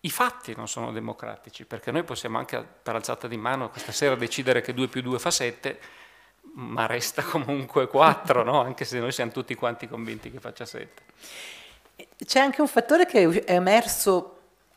i 0.05 0.09
fatti 0.09 0.53
non 0.55 0.67
sono 0.67 0.91
democratici, 0.91 1.63
perché 1.65 1.91
noi 1.91 2.03
possiamo 2.03 2.37
anche 2.37 2.61
per 2.83 2.95
alzata 2.95 3.27
di 3.27 3.37
mano 3.37 3.69
questa 3.69 3.93
sera 3.93 4.15
decidere 4.15 4.59
che 4.59 4.73
2 4.73 4.87
più 4.89 5.01
2 5.01 5.17
fa 5.17 5.31
7, 5.31 5.79
ma 6.55 6.85
resta 6.85 7.23
comunque 7.23 7.87
4, 7.87 8.43
no? 8.43 8.61
anche 8.61 8.83
se 8.83 8.99
noi 8.99 9.13
siamo 9.13 9.31
tutti 9.31 9.55
quanti 9.55 9.87
convinti 9.87 10.29
che 10.29 10.39
faccia 10.39 10.65
7. 10.65 11.01
C'è 12.25 12.39
anche 12.39 12.59
un 12.59 12.67
fattore 12.67 13.05
che 13.05 13.43
è 13.43 13.53
emerso 13.53 14.32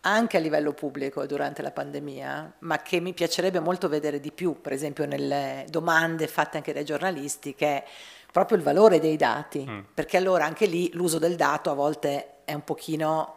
anche 0.07 0.37
a 0.37 0.41
livello 0.41 0.73
pubblico 0.73 1.27
durante 1.27 1.63
la 1.63 1.73
pandemia, 1.73 2.55
ma 2.61 2.79
che 2.79 3.01
mi 3.01 3.13
piacerebbe 3.13 3.59
molto 3.59 3.89
vedere 3.89 4.21
di 4.21 4.31
più, 4.31 4.61
per 4.61 4.73
esempio 4.73 5.05
nelle 5.05 5.67
domande 5.69 6.29
fatte 6.29 6.59
anche 6.59 6.73
dai 6.73 6.85
giornalisti, 6.85 7.57
che 7.57 7.67
è 7.67 7.85
proprio 8.31 8.57
il 8.57 8.63
valore 8.63 9.01
dei 9.01 9.17
dati, 9.17 9.67
mm. 9.69 9.81
perché 9.95 10.17
allora 10.17 10.45
anche 10.45 10.67
lì 10.67 10.91
l'uso 10.93 11.19
del 11.19 11.35
dato 11.35 11.71
a 11.71 11.75
volte 11.75 12.43
è 12.45 12.55
un 12.55 12.63
pochino 12.63 13.35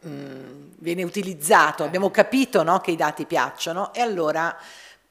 mh, 0.00 0.08
mm, 0.08 0.68
viene 0.78 1.02
utilizzato, 1.02 1.82
abbiamo 1.82 2.10
capito 2.10 2.62
no, 2.62 2.78
che 2.80 2.90
i 2.90 2.96
dati 2.96 3.24
piacciono 3.24 3.94
e 3.94 4.00
allora 4.00 4.54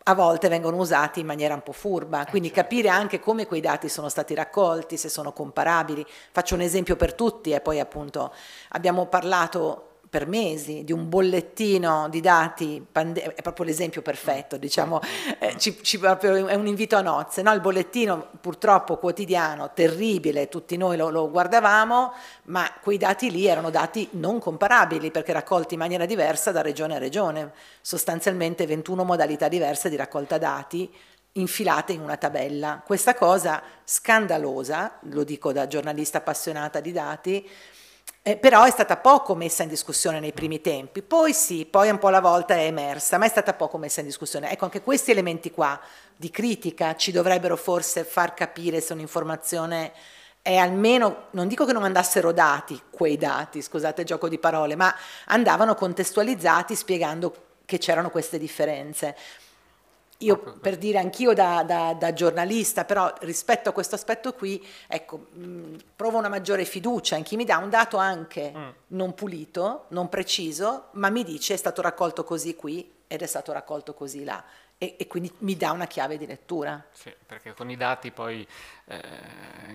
a 0.07 0.13
volte 0.13 0.49
vengono 0.49 0.77
usati 0.77 1.19
in 1.21 1.25
maniera 1.25 1.55
un 1.55 1.63
po' 1.63 1.71
furba, 1.71 2.27
eh, 2.27 2.29
quindi 2.29 2.49
certo. 2.49 2.61
capire 2.61 2.89
anche 2.89 3.19
come 3.19 3.47
quei 3.47 3.61
dati 3.61 3.89
sono 3.89 4.07
stati 4.07 4.36
raccolti, 4.36 4.97
se 4.97 5.09
sono 5.09 5.33
comparabili. 5.33 6.05
Faccio 6.31 6.53
un 6.53 6.61
esempio 6.61 6.95
per 6.95 7.15
tutti 7.15 7.49
e 7.49 7.59
poi 7.59 7.79
appunto 7.79 8.31
abbiamo 8.69 9.07
parlato 9.07 9.94
per 10.16 10.28
mesi 10.28 10.86
di 10.86 10.93
un 10.93 11.09
bollettino 11.09 12.07
di 12.07 12.22
dati, 12.22 12.82
pande- 12.89 13.34
è 13.34 13.41
proprio 13.41 13.66
l'esempio 13.66 14.01
perfetto, 14.01 14.55
diciamo, 14.55 15.01
eh, 15.39 15.57
ci, 15.57 15.78
ci 15.84 15.99
è 15.99 16.53
un 16.53 16.68
invito 16.68 16.95
a 16.95 17.01
nozze, 17.01 17.41
no? 17.41 17.51
il 17.51 17.59
bollettino 17.59 18.30
purtroppo 18.39 18.95
quotidiano, 18.95 19.72
terribile, 19.74 20.47
tutti 20.47 20.78
noi 20.78 20.95
lo, 20.95 21.09
lo 21.09 21.30
guardavamo, 21.30 22.13
ma 22.43 22.72
quei 22.82 22.97
dati 22.97 23.30
lì 23.30 23.45
erano 23.45 23.70
dati 23.70 24.07
non 24.11 24.39
comparabili 24.39 25.11
perché 25.11 25.34
raccolti 25.34 25.74
in 25.74 25.82
maniera 25.82 26.05
diversa 26.05 26.53
da 26.53 26.61
regione 26.61 26.95
a 26.95 26.97
regione, 26.97 27.51
sostanzialmente 27.82 28.66
21 28.66 29.03
modalità 29.03 29.49
diverse 29.49 29.89
di 29.89 29.97
raccolta 29.97 30.38
dati 30.38 30.89
infilate 31.34 31.91
in 31.91 31.99
una 31.99 32.16
tabella. 32.16 32.82
Questa 32.86 33.16
cosa 33.16 33.61
scandalosa, 33.84 34.99
lo 35.09 35.26
dico 35.26 35.51
da 35.51 35.68
giornalista 35.68 36.20
appassionata 36.20 36.80
di 36.80 36.93
dati, 36.93 37.49
eh, 38.28 38.38
però 38.38 38.64
è 38.64 38.72
stata 38.72 38.97
poco 38.97 39.36
messa 39.36 39.62
in 39.62 39.70
discussione 39.70 40.20
nei 40.20 40.34
primi 40.34 40.60
tempi, 40.60 41.03
poi 41.03 41.32
sì, 41.32 41.66
poi 41.66 41.89
un 41.89 41.99
po' 41.99 42.08
alla 42.08 42.22
volta 42.22 42.56
è 42.56 42.66
emersa, 42.66 43.20
ma 43.20 43.26
è 43.26 43.30
stata 43.30 43.53
poco 43.53 43.78
messa 43.78 43.99
in 43.99 44.08
discussione. 44.08 44.51
Ecco, 44.51 44.66
anche 44.66 44.82
questi 44.82 45.12
elementi 45.12 45.51
qua 45.51 45.80
di 46.16 46.32
critica 46.32 46.95
ci 46.95 47.12
dovrebbero 47.12 47.56
forse 47.56 48.03
far 48.03 48.34
capire 48.34 48.82
se 48.82 48.93
un'informazione 48.93 49.91
è 50.41 50.56
almeno, 50.56 51.28
non 51.32 51.47
dico 51.47 51.66
che 51.66 51.74
non 51.74 51.84
andassero 51.84 52.32
dati 52.32 52.82
quei 52.89 53.18
dati, 53.18 53.62
scusate 53.62 54.01
il 54.01 54.08
gioco 54.08 54.28
di 54.28 54.39
parole, 54.39 54.76
ma 54.76 54.95
andavano 55.26 55.76
contestualizzati 55.76 56.76
spiegando 56.76 57.36
che 57.66 57.78
c'erano 57.78 58.10
queste 58.10 58.38
differenze. 58.38 59.16
Io 60.20 60.38
per 60.38 60.78
dire 60.78 60.97
anch'io 60.97 61.34
da, 61.34 61.63
da, 61.63 61.93
da, 61.93 62.13
giornalista, 62.13 62.86
però 62.86 63.13
rispetto 63.22 63.68
a 63.68 63.74
questo 63.74 63.95
aspetto 63.95 64.34
qui, 64.34 64.66
ecco, 64.88 65.28
mh, 65.32 65.76
provo 65.93 66.18
una 66.18 66.30
maggiore 66.30 66.63
fiducia 66.63 67.18
in 67.18 67.24
chi 67.24 67.36
mi 67.36 67.43
dà 67.43 67.57
un 67.57 67.70
dato 67.70 67.97
anche 67.97 68.53
mm. 68.55 68.70
non 68.88 69.13
pulito, 69.13 69.86
non 69.89 70.07
preciso, 70.07 70.88
ma 70.91 71.09
mi 71.09 71.26
dice 71.26 71.53
è 71.53 71.57
stato 71.57 71.82
raccolto 71.82 72.24
così 72.24 72.55
qui 72.55 72.89
ed 73.07 73.22
è 73.22 73.26
stato 73.26 73.51
raccolto 73.51 73.93
così 73.93 74.24
là. 74.24 74.43
E, 74.78 74.95
e 74.97 75.07
quindi 75.07 75.32
mi 75.39 75.55
dà 75.55 75.72
una 75.72 75.88
chiave 75.88 76.18
di 76.18 76.26
lettura. 76.26 76.84
Sì, 76.91 77.13
perché 77.26 77.53
con 77.53 77.70
i 77.70 77.78
dati 77.78 78.11
poi 78.11 78.45
eh, 78.86 79.01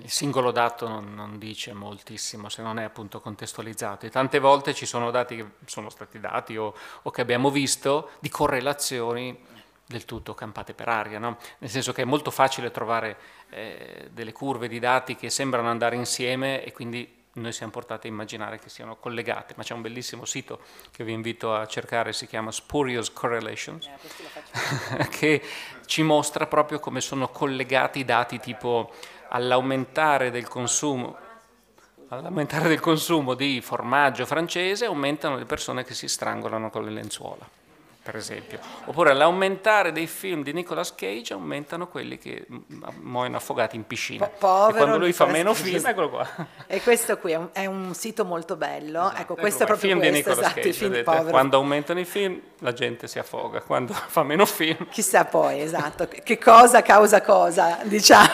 il 0.03 0.11
singolo 0.11 0.51
dato 0.51 0.89
non, 0.89 1.15
non, 1.15 1.39
dice 1.39 1.73
moltissimo 1.73 2.51
se 2.51 2.61
non 2.61 2.79
è 2.79 2.85
appunto 2.85 3.21
contestualizzato. 3.21 4.05
E 4.05 4.11
tante 4.11 4.39
volte 4.39 4.75
ci 4.75 4.85
sono 4.85 5.11
dati 5.11 5.37
che 5.37 5.47
sono 5.65 5.89
stati 5.89 6.21
dati 6.21 6.57
o, 6.57 6.75
o 7.03 7.11
che 7.11 7.23
abbiamo 7.23 7.51
visto 7.51 8.11
di 8.21 8.29
correlazioni 8.29 9.49
del 9.91 10.05
tutto 10.05 10.35
campate 10.35 10.73
per 10.73 10.89
aria, 10.89 11.19
no? 11.19 11.37
nel 11.59 11.69
senso 11.69 11.93
che 11.93 12.03
è 12.03 12.05
molto 12.05 12.31
facile 12.31 12.71
trovare 12.71 13.17
eh, 13.51 14.09
delle 14.13 14.31
curve 14.31 14.69
di 14.69 14.79
dati 14.79 15.17
che 15.17 15.31
sembrano 15.31 15.69
andare 15.69 15.97
insieme 15.97 16.63
e 16.63 16.73
quindi 16.73 17.19
noi 17.33 17.51
siamo 17.51 17.73
portati 17.73 18.07
a 18.07 18.11
immaginare 18.11 18.61
che 18.61 18.69
siano 18.69 18.95
collegate, 18.97 19.55
ma 19.57 19.65
c'è 19.65 19.75
un 19.75 19.83
bellissimo 19.83 20.25
sito 20.25 20.61
che 20.93 21.03
vi 21.03 21.13
invito 21.13 21.53
a 21.53 21.67
cercare, 21.67 22.13
si 22.13 22.29
chiama 22.29 22.53
Spurious 22.53 23.13
Correlations, 23.13 23.91
eh, 24.97 25.09
che 25.11 25.43
ci 25.87 26.03
mostra 26.03 26.47
proprio 26.47 26.79
come 26.79 27.01
sono 27.01 27.29
collegati 27.29 27.99
i 27.99 28.05
dati 28.05 28.39
tipo 28.39 28.93
all'aumentare 29.31 30.31
del 30.31 30.47
consumo 30.47 31.17
all'aumentare 32.09 32.69
del 32.69 32.81
consumo 32.81 33.35
di 33.35 33.61
formaggio 33.61 34.27
francese 34.27 34.85
aumentano 34.85 35.37
le 35.37 35.45
persone 35.45 35.85
che 35.85 35.95
si 35.95 36.09
strangolano 36.09 36.69
con 36.69 36.85
le 36.85 36.91
lenzuola 36.91 37.59
per 38.11 38.19
esempio. 38.19 38.59
Oppure 38.87 39.13
all'aumentare 39.13 39.93
dei 39.93 40.09
film 40.09 40.43
di 40.43 40.53
Nicolas 40.53 40.95
Cage 40.97 41.33
aumentano 41.33 41.87
quelli 41.87 42.19
che 42.19 42.45
muoiono 43.01 43.37
affogati 43.37 43.77
in 43.77 43.87
piscina. 43.87 44.27
Po- 44.27 44.69
e 44.69 44.73
quando 44.73 44.99
lui 44.99 45.13
fa 45.13 45.27
meno 45.27 45.55
film, 45.55 45.87
eccolo 45.87 46.11
qua. 46.11 46.29
E 46.67 46.83
questo 46.83 47.19
qui 47.19 47.33
è 47.33 47.37
un, 47.37 47.49
è 47.53 47.67
un 47.67 47.95
sito 47.95 48.25
molto 48.25 48.57
bello. 48.57 49.03
Esatto, 49.03 49.21
ecco, 49.21 49.35
questo 49.37 49.63
è 49.63 49.67
proprio 49.67 49.91
film 49.91 50.01
questo, 50.01 50.13
di 50.13 50.19
Nicolas 50.19 50.39
esatto, 50.39 50.61
Cage, 50.61 50.73
film 50.73 51.31
Quando 51.31 51.57
aumentano 51.57 52.01
i 52.01 52.05
film, 52.05 52.41
la 52.59 52.73
gente 52.73 53.07
si 53.07 53.21
affoga, 53.21 53.61
quando 53.61 53.93
fa 54.09 54.25
meno 54.25 54.45
film... 54.45 54.89
Chissà 54.91 55.25
poi, 55.25 55.61
esatto, 55.61 56.09
che 56.09 56.39
cosa 56.39 56.83
causa 56.83 57.23
cosa, 57.23 57.79
diciamo, 57.85 58.29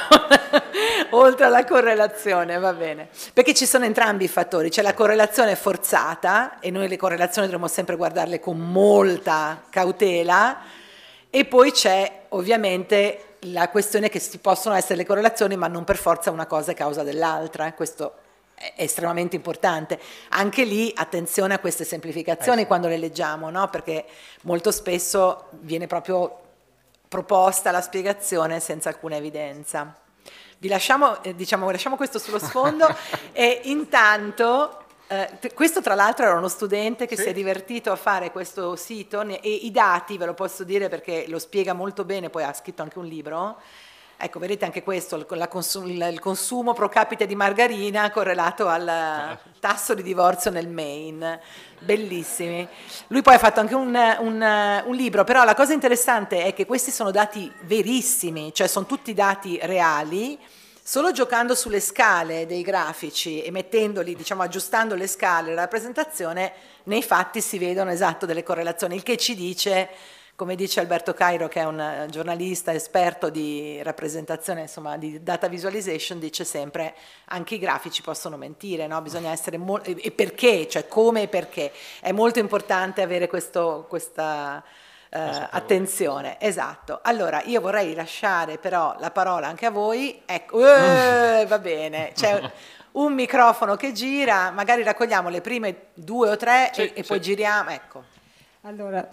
oltre 1.10 1.44
alla 1.44 1.64
correlazione, 1.64 2.58
va 2.58 2.72
bene. 2.72 3.08
Perché 3.34 3.52
ci 3.52 3.66
sono 3.66 3.84
entrambi 3.84 4.24
i 4.24 4.28
fattori, 4.28 4.70
c'è 4.70 4.80
la 4.80 4.94
correlazione 4.94 5.54
forzata, 5.54 6.60
e 6.60 6.70
noi 6.70 6.88
le 6.88 6.96
correlazioni 6.96 7.46
dovremmo 7.46 7.68
sempre 7.68 7.96
guardarle 7.96 8.40
con 8.40 8.58
molta 8.58 9.64
cautela 9.70 10.60
e 11.30 11.44
poi 11.44 11.72
c'è 11.72 12.24
ovviamente 12.30 13.36
la 13.40 13.68
questione 13.68 14.08
che 14.08 14.20
ci 14.20 14.38
possono 14.38 14.74
essere 14.74 14.96
le 14.96 15.06
correlazioni 15.06 15.56
ma 15.56 15.68
non 15.68 15.84
per 15.84 15.96
forza 15.96 16.30
una 16.30 16.46
cosa 16.46 16.72
è 16.72 16.74
causa 16.74 17.02
dell'altra, 17.02 17.72
questo 17.74 18.14
è 18.54 18.72
estremamente 18.76 19.36
importante. 19.36 20.00
Anche 20.30 20.64
lì 20.64 20.90
attenzione 20.94 21.54
a 21.54 21.58
queste 21.58 21.84
semplificazioni 21.84 22.58
eh 22.58 22.62
sì. 22.62 22.66
quando 22.66 22.88
le 22.88 22.96
leggiamo, 22.96 23.50
no? 23.50 23.68
perché 23.68 24.04
molto 24.42 24.70
spesso 24.70 25.48
viene 25.60 25.86
proprio 25.86 26.40
proposta 27.08 27.70
la 27.70 27.82
spiegazione 27.82 28.58
senza 28.60 28.88
alcuna 28.88 29.16
evidenza. 29.16 29.94
Vi 30.58 30.68
lasciamo, 30.68 31.22
eh, 31.22 31.34
diciamo, 31.34 31.70
lasciamo 31.70 31.96
questo 31.96 32.18
sullo 32.18 32.38
sfondo 32.38 32.88
e 33.32 33.60
intanto 33.64 34.85
eh, 35.08 35.52
questo 35.54 35.80
tra 35.80 35.94
l'altro 35.94 36.26
era 36.26 36.34
uno 36.34 36.48
studente 36.48 37.06
che 37.06 37.16
sì. 37.16 37.22
si 37.22 37.28
è 37.28 37.32
divertito 37.32 37.92
a 37.92 37.96
fare 37.96 38.32
questo 38.32 38.74
sito 38.74 39.20
e 39.20 39.48
i 39.48 39.70
dati, 39.70 40.18
ve 40.18 40.26
lo 40.26 40.34
posso 40.34 40.64
dire 40.64 40.88
perché 40.88 41.26
lo 41.28 41.38
spiega 41.38 41.74
molto 41.74 42.04
bene, 42.04 42.28
poi 42.28 42.42
ha 42.42 42.52
scritto 42.52 42.82
anche 42.82 42.98
un 42.98 43.06
libro. 43.06 43.56
Ecco, 44.18 44.38
vedete 44.38 44.64
anche 44.64 44.82
questo, 44.82 45.16
il, 45.16 45.26
consum- 45.48 45.86
il 45.86 46.18
consumo 46.20 46.72
pro 46.72 46.88
capite 46.88 47.26
di 47.26 47.36
margarina 47.36 48.10
correlato 48.10 48.66
al 48.66 49.38
tasso 49.60 49.94
di 49.94 50.02
divorzio 50.02 50.50
nel 50.50 50.68
Maine. 50.68 51.40
Bellissimi. 51.80 52.66
Lui 53.08 53.20
poi 53.20 53.34
ha 53.34 53.38
fatto 53.38 53.60
anche 53.60 53.74
un, 53.74 53.94
un, 54.20 54.82
un, 54.86 54.94
libro, 54.94 55.22
però 55.22 55.44
la 55.44 55.54
cosa 55.54 55.74
interessante 55.74 56.44
è 56.44 56.54
che 56.54 56.64
questi 56.64 56.90
sono 56.90 57.10
dati 57.10 57.52
verissimi, 57.64 58.54
cioè 58.54 58.66
sono 58.66 58.86
tutti 58.86 59.12
dati 59.12 59.58
reali 59.62 60.38
Solo 60.88 61.10
giocando 61.10 61.56
sulle 61.56 61.80
scale 61.80 62.46
dei 62.46 62.62
grafici 62.62 63.42
e 63.42 63.50
mettendoli, 63.50 64.14
diciamo, 64.14 64.42
aggiustando 64.42 64.94
le 64.94 65.08
scale 65.08 65.48
della 65.48 65.62
rappresentazione, 65.62 66.52
nei 66.84 67.02
fatti 67.02 67.40
si 67.40 67.58
vedono 67.58 67.90
esatto 67.90 68.24
delle 68.24 68.44
correlazioni, 68.44 68.94
il 68.94 69.02
che 69.02 69.16
ci 69.16 69.34
dice, 69.34 69.88
come 70.36 70.54
dice 70.54 70.78
Alberto 70.78 71.12
Cairo, 71.12 71.48
che 71.48 71.58
è 71.58 71.64
un 71.64 72.06
giornalista 72.08 72.72
esperto 72.72 73.30
di 73.30 73.82
rappresentazione, 73.82 74.60
insomma, 74.60 74.96
di 74.96 75.20
data 75.24 75.48
visualization, 75.48 76.20
dice 76.20 76.44
sempre 76.44 76.94
anche 77.24 77.56
i 77.56 77.58
grafici 77.58 78.00
possono 78.00 78.36
mentire, 78.36 78.86
no? 78.86 79.02
Bisogna 79.02 79.32
essere 79.32 79.56
molto... 79.56 79.90
e 79.90 80.12
perché, 80.12 80.68
cioè 80.68 80.86
come 80.86 81.22
e 81.22 81.26
perché. 81.26 81.72
È 81.98 82.12
molto 82.12 82.38
importante 82.38 83.02
avere 83.02 83.26
questo, 83.26 83.86
questa 83.88 84.62
eh, 85.16 85.48
attenzione, 85.50 86.36
esatto. 86.40 87.00
Allora, 87.02 87.42
io 87.44 87.60
vorrei 87.60 87.94
lasciare 87.94 88.58
però 88.58 88.94
la 88.98 89.10
parola 89.10 89.46
anche 89.46 89.66
a 89.66 89.70
voi. 89.70 90.22
Ecco, 90.26 90.60
eh, 90.66 91.44
va 91.46 91.58
bene, 91.58 92.12
c'è 92.14 92.50
un 92.92 93.12
microfono 93.12 93.76
che 93.76 93.92
gira, 93.92 94.50
magari 94.50 94.82
raccogliamo 94.82 95.28
le 95.28 95.40
prime 95.40 95.86
due 95.94 96.30
o 96.30 96.36
tre 96.36 96.70
sì, 96.72 96.82
e, 96.82 96.92
e 96.94 97.02
sì. 97.02 97.08
poi 97.08 97.20
giriamo. 97.20 97.70
Ecco. 97.70 98.02
Allora, 98.62 99.08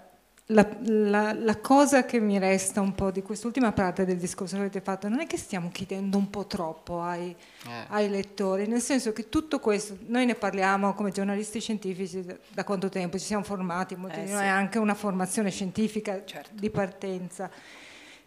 la, 0.48 0.68
la, 0.82 1.32
la, 1.32 1.56
cosa 1.56 2.04
che 2.04 2.20
mi 2.20 2.38
resta 2.38 2.82
un 2.82 2.94
po' 2.94 3.10
di 3.10 3.22
quest'ultima 3.22 3.72
parte 3.72 4.04
del 4.04 4.18
discorso 4.18 4.56
che 4.56 4.60
avete 4.60 4.82
fatto 4.82 5.08
non 5.08 5.20
è 5.20 5.26
che 5.26 5.38
stiamo 5.38 5.70
chiedendo 5.70 6.18
un 6.18 6.28
po' 6.28 6.44
troppo 6.44 7.00
ai, 7.00 7.34
eh. 7.66 7.84
ai, 7.88 8.10
lettori, 8.10 8.66
nel 8.66 8.82
senso 8.82 9.14
che 9.14 9.30
tutto 9.30 9.58
questo, 9.58 9.96
noi 10.06 10.26
ne 10.26 10.34
parliamo 10.34 10.92
come 10.92 11.12
giornalisti 11.12 11.60
scientifici 11.60 12.22
da, 12.22 12.36
da 12.52 12.62
quanto 12.62 12.90
tempo, 12.90 13.18
ci 13.18 13.24
siamo 13.24 13.42
formati, 13.42 13.96
molti 13.96 14.18
eh, 14.18 14.24
di 14.24 14.32
noi 14.32 14.42
sì. 14.42 14.46
anche 14.48 14.78
una 14.78 14.94
formazione 14.94 15.50
scientifica 15.50 16.22
certo. 16.26 16.50
di 16.52 16.68
partenza. 16.68 17.50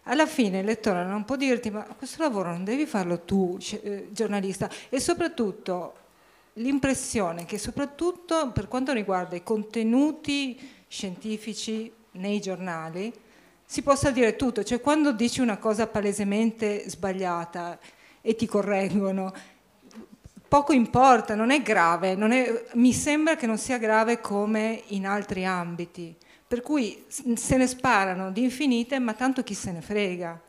Alla 0.09 0.25
fine 0.25 0.59
il 0.59 0.65
lettore 0.65 1.05
non 1.05 1.23
può 1.23 1.35
dirti 1.35 1.69
ma 1.69 1.83
questo 1.83 2.23
lavoro 2.23 2.49
non 2.49 2.63
devi 2.63 2.87
farlo 2.87 3.19
tu, 3.19 3.59
eh, 3.83 4.07
giornalista, 4.11 4.67
e 4.89 4.99
soprattutto 4.99 5.93
l'impressione 6.53 7.45
che 7.45 7.59
soprattutto 7.59 8.51
per 8.51 8.67
quanto 8.67 8.91
riguarda 8.91 9.35
i 9.35 9.43
contenuti 9.43 10.57
scientifici 10.87 11.93
nei 12.17 12.39
giornali 12.39 13.13
si 13.69 13.81
possa 13.81 14.11
dire 14.11 14.37
tutto, 14.37 14.63
cioè 14.63 14.79
quando 14.79 15.11
dici 15.11 15.41
una 15.41 15.57
cosa 15.57 15.87
palesemente 15.87 16.89
sbagliata 16.89 17.77
e 18.21 18.33
ti 18.33 18.45
correggono, 18.45 19.33
poco 20.47 20.71
importa, 20.71 21.35
non 21.35 21.51
è 21.51 21.61
grave, 21.61 22.15
non 22.15 22.31
è, 22.31 22.63
mi 22.75 22.93
sembra 22.93 23.35
che 23.35 23.45
non 23.45 23.57
sia 23.57 23.77
grave 23.77 24.21
come 24.21 24.83
in 24.87 25.05
altri 25.05 25.45
ambiti, 25.45 26.15
per 26.47 26.61
cui 26.61 27.03
se 27.07 27.57
ne 27.57 27.67
sparano 27.67 28.31
di 28.31 28.43
infinite, 28.43 28.99
ma 28.99 29.13
tanto 29.13 29.43
chi 29.43 29.53
se 29.53 29.71
ne 29.73 29.81
frega. 29.81 30.41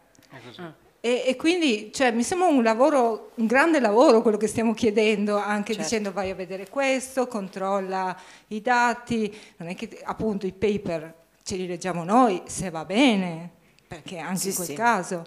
E, 1.01 1.25
e, 1.27 1.37
quindi 1.37 1.91
cioè, 1.93 2.13
mi 2.13 2.23
sembra 2.23 2.49
un 2.49 2.63
lavoro, 2.63 3.33
un 3.37 3.47
grande 3.47 3.81
lavoro 3.81 4.23
quello 4.23 4.37
che 4.37 4.47
stiamo 4.47 4.75
chiedendo, 4.75 5.37
anche 5.37 5.73
certo. 5.73 5.89
dicendo 5.89 6.13
vai 6.13 6.31
a 6.31 6.37
vedere 6.37 6.69
questo, 6.69 7.27
controlla 7.27 8.17
i 8.49 8.61
dati, 8.61 9.37
non 9.57 9.69
è 9.69 9.75
che 9.75 10.01
appunto 10.05 10.47
i 10.47 10.53
paper 10.53 11.18
ce 11.49 11.57
li 11.57 11.67
leggiamo 11.67 12.05
noi 12.05 12.43
se 12.45 12.69
va 12.69 12.85
bene, 12.85 13.49
perché 13.89 14.19
anche 14.19 14.39
sì, 14.39 14.49
in 14.49 14.55
quel 14.55 14.67
sì. 14.67 14.75
caso. 14.75 15.25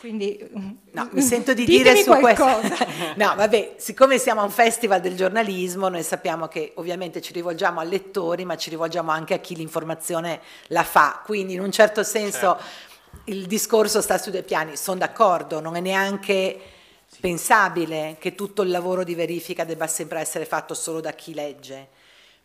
Quindi, 0.00 0.48
no, 0.92 1.08
mi 1.10 1.20
sento 1.20 1.52
di 1.52 1.66
dire 1.68 1.94
su 1.96 2.08
qualcosa. 2.08 2.68
questo. 2.68 2.86
no, 3.16 3.34
vabbè, 3.34 3.74
siccome 3.76 4.16
siamo 4.16 4.40
a 4.40 4.44
un 4.44 4.50
festival 4.50 5.02
del 5.02 5.14
giornalismo, 5.14 5.90
noi 5.90 6.02
sappiamo 6.02 6.48
che 6.48 6.72
ovviamente 6.76 7.20
ci 7.20 7.34
rivolgiamo 7.34 7.80
a 7.80 7.82
lettori, 7.82 8.46
ma 8.46 8.56
ci 8.56 8.70
rivolgiamo 8.70 9.10
anche 9.10 9.34
a 9.34 9.38
chi 9.40 9.54
l'informazione 9.54 10.40
la 10.68 10.84
fa. 10.84 11.20
Quindi 11.22 11.52
in 11.52 11.60
un 11.60 11.70
certo 11.70 12.02
senso 12.02 12.56
certo. 12.58 13.22
il 13.24 13.44
discorso 13.44 14.00
sta 14.00 14.16
su 14.16 14.30
due 14.30 14.42
piani. 14.42 14.74
Sono 14.78 15.00
d'accordo, 15.00 15.60
non 15.60 15.76
è 15.76 15.80
neanche 15.80 16.58
pensabile 17.20 18.16
che 18.18 18.34
tutto 18.34 18.62
il 18.62 18.70
lavoro 18.70 19.04
di 19.04 19.14
verifica 19.14 19.64
debba 19.64 19.86
sempre 19.86 20.18
essere 20.20 20.46
fatto 20.46 20.72
solo 20.72 21.00
da 21.00 21.12
chi 21.12 21.34
legge. 21.34 21.88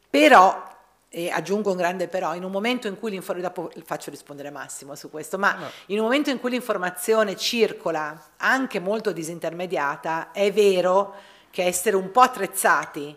Però 0.10 0.76
e 1.10 1.30
aggiungo 1.30 1.72
un 1.72 1.78
grande 1.78 2.08
però, 2.08 2.36
in 2.36 2.44
un 2.44 2.52
momento 2.52 2.88
in 2.88 3.00
cui 3.00 3.12
l'informazione, 3.12 3.72
dopo 3.72 3.86
faccio 3.86 4.10
rispondere 4.10 4.50
Massimo 4.50 4.96
su 4.96 5.10
questo, 5.10 5.38
ma 5.38 5.54
no. 5.54 5.68
in 5.88 5.98
un 5.98 6.04
momento 6.04 6.30
in 6.30 6.40
cui 6.40 6.50
l'informazione 6.50 7.36
circola 7.36 8.32
anche 8.38 8.80
molto 8.80 9.12
disintermediata, 9.12 10.32
è 10.32 10.52
vero 10.52 11.16
che 11.50 11.64
essere 11.64 11.96
un 11.96 12.12
po' 12.12 12.22
attrezzati 12.22 13.16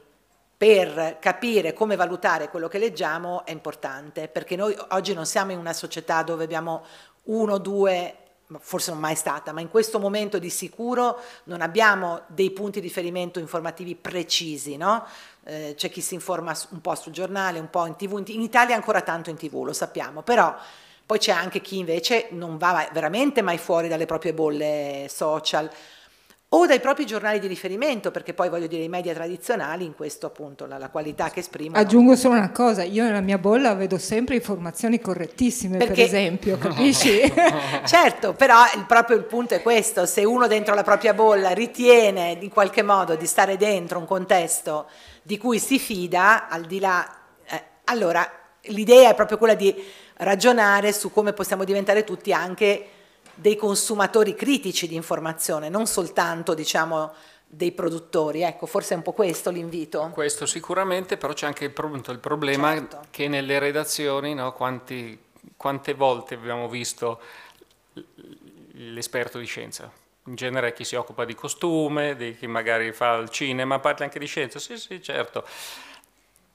per 0.57 1.17
capire 1.21 1.73
come 1.73 1.97
valutare 1.97 2.51
quello 2.51 2.69
che 2.69 2.79
leggiamo 2.79 3.45
è 3.45 3.51
importante, 3.51 4.29
perché 4.29 4.57
noi 4.57 4.77
oggi 4.91 5.15
non 5.15 5.27
siamo 5.27 5.53
in 5.53 5.59
una 5.59 5.73
società 5.73 6.23
dove 6.23 6.45
abbiamo 6.45 6.85
uno, 7.25 7.59
due 7.59 8.17
forse 8.59 8.91
non 8.91 9.01
mai 9.01 9.15
stata, 9.15 9.53
ma 9.53 9.61
in 9.61 9.69
questo 9.71 9.99
momento 9.99 10.39
di 10.39 10.51
sicuro 10.51 11.21
non 11.45 11.61
abbiamo 11.61 12.23
dei 12.27 12.51
punti 12.51 12.81
di 12.81 12.89
riferimento 12.89 13.39
informativi 13.39 13.95
precisi, 13.95 14.77
no? 14.77 15.05
eh, 15.45 15.75
c'è 15.77 15.91
chi 15.91 16.01
si 16.01 16.15
informa 16.15 16.57
un 16.71 16.81
po' 16.81 16.95
sul 16.95 17.13
giornale, 17.13 17.59
un 17.59 17.71
po' 17.71 17.87
in 17.87 17.97
tv, 17.97 18.23
in 18.27 18.41
Italia 18.41 18.75
ancora 18.75 19.03
tanto 19.03 19.31
in 19.31 19.37
tv, 19.37 19.63
lo 19.65 19.73
sappiamo, 19.73 20.23
però 20.23 20.55
poi 21.07 21.19
c'è 21.19 21.33
anche 21.33 21.61
chi 21.61 21.79
invece 21.79 22.29
non 22.31 22.57
va 22.57 22.89
veramente 22.93 23.43
mai 23.43 23.59
fuori 23.59 23.89
dalle 23.89 24.07
proprie 24.07 24.33
bolle 24.33 25.07
social 25.09 25.69
o 26.53 26.67
dai 26.67 26.81
propri 26.81 27.07
giornali 27.07 27.39
di 27.39 27.47
riferimento, 27.47 28.11
perché 28.11 28.35
poi 28.35 28.49
voglio 28.49 28.67
dire 28.67 28.83
i 28.83 28.89
media 28.89 29.15
tradizionali 29.15 29.85
in 29.85 29.95
questo 29.95 30.27
appunto 30.27 30.67
la, 30.67 30.79
la 30.79 30.89
qualità 30.89 31.31
che 31.31 31.41
esprimono. 31.41 31.81
Aggiungo 31.81 32.17
solo 32.17 32.35
una 32.35 32.51
cosa, 32.51 32.83
io 32.83 33.05
nella 33.05 33.21
mia 33.21 33.39
bolla 33.39 33.75
vedo 33.75 33.99
sempre 33.99 34.35
informazioni 34.35 35.01
correttissime, 35.01 35.77
perché... 35.77 35.95
per 35.95 36.05
esempio, 36.05 36.59
capisci? 36.61 37.21
certo, 37.87 38.33
però 38.33 38.65
il, 38.75 38.85
proprio 38.85 39.17
il 39.17 39.25
punto 39.25 39.55
è 39.55 39.63
questo, 39.63 40.07
se 40.07 40.25
uno 40.25 40.49
dentro 40.49 40.75
la 40.75 40.83
propria 40.83 41.15
bolla 41.15 41.51
ritiene 41.51 42.37
in 42.41 42.51
qualche 42.51 42.83
modo 42.83 43.15
di 43.15 43.27
stare 43.27 43.57
dentro 43.57 44.01
un 44.01 44.07
contesto 44.07 44.87
di 45.23 45.39
cui 45.39 45.61
si 45.61 45.79
fida, 45.79 46.49
al 46.49 46.65
di 46.65 46.81
là, 46.81 47.09
eh, 47.47 47.63
allora 47.85 48.29
l'idea 48.63 49.11
è 49.11 49.15
proprio 49.15 49.39
quella 49.39 49.55
di 49.55 49.73
ragionare 50.17 50.93
su 50.93 51.13
come 51.13 51.33
possiamo 51.33 51.63
diventare 51.63 52.03
tutti 52.03 52.33
anche 52.33 52.87
dei 53.41 53.57
consumatori 53.57 54.35
critici 54.35 54.87
di 54.87 54.95
informazione, 54.95 55.71
non 55.71 55.87
soltanto 55.87 56.55
diciamo 56.55 57.13
dei 57.47 57.73
produttori. 57.73 58.43
Ecco, 58.43 58.67
forse 58.67 58.95
è 58.95 58.97
un 58.97 59.03
po' 59.03 59.13
questo 59.13 59.51
l'invito. 59.51 60.11
Questo 60.13 60.47
sicuramente, 60.47 61.17
però 61.17 61.33
c'è 61.33 61.47
anche 61.47 61.65
il, 61.65 61.73
problema 61.73 62.73
certo. 62.75 63.01
che 63.11 63.29
nelle 63.29 63.59
redazioni, 63.59 64.35
no, 64.35 64.53
quanti, 64.53 65.19
quante 65.57 65.95
volte 65.95 66.35
abbiamo 66.35 66.69
visto 66.69 67.21
l'esperto 68.73 69.39
di 69.39 69.47
scienza? 69.47 69.91
In 70.27 70.35
genere 70.35 70.75
chi 70.75 70.85
si 70.85 70.95
occupa 70.95 71.25
di 71.25 71.35
costume, 71.35 72.15
di 72.15 72.37
chi 72.37 72.47
magari 72.47 72.93
fa 72.93 73.15
il 73.15 73.31
cinema, 73.31 73.79
parla 73.79 74.05
anche 74.05 74.19
di 74.19 74.27
scienza, 74.27 74.59
sì 74.59 74.77
sì 74.77 75.03
certo. 75.03 75.45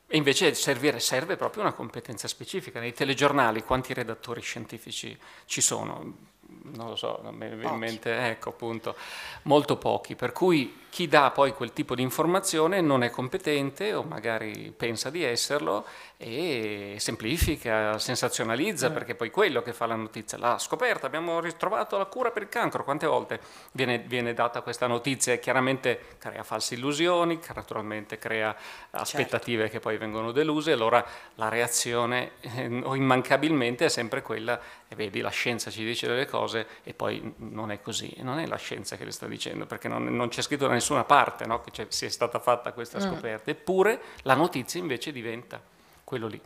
E 0.07 0.17
invece 0.17 0.53
servire, 0.53 0.99
serve 0.99 1.35
proprio 1.35 1.63
una 1.63 1.73
competenza 1.73 2.27
specifica. 2.27 2.79
Nei 2.79 2.93
telegiornali 2.93 3.63
quanti 3.63 3.91
redattori 3.93 4.39
scientifici 4.39 5.17
ci 5.45 5.61
sono? 5.61 6.33
Non 6.47 6.89
lo 6.89 6.95
so, 6.95 7.19
non 7.23 7.35
mi 7.35 7.47
viene 7.47 7.69
in 7.69 7.77
mente, 7.77 8.27
ecco 8.29 8.49
appunto, 8.49 8.95
molto 9.43 9.77
pochi. 9.77 10.15
Per 10.15 10.31
cui 10.31 10.83
chi 10.89 11.07
dà 11.07 11.31
poi 11.31 11.53
quel 11.53 11.73
tipo 11.73 11.95
di 11.95 12.01
informazione 12.01 12.81
non 12.81 13.03
è 13.03 13.09
competente 13.09 13.93
o 13.93 14.03
magari 14.03 14.73
pensa 14.75 15.09
di 15.09 15.23
esserlo 15.23 15.85
e 16.17 16.95
semplifica, 16.97 17.99
sensazionalizza, 17.99 18.89
mm. 18.89 18.93
perché 18.93 19.15
poi 19.15 19.29
quello 19.29 19.61
che 19.61 19.73
fa 19.73 19.85
la 19.85 19.95
notizia, 19.95 20.37
la 20.37 20.57
scoperta, 20.57 21.07
abbiamo 21.07 21.39
ritrovato 21.41 21.97
la 21.97 22.05
cura 22.05 22.31
per 22.31 22.43
il 22.43 22.49
cancro, 22.49 22.83
quante 22.83 23.05
volte 23.05 23.39
viene, 23.73 23.99
viene 23.99 24.33
data 24.33 24.61
questa 24.61 24.87
notizia 24.87 25.33
e 25.33 25.39
chiaramente 25.39 26.15
crea 26.17 26.43
false 26.43 26.75
illusioni, 26.75 27.39
naturalmente 27.53 28.17
crea 28.17 28.55
aspettative 28.91 29.63
certo. 29.63 29.77
che 29.77 29.79
poi 29.81 29.97
vengono 29.97 30.31
deluse, 30.31 30.71
allora 30.71 31.05
la 31.35 31.49
reazione 31.49 32.31
eh, 32.41 32.63
immancabilmente 32.63 33.85
è 33.85 33.89
sempre 33.89 34.21
quella, 34.21 34.59
e 34.87 34.95
vedi 34.95 35.19
la 35.19 35.29
scienza 35.29 35.69
ci 35.69 35.83
dice 35.83 36.07
delle 36.07 36.25
cose 36.25 36.65
e 36.83 36.93
poi 36.93 37.33
non 37.37 37.71
è 37.71 37.81
così, 37.81 38.13
non 38.19 38.39
è 38.39 38.45
la 38.45 38.57
scienza 38.57 38.95
che 38.95 39.03
le 39.03 39.11
sta 39.11 39.27
dicendo, 39.27 39.65
perché 39.65 39.89
non, 39.89 40.05
non 40.15 40.29
c'è 40.29 40.41
scritto 40.41 40.67
da 40.67 40.73
nessuna 40.73 41.03
parte 41.03 41.45
no? 41.45 41.61
che 41.61 41.87
sia 41.89 42.09
stata 42.09 42.39
fatta 42.39 42.71
questa 42.71 42.99
mm. 42.99 43.01
scoperta, 43.01 43.51
eppure 43.51 43.99
la 44.21 44.35
notizia 44.35 44.79
invece 44.79 45.11
diventa 45.11 45.73
quello 46.05 46.27
lì. 46.27 46.41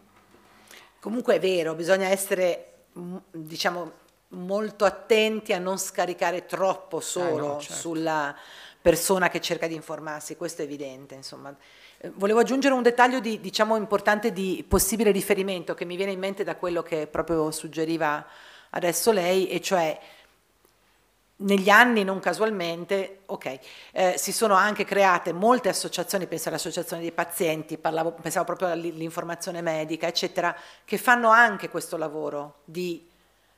Comunque 1.00 1.36
è 1.36 1.40
vero, 1.40 1.76
bisogna 1.76 2.08
essere 2.08 2.86
mm, 2.98 3.18
diciamo, 3.32 3.92
molto 4.30 4.86
attenti 4.86 5.54
a 5.54 5.60
non 5.60 5.78
scaricare 5.78 6.46
troppo 6.46 7.00
solo 7.00 7.46
eh 7.46 7.48
no, 7.48 7.60
certo. 7.60 7.76
sulla 7.76 8.36
persona 8.82 9.30
che 9.30 9.40
cerca 9.42 9.68
di 9.68 9.76
informarsi, 9.76 10.36
questo 10.36 10.64
è 10.64 10.66
evidente. 10.66 11.14
Insomma. 11.14 11.56
Eh, 12.00 12.10
volevo 12.16 12.40
aggiungere 12.40 12.74
un 12.74 12.82
dettaglio 12.82 13.20
di, 13.20 13.40
diciamo, 13.40 13.76
importante 13.76 14.32
di 14.32 14.66
possibile 14.68 15.12
riferimento 15.12 15.76
che 15.76 15.86
mi 15.86 15.96
viene 15.96 16.14
in 16.14 16.20
mente 16.20 16.44
da 16.44 16.56
quello 16.56 16.82
che 16.82 17.06
proprio 17.06 17.52
suggeriva 17.52 18.26
adesso 18.72 19.12
lei, 19.12 19.50
e 19.50 19.62
cioè 19.62 20.00
negli 21.42 21.70
anni, 21.70 22.04
non 22.04 22.20
casualmente, 22.20 23.22
okay, 23.28 23.60
eh, 23.92 24.16
si 24.18 24.32
sono 24.32 24.56
anche 24.56 24.84
create 24.84 25.32
molte 25.32 25.70
associazioni, 25.70 26.28
penso 26.28 26.50
all'associazione 26.50 27.02
dei 27.02 27.12
pazienti, 27.12 27.78
parlavo, 27.78 28.12
pensavo 28.14 28.46
proprio 28.46 28.70
all'informazione 28.70 29.62
medica, 29.62 30.08
eccetera, 30.08 30.56
che 30.84 30.98
fanno 30.98 31.30
anche 31.30 31.70
questo 31.70 31.96
lavoro 31.98 32.62
di 32.66 33.08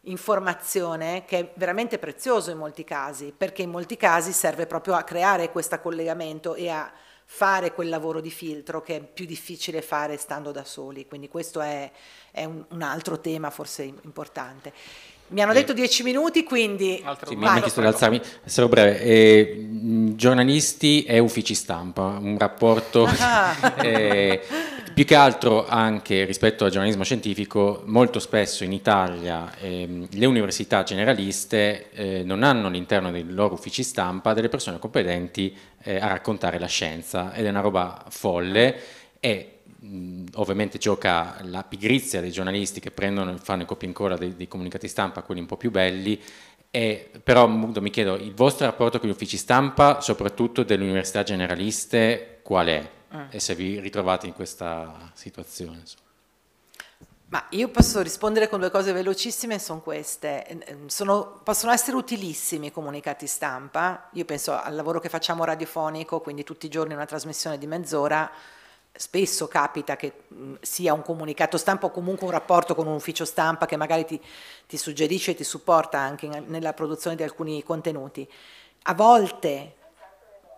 informazione 0.06 1.26
che 1.26 1.40
è 1.40 1.52
veramente 1.56 1.98
prezioso 1.98 2.52
in 2.52 2.58
molti 2.58 2.84
casi, 2.84 3.34
perché 3.36 3.64
in 3.64 3.70
molti 3.72 3.98
casi 3.98 4.32
serve 4.32 4.68
proprio 4.68 4.94
a 4.96 5.04
creare 5.04 5.52
questo 5.52 5.80
collegamento 5.80 6.56
e 6.56 6.70
a 6.70 6.92
fare 7.34 7.74
quel 7.74 7.88
lavoro 7.88 8.20
di 8.20 8.30
filtro 8.30 8.82
che 8.82 8.98
è 8.98 9.02
più 9.02 9.26
difficile 9.26 9.82
fare 9.82 10.18
stando 10.18 10.52
da 10.52 10.66
soli, 10.66 11.08
quindi 11.08 11.30
questo 11.30 11.62
è, 11.62 11.90
è 12.30 12.44
un, 12.44 12.66
un 12.68 12.82
altro 12.82 13.20
tema 13.20 13.50
forse 13.50 13.84
importante. 13.84 14.74
Mi 15.32 15.42
hanno 15.42 15.54
detto 15.54 15.72
dieci 15.74 16.04
minuti, 16.04 16.44
quindi... 16.44 17.04
Sì, 17.26 17.36
mi 17.36 17.48
hanno 17.48 17.62
chiesto 17.62 17.80
di 17.80 17.88
alzarmi, 17.88 18.22
sarò 18.44 18.68
breve. 18.68 19.02
Eh, 19.02 19.68
giornalisti 20.16 21.04
e 21.04 21.20
uffici 21.20 21.54
stampa, 21.54 22.18
un 22.22 22.38
rapporto... 22.38 23.06
Ah. 23.06 23.76
eh, 23.82 24.42
più 24.94 25.06
che 25.06 25.16
altro 25.16 25.66
anche 25.68 26.26
rispetto 26.26 26.66
al 26.66 26.70
giornalismo 26.70 27.04
scientifico, 27.04 27.82
molto 27.86 28.20
spesso 28.20 28.66
in 28.66 28.74
Italia 28.74 29.54
eh, 29.60 30.08
le 30.10 30.26
università 30.26 30.84
generaliste 30.84 31.92
eh, 31.92 32.24
non 32.24 32.44
hanno 32.44 32.68
all'interno 32.68 33.10
dei 33.10 33.24
loro 33.26 33.54
uffici 33.54 33.84
stampa 33.84 34.34
delle 34.34 34.50
persone 34.50 34.80
competenti 34.80 35.56
eh, 35.84 35.96
a 35.96 36.08
raccontare 36.08 36.60
la 36.60 36.68
scienza 36.68 37.34
ed 37.34 37.46
è 37.46 37.50
una 37.50 37.62
roba 37.62 38.04
folle. 38.10 38.76
E 39.20 39.61
ovviamente 40.36 40.78
gioca 40.78 41.38
la 41.42 41.64
pigrizia 41.64 42.22
dei 42.22 42.32
giornalisti 42.32 42.80
che 42.80 42.92
prendono 42.92 43.32
e 43.32 43.38
fanno 43.38 43.64
i 43.64 43.66
copia 43.66 43.88
e 43.88 43.90
incolla 43.90 44.16
dei, 44.16 44.36
dei, 44.36 44.48
comunicati 44.48 44.88
stampa, 44.88 45.24
quelli 45.24 45.42
un 45.42 45.48
po' 45.48 45.58
più 45.58 45.72
belli, 45.72 46.22
e, 46.70 47.10
però 47.22 47.48
mi 47.48 47.90
chiedo, 47.90 48.16
il 48.16 48.34
vostro 48.34 48.66
rapporto 48.66 49.00
con 49.00 49.10
gli 49.10 49.12
uffici 49.12 49.38
stampa, 49.38 50.00
soprattutto 50.00 50.64
delle 50.64 50.84
università 50.84 51.24
generaliste, 51.24 52.40
qual 52.44 52.68
è? 52.68 52.90
Mm. 53.14 53.24
E 53.30 53.40
se 53.40 53.56
vi 53.56 53.80
ritrovate 53.80 54.28
in 54.28 54.34
questa 54.34 55.12
situazione? 55.14 55.80
Insomma. 55.80 56.10
Ma 57.28 57.46
io 57.52 57.70
posso 57.70 58.02
rispondere 58.02 58.50
con 58.50 58.60
due 58.60 58.70
cose 58.70 58.92
velocissime, 58.92 59.58
sono 59.58 59.80
queste. 59.80 60.66
Sono, 60.88 61.40
possono 61.44 61.72
essere 61.72 61.96
utilissimi 61.96 62.68
i 62.68 62.72
comunicati 62.72 63.26
stampa. 63.26 64.10
Io 64.14 64.26
penso 64.26 64.52
al 64.52 64.76
lavoro 64.76 65.00
che 65.00 65.08
facciamo 65.08 65.46
radiofonico, 65.46 66.20
quindi 66.20 66.44
tutti 66.44 66.66
i 66.66 66.70
giorni 66.70 66.94
una 66.94 67.06
trasmissione 67.06 67.58
di 67.58 67.68
mezz'ora 67.68 68.30
spesso 68.94 69.48
capita 69.48 69.96
che 69.96 70.14
mh, 70.28 70.54
sia 70.62 70.94
un 70.94 71.02
comunicato 71.02 71.58
stampa 71.58 71.88
o 71.88 71.92
comunque 71.92 72.26
un 72.26 72.32
rapporto 72.32 72.76
con 72.76 72.88
un 72.88 72.94
ufficio 72.94 73.26
stampa 73.26 73.66
che 73.66 73.78
magari 73.78 74.06
ti, 74.06 74.22
ti 74.68 74.78
suggerisce 74.78 75.32
e 75.32 75.36
ti 75.36 75.44
supporta 75.44 76.00
anche 76.00 76.28
nella 76.28 76.74
produzione 76.74 77.16
di 77.16 77.24
alcuni 77.24 77.64
contenuti. 77.64 78.30
A 78.84 78.94
volte, 78.94 79.76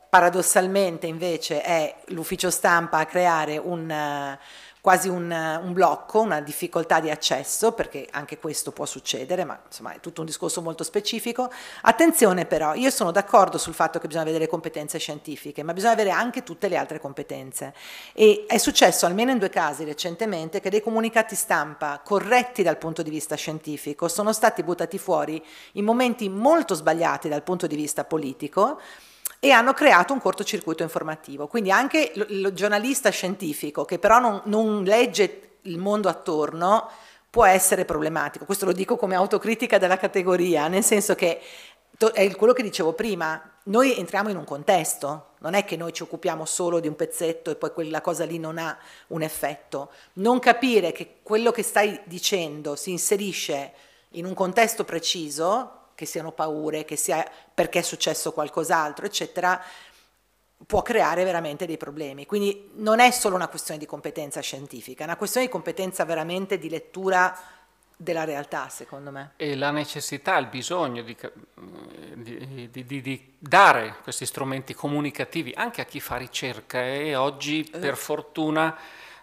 paradossalmente, 0.10 1.08
invece, 1.08 1.62
è 1.62 1.96
l'ufficio 2.08 2.50
stampa 2.50 3.00
a 3.00 3.06
creare 3.06 3.58
un... 3.58 3.90
Uh, 3.90 4.62
quasi 4.84 5.08
un, 5.08 5.32
un, 5.32 5.72
blocco, 5.72 6.20
una 6.20 6.42
difficoltà 6.42 7.00
di 7.00 7.10
accesso, 7.10 7.72
perché 7.72 8.06
anche 8.12 8.38
questo 8.38 8.74
può 8.74 8.86
succedere, 8.86 9.46
ma 9.46 9.58
insomma 9.66 9.94
è 9.94 10.02
tutto 10.02 10.20
un 10.20 10.26
discorso 10.26 10.62
molto 10.62 10.84
specifico. 10.84 11.50
Attenzione 11.84 12.46
però, 12.46 12.74
io 12.74 12.90
sono 12.90 13.12
d'accordo 13.12 13.58
sul 13.58 13.74
fatto 13.74 13.98
che 13.98 14.08
bisogna 14.08 14.28
avere 14.28 14.46
competenze 14.46 15.00
scientifiche, 15.00 15.64
ma 15.64 15.72
bisogna 15.72 15.94
avere 15.94 16.10
anche 16.10 16.44
tutte 16.44 16.68
le 16.68 16.76
altre 16.76 17.00
competenze. 17.00 17.74
E 18.12 18.44
è 18.46 18.58
successo 18.58 19.06
almeno 19.06 19.32
in 19.32 19.38
due 19.38 19.48
casi 19.48 19.86
recentemente 19.86 20.60
che 20.60 20.70
dei 20.70 20.82
comunicati 20.82 21.34
stampa 21.34 22.02
corretti 22.04 22.62
dal 22.62 22.78
punto 22.78 23.04
di 23.04 23.10
vista 23.10 23.36
scientifico 23.36 24.10
sono 24.10 24.34
stati 24.34 24.64
buttati 24.64 24.98
fuori 24.98 25.42
in 25.74 25.86
momenti 25.86 26.28
molto 26.28 26.76
sbagliati 26.76 27.30
dal 27.30 27.44
punto 27.44 27.68
di 27.68 27.78
vista 27.78 28.04
politico 28.04 28.82
e 29.44 29.52
hanno 29.52 29.74
creato 29.74 30.14
un 30.14 30.22
cortocircuito 30.22 30.84
informativo. 30.84 31.48
Quindi 31.48 31.70
anche 31.70 32.14
il 32.16 32.52
giornalista 32.54 33.10
scientifico 33.10 33.84
che 33.84 34.00
però 34.00 34.18
non, 34.18 34.42
non 34.46 34.86
legge 34.86 35.58
il 35.64 35.78
mondo 35.78 36.08
attorno 36.08 36.90
può 37.30 37.44
essere 37.44 37.84
problematico. 37.84 38.46
Questo 38.46 38.64
lo 38.64 38.72
dico 38.72 38.96
come 38.96 39.16
autocritica 39.16 39.78
della 39.78 39.98
categoria, 39.98 40.70
nel 40.70 40.82
senso 40.82 41.14
che 41.16 41.42
è 42.14 42.36
quello 42.36 42.54
che 42.54 42.64
dicevo 42.64 42.94
prima, 42.94 43.58
noi 43.64 43.98
entriamo 43.98 44.30
in 44.30 44.38
un 44.38 44.46
contesto, 44.46 45.32
non 45.40 45.56
è 45.56 45.66
che 45.66 45.76
noi 45.76 45.92
ci 45.92 46.04
occupiamo 46.04 46.46
solo 46.46 46.80
di 46.80 46.88
un 46.88 46.96
pezzetto 46.96 47.52
e 47.52 47.56
poi 47.56 47.74
quella 47.74 48.00
cosa 48.00 48.24
lì 48.24 48.40
non 48.40 48.58
ha 48.58 48.78
un 49.08 49.24
effetto. 49.24 49.90
Non 50.14 50.40
capire 50.40 50.94
che 50.94 51.18
quello 51.22 51.52
che 51.52 51.64
stai 51.64 52.00
dicendo 52.06 52.78
si 52.78 52.92
inserisce 52.92 53.74
in 54.12 54.24
un 54.24 54.34
contesto 54.34 54.86
preciso 54.86 55.82
che 56.04 56.06
siano 56.06 56.32
paure, 56.32 56.86
che 56.86 56.96
sia 56.96 57.26
perché 57.54 57.80
è 57.80 57.82
successo 57.82 58.34
qualcos'altro, 58.34 59.06
eccetera, 59.06 59.62
può 60.66 60.82
creare 60.82 61.24
veramente 61.24 61.66
dei 61.66 61.78
problemi. 61.78 62.26
Quindi 62.26 62.72
non 62.76 63.00
è 63.00 63.10
solo 63.12 63.36
una 63.36 63.48
questione 63.48 63.80
di 63.80 63.86
competenza 63.86 64.42
scientifica, 64.42 65.04
è 65.04 65.06
una 65.06 65.16
questione 65.16 65.46
di 65.46 65.52
competenza 65.52 66.04
veramente 66.06 66.58
di 66.58 66.70
lettura 66.70 67.36
della 67.96 68.26
realtà, 68.26 68.68
secondo 68.70 69.12
me. 69.12 69.32
E 69.38 69.56
la 69.56 69.72
necessità, 69.72 70.38
il 70.38 70.48
bisogno 70.48 71.04
di, 71.04 71.16
di, 72.16 72.70
di, 72.70 73.02
di 73.02 73.34
dare 73.40 73.96
questi 74.04 74.26
strumenti 74.26 74.74
comunicativi 74.74 75.54
anche 75.56 75.82
a 75.82 75.86
chi 75.86 76.02
fa 76.02 76.18
ricerca 76.18 76.84
e 76.84 77.16
oggi 77.16 77.64
eh. 77.64 77.80
per 77.80 77.96
fortuna 77.96 78.78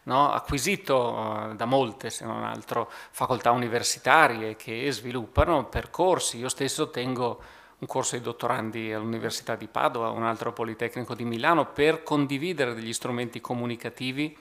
no, 0.04 0.32
acquisito 0.32 1.50
eh, 1.50 1.54
da 1.54 1.64
molte, 1.64 2.10
se 2.10 2.24
non 2.24 2.44
altro, 2.44 2.90
facoltà 3.10 3.50
universitarie 3.50 4.56
che 4.56 4.90
sviluppano 4.90 5.64
percorsi. 5.66 6.38
Io 6.38 6.48
stesso 6.48 6.90
tengo 6.90 7.40
un 7.78 7.86
corso 7.86 8.16
di 8.16 8.22
dottorandi 8.22 8.92
all'Università 8.92 9.56
di 9.56 9.66
Padova, 9.66 10.10
un 10.10 10.24
altro 10.24 10.52
Politecnico 10.52 11.14
di 11.14 11.24
Milano, 11.24 11.66
per 11.66 12.02
condividere 12.02 12.74
degli 12.74 12.92
strumenti 12.92 13.40
comunicativi 13.40 14.36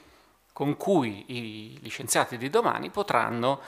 con 0.52 0.76
cui 0.76 1.24
gli 1.28 1.90
scienziati 1.90 2.38
di 2.38 2.50
domani 2.50 2.90
potranno 2.90 3.62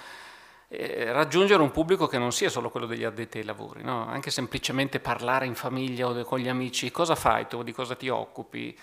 eh, 0.74 1.11
raggiungere 1.11 1.61
un 1.61 1.69
pubblico 1.69 2.07
che 2.07 2.17
non 2.17 2.32
sia 2.32 2.47
solo 2.49 2.69
quello 2.69 2.86
degli 2.86 3.03
addetti 3.03 3.39
ai 3.39 3.43
lavori, 3.43 3.84
no? 3.84 4.07
anche 4.07 4.32
semplicemente 4.32 5.01
parlare 5.01 5.45
in 5.45 5.53
famiglia 5.53 6.07
o 6.07 6.24
con 6.24 6.39
gli 6.39 6.47
amici, 6.47 6.91
cosa 6.91 7.13
fai 7.13 7.45
tu, 7.47 7.61
di 7.61 7.74
cosa 7.74 7.95
ti 7.95 8.07
occupi, 8.07 8.78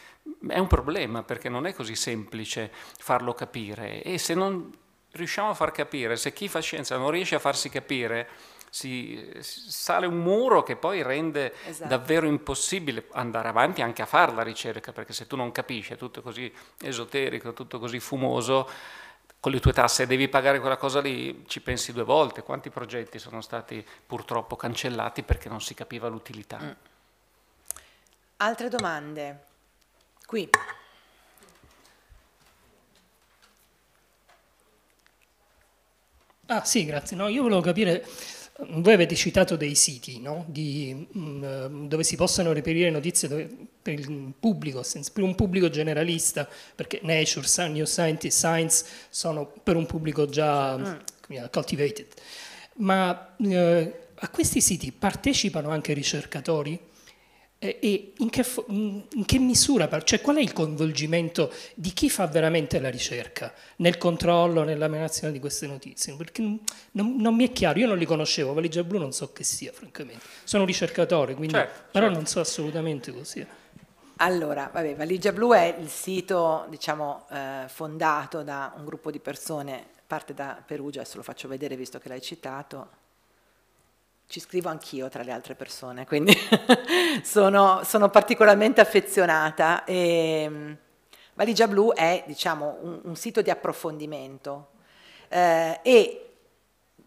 è 0.49 0.59
un 0.59 0.67
problema 0.67 1.23
perché 1.23 1.49
non 1.49 1.67
è 1.67 1.73
così 1.73 1.95
semplice 1.95 2.71
farlo 2.99 3.33
capire 3.33 4.03
e 4.03 4.19
se 4.19 4.35
non 4.35 4.71
riusciamo 5.13 5.49
a 5.49 5.55
far 5.55 5.73
capire, 5.73 6.17
se 6.17 6.35
chi 6.35 6.47
fa 6.47 6.61
scienza 6.61 6.99
non 6.99 7.11
riesce 7.11 7.37
a 7.37 7.39
farsi 7.39 7.71
capire, 7.71 8.29
si, 8.69 9.33
sale 9.41 10.05
un 10.05 10.19
muro 10.19 10.63
che 10.63 10.77
poi 10.77 11.03
rende 11.03 11.55
esatto. 11.67 11.89
davvero 11.89 12.27
impossibile 12.27 13.07
andare 13.13 13.49
avanti 13.49 13.81
anche 13.81 14.03
a 14.03 14.07
fare 14.07 14.35
la 14.35 14.43
ricerca, 14.43 14.93
perché 14.93 15.15
se 15.15 15.27
tu 15.27 15.37
non 15.37 15.53
capisci, 15.53 15.95
è 15.95 15.97
tutto 15.97 16.21
così 16.21 16.53
esoterico, 16.83 17.55
tutto 17.55 17.79
così 17.79 17.99
fumoso, 17.99 18.69
con 19.41 19.53
le 19.53 19.61
tue 19.61 19.73
tasse 19.73 20.07
devi 20.07 20.29
pagare 20.29 20.61
quella 20.61 20.77
cosa 20.77 21.01
lì, 21.01 21.45
ci 21.47 21.61
pensi 21.61 21.93
due 21.93 22.05
volte. 22.05 22.43
Quanti 22.43 22.71
progetti 22.71 23.19
sono 23.19 23.41
stati 23.41 23.87
purtroppo 24.07 24.57
cancellati 24.57 25.23
perché 25.23 25.49
non 25.49 25.61
si 25.61 25.75
capiva 25.75 26.09
l'utilità? 26.09 26.59
Mm. 26.61 26.71
Altre 28.39 28.69
domande? 28.69 29.45
Qui. 30.27 30.51
Ah 36.47 36.65
sì, 36.65 36.85
grazie. 36.85 37.17
No, 37.17 37.29
io 37.29 37.43
volevo 37.43 37.61
capire 37.61 38.07
voi 38.67 38.93
avete 38.93 39.15
citato 39.15 39.55
dei 39.57 39.77
siti 39.77 40.21
no? 40.21 40.45
Di, 40.49 41.07
mh, 41.11 41.21
mm, 41.21 41.87
dove 41.87 42.03
si 42.03 42.17
possono 42.17 42.53
reperire 42.53 42.91
notizie 42.91 43.29
dove, 43.29 43.49
per 43.81 43.95
il 43.95 44.33
pubblico, 44.39 44.85
per 45.13 45.23
un 45.23 45.35
pubblico 45.35 45.71
generalista, 45.71 46.49
perché 46.75 47.01
Nature, 47.03 47.69
New 47.69 47.85
Scientist, 47.85 48.37
Science 48.37 48.85
sono 49.11 49.47
per 49.47 49.77
un 49.77 49.87
pubblico 49.87 50.27
già 50.27 50.77
mm. 50.77 51.45
cultivated. 51.51 52.07
Ma 52.79 53.37
eh, 53.37 53.93
a 54.15 54.29
questi 54.29 54.61
siti 54.61 54.93
partecipano 54.93 55.71
anche 55.71 55.93
ricercatori? 55.93 56.79
E 57.61 58.13
in 58.19 58.31
che, 58.31 58.45
in 58.69 59.25
che, 59.27 59.39
misura, 59.41 59.89
cioè 60.05 60.21
qual 60.21 60.37
è 60.37 60.41
il 60.41 60.53
coinvolgimento 60.53 61.53
di 61.75 61.93
chi 61.93 62.09
fa 62.09 62.29
veramente 62.29 62.79
la 62.79 62.89
ricerca 62.89 63.53
nel 63.77 63.99
controllo, 63.99 64.63
nell'emanazione 64.63 65.33
di 65.33 65.41
queste 65.41 65.67
notizie? 65.67 66.15
Perché 66.15 66.41
non, 66.41 67.17
non, 67.17 67.35
mi 67.35 67.49
è 67.49 67.53
chiaro, 67.53 67.81
io 67.81 67.89
non 67.89 67.99
li 67.99 68.05
conoscevo, 68.05 68.53
Valigia 68.53 68.85
Blu 68.85 68.99
non 68.99 69.13
so 69.13 69.33
che 69.33 69.43
sia, 69.43 69.73
francamente. 69.73 70.25
Sono 70.45 70.63
un 70.63 70.69
ricercatore, 70.69 71.35
quindi, 71.35 71.55
certo, 71.55 71.81
però 71.91 72.05
certo. 72.05 72.21
non 72.21 72.27
so 72.29 72.39
assolutamente 72.39 73.13
cos'ia. 73.13 73.47
Allora, 74.19 74.71
vabbè, 74.73 74.95
Valigia 74.95 75.33
Blu 75.33 75.53
è 75.53 75.77
il 75.81 75.89
sito, 75.89 76.67
diciamo, 76.69 77.27
eh, 77.29 77.65
fondato 77.67 78.45
da 78.45 78.73
un 78.77 78.85
gruppo 78.85 79.11
di 79.11 79.19
persone, 79.19 79.85
parte 80.07 80.33
da 80.33 80.63
Perugia, 80.65 81.01
adesso 81.01 81.17
lo 81.17 81.25
faccio 81.25 81.49
vedere 81.49 81.75
visto 81.75 81.99
che 81.99 82.09
l'hai 82.09 82.23
citato, 82.23 82.89
ci 84.29 84.41
scrivo 84.41 84.69
anch'io 84.69 85.09
tra 85.09 85.23
le 85.23 85.33
altre 85.33 85.55
persone, 85.55 86.07
quindi 86.07 86.37
sono, 87.25 87.81
sono, 87.83 88.11
particolarmente 88.11 88.83
affezionata. 88.83 89.85
E, 89.85 90.47
mm, 90.49 90.73
Valigia 91.33 91.67
Blu 91.67 91.93
è 91.95 92.25
diciamo, 92.27 92.77
un, 92.83 93.01
un 93.05 93.17
sito 93.17 93.41
di 93.41 93.49
approfondimento 93.49 94.69
eh, 95.29 95.81
e 95.83 96.28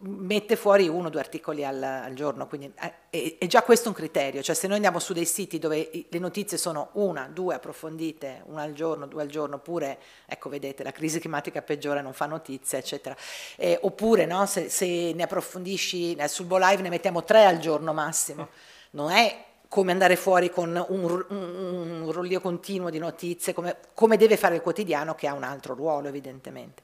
mette 0.03 0.55
fuori 0.55 0.87
uno 0.87 1.07
o 1.07 1.09
due 1.09 1.19
articoli 1.19 1.63
al, 1.63 1.81
al 1.81 2.13
giorno, 2.13 2.47
quindi 2.47 2.71
eh, 2.79 2.93
è, 3.09 3.37
è, 3.37 3.47
già 3.47 3.61
questo 3.63 3.89
un 3.89 3.95
criterio, 3.95 4.41
cioè 4.41 4.55
se 4.55 4.67
noi 4.67 4.77
andiamo 4.77 4.99
su 4.99 5.13
dei 5.13 5.25
siti 5.25 5.59
dove 5.59 5.89
le 6.07 6.19
notizie 6.19 6.57
sono 6.57 6.89
una, 6.93 7.29
due 7.31 7.55
approfondite, 7.55 8.43
una 8.45 8.63
al 8.63 8.73
giorno, 8.73 9.05
due 9.05 9.21
al 9.21 9.27
giorno, 9.27 9.55
oppure, 9.55 9.99
ecco 10.25 10.49
vedete, 10.49 10.83
la 10.83 10.91
crisi 10.91 11.19
climatica 11.19 11.61
peggiora, 11.61 12.01
non 12.01 12.13
fa 12.13 12.25
notizie, 12.25 12.79
eccetera, 12.79 13.15
eh, 13.57 13.77
oppure 13.81 14.25
no, 14.25 14.45
se, 14.45 14.69
se, 14.69 15.13
ne 15.13 15.23
approfondisci, 15.23 16.15
eh, 16.15 16.27
sul 16.27 16.45
Bo 16.45 16.57
Live 16.57 16.81
ne 16.81 16.89
mettiamo 16.89 17.23
tre 17.23 17.45
al 17.45 17.59
giorno 17.59 17.93
massimo, 17.93 18.49
non 18.91 19.11
è 19.11 19.45
come 19.67 19.93
andare 19.93 20.17
fuori 20.17 20.49
con 20.49 20.85
un, 20.89 21.25
un, 21.29 22.01
un 22.01 22.11
rollio 22.11 22.41
continuo 22.41 22.89
di 22.89 22.97
notizie, 22.97 23.53
come, 23.53 23.77
come 23.93 24.17
deve 24.17 24.35
fare 24.35 24.55
il 24.55 24.61
quotidiano 24.61 25.15
che 25.15 25.27
ha 25.27 25.33
un 25.33 25.43
altro 25.43 25.75
ruolo 25.75 26.09
evidentemente. 26.09 26.83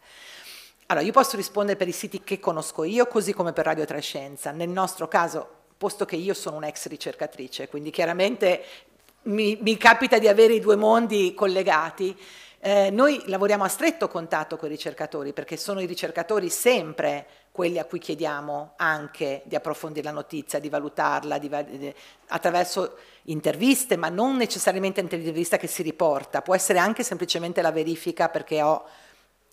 Allora, 0.90 1.06
io 1.06 1.12
posso 1.12 1.36
rispondere 1.36 1.76
per 1.76 1.90
i 1.90 1.92
siti 1.92 2.24
che 2.24 2.40
conosco 2.40 2.86
io, 2.86 3.08
così 3.08 3.34
come 3.34 3.52
per 3.52 3.66
Radio 3.66 3.84
Trascienza. 3.84 4.52
Nel 4.52 4.70
nostro 4.70 5.10
caso, 5.10 5.46
posto 5.76 6.06
che 6.06 6.16
io 6.16 6.34
sono 6.34 6.56
un'ex 6.56 6.88
ricercatrice, 6.88 7.68
quindi 7.68 7.90
chiaramente 7.90 8.64
mi, 9.24 9.58
mi 9.62 9.76
capita 9.76 10.18
di 10.18 10.30
avere 10.30 10.54
i 10.54 10.62
due 10.62 10.78
mondi 10.78 11.34
collegati, 11.34 12.18
eh, 12.60 12.90
noi 12.90 13.22
lavoriamo 13.26 13.66
a 13.66 13.68
stretto 13.68 14.08
contatto 14.08 14.56
con 14.56 14.70
i 14.70 14.72
ricercatori, 14.72 15.34
perché 15.34 15.58
sono 15.58 15.82
i 15.82 15.86
ricercatori 15.86 16.48
sempre 16.50 17.28
quelli 17.52 17.80
a 17.80 17.86
cui 17.86 18.00
chiediamo 18.00 18.76
anche 18.78 19.42
di 19.44 19.56
approfondire 19.56 20.06
la 20.06 20.14
notizia, 20.14 20.58
di 20.60 20.70
valutarla 20.70 21.38
di, 21.38 21.50
di, 21.50 21.94
attraverso 22.28 22.96
interviste, 23.24 23.98
ma 23.98 24.08
non 24.08 24.38
necessariamente 24.38 25.02
intervista 25.02 25.58
che 25.58 25.68
si 25.68 25.82
riporta, 25.82 26.42
può 26.42 26.56
essere 26.56 26.80
anche 26.80 27.04
semplicemente 27.04 27.62
la 27.62 27.74
verifica 27.74 28.30
perché 28.30 28.62
ho 28.62 28.86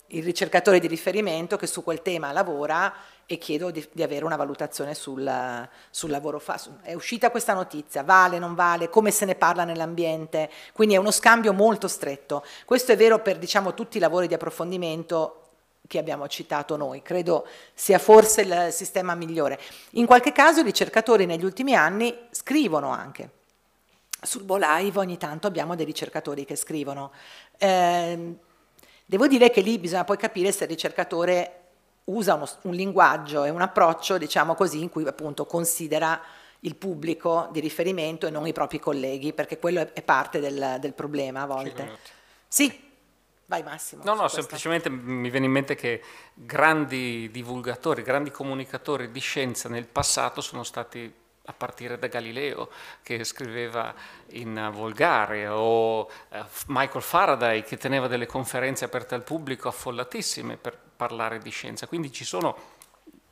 il 0.07 0.23
ricercatore 0.23 0.79
di 0.79 0.87
riferimento 0.87 1.57
che 1.57 1.67
su 1.67 1.83
quel 1.83 2.01
tema 2.01 2.31
lavora 2.31 2.93
e 3.25 3.37
chiedo 3.37 3.71
di, 3.71 3.87
di 3.91 4.03
avere 4.03 4.23
una 4.23 4.35
valutazione 4.35 4.93
sul, 4.93 5.67
sul 5.89 6.09
lavoro 6.09 6.39
fatto. 6.39 6.77
È 6.81 6.93
uscita 6.93 7.31
questa 7.31 7.53
notizia, 7.53 8.03
vale, 8.03 8.37
non 8.37 8.53
vale, 8.53 8.89
come 8.89 9.09
se 9.11 9.25
ne 9.25 9.35
parla 9.35 9.63
nell'ambiente, 9.63 10.49
quindi 10.73 10.93
è 10.95 10.97
uno 10.97 11.11
scambio 11.11 11.53
molto 11.53 11.87
stretto. 11.87 12.43
Questo 12.65 12.91
è 12.91 12.95
vero 12.95 13.19
per 13.19 13.37
diciamo, 13.37 13.73
tutti 13.73 13.97
i 13.97 13.99
lavori 13.99 14.27
di 14.27 14.35
approfondimento 14.35 15.41
che 15.87 15.97
abbiamo 15.97 16.27
citato 16.27 16.77
noi, 16.77 17.01
credo 17.01 17.47
sia 17.73 17.99
forse 17.99 18.41
il 18.41 18.67
sistema 18.71 19.15
migliore. 19.15 19.59
In 19.91 20.05
qualche 20.05 20.31
caso 20.31 20.61
i 20.61 20.63
ricercatori 20.63 21.25
negli 21.25 21.45
ultimi 21.45 21.75
anni 21.75 22.15
scrivono 22.31 22.89
anche. 22.89 23.29
Sul 24.21 24.43
Bolive 24.43 24.99
ogni 24.99 25.17
tanto 25.17 25.45
abbiamo 25.45 25.75
dei 25.75 25.85
ricercatori 25.85 26.45
che 26.45 26.55
scrivono. 26.55 27.11
Eh, 27.57 28.37
Devo 29.05 29.27
dire 29.27 29.51
che 29.51 29.61
lì 29.61 29.77
bisogna 29.77 30.03
poi 30.03 30.17
capire 30.17 30.51
se 30.51 30.63
il 30.63 30.69
ricercatore 30.69 31.61
usa 32.05 32.33
uno, 32.33 32.47
un 32.63 32.73
linguaggio 32.73 33.43
e 33.43 33.49
un 33.49 33.61
approccio, 33.61 34.17
diciamo 34.17 34.55
così, 34.55 34.81
in 34.81 34.89
cui 34.89 35.05
appunto 35.07 35.45
considera 35.45 36.19
il 36.61 36.75
pubblico 36.75 37.49
di 37.51 37.59
riferimento 37.59 38.25
e 38.25 38.31
non 38.31 38.47
i 38.47 38.53
propri 38.53 38.79
colleghi, 38.79 39.33
perché 39.33 39.59
quello 39.59 39.81
è, 39.81 39.93
è 39.93 40.01
parte 40.01 40.39
del, 40.39 40.77
del, 40.79 40.93
problema 40.93 41.41
a 41.41 41.45
volte. 41.45 41.99
Sì, 42.47 42.91
vai 43.45 43.61
Massimo. 43.61 44.03
No, 44.03 44.15
no, 44.15 44.27
semplicemente 44.27 44.89
mi 44.89 45.29
viene 45.29 45.45
in 45.45 45.51
mente 45.51 45.75
che 45.75 46.01
grandi 46.33 47.29
divulgatori, 47.31 48.01
grandi 48.01 48.31
comunicatori 48.31 49.11
di 49.11 49.19
scienza 49.19 49.69
nel 49.69 49.85
passato 49.85 50.41
sono 50.41 50.63
stati 50.63 51.13
a 51.45 51.53
partire 51.53 51.97
da 51.97 52.07
Galileo 52.07 52.69
che 53.03 53.23
scriveva 53.23 53.93
in 54.31 54.69
volgare 54.73 55.47
o 55.47 56.09
eh, 56.29 56.43
Michael 56.67 57.03
Faraday 57.03 57.63
che 57.63 57.77
teneva 57.77 58.07
delle 58.07 58.25
conferenze 58.25 58.85
aperte 58.85 59.15
al 59.15 59.23
pubblico 59.23 59.67
affollatissime 59.67 60.57
per 60.57 60.77
parlare 60.95 61.39
di 61.39 61.49
scienza. 61.49 61.87
Quindi 61.87 62.11
ci 62.11 62.23
sono 62.23 62.73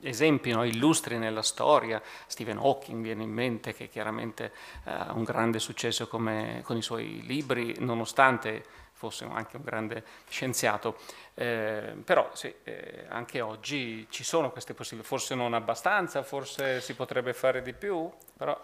esempi 0.04 0.52
no, 0.52 0.64
illustri 0.66 1.18
nella 1.18 1.42
storia, 1.42 2.02
Stephen 2.28 2.58
Hawking 2.58 3.02
viene 3.02 3.24
in 3.24 3.32
mente 3.32 3.74
che 3.74 3.88
chiaramente 3.88 4.52
ha 4.84 5.08
eh, 5.10 5.12
un 5.14 5.24
grande 5.24 5.60
successo 5.60 6.08
come, 6.08 6.62
con 6.64 6.78
i 6.78 6.82
suoi 6.82 7.24
libri, 7.26 7.76
nonostante 7.80 8.82
fosse 9.10 9.26
anche 9.26 9.58
un 9.58 9.64
grande 9.64 10.04
scienziato. 10.30 10.98
Eh, 11.34 11.96
però 12.06 12.30
sì, 12.34 12.54
eh, 12.64 13.06
anche 13.10 13.42
oggi 13.42 14.08
ci 14.10 14.24
sono 14.24 14.52
queste 14.52 14.74
possibilità, 14.74 15.10
forse 15.10 15.36
non 15.36 15.54
abbastanza, 15.54 16.24
forse 16.24 16.80
si 16.80 16.94
potrebbe 16.94 17.34
fare 17.34 17.62
di 17.62 17.74
più, 17.74 18.10
però, 18.38 18.58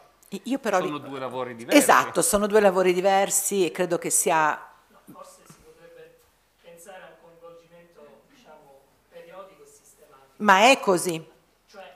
però 0.61 0.79
sono 0.79 0.97
li... 0.97 1.03
due 1.03 1.19
lavori 1.19 1.55
diversi. 1.55 1.77
Esatto, 1.77 2.21
sono 2.21 2.47
due 2.47 2.61
lavori 2.61 2.93
diversi 2.93 3.65
e 3.65 3.71
credo 3.71 3.97
che 3.97 4.09
sia... 4.09 4.57
forse 5.11 5.41
si 5.45 5.55
potrebbe 5.61 6.19
pensare 6.61 7.01
a 7.01 7.07
un 7.09 7.37
coinvolgimento 7.39 8.21
diciamo, 8.33 8.81
periodico 9.11 9.63
e 9.63 9.67
sistematico. 9.67 10.35
Ma 10.37 10.69
è 10.69 10.79
così. 10.79 11.27
Cioè, 11.69 11.91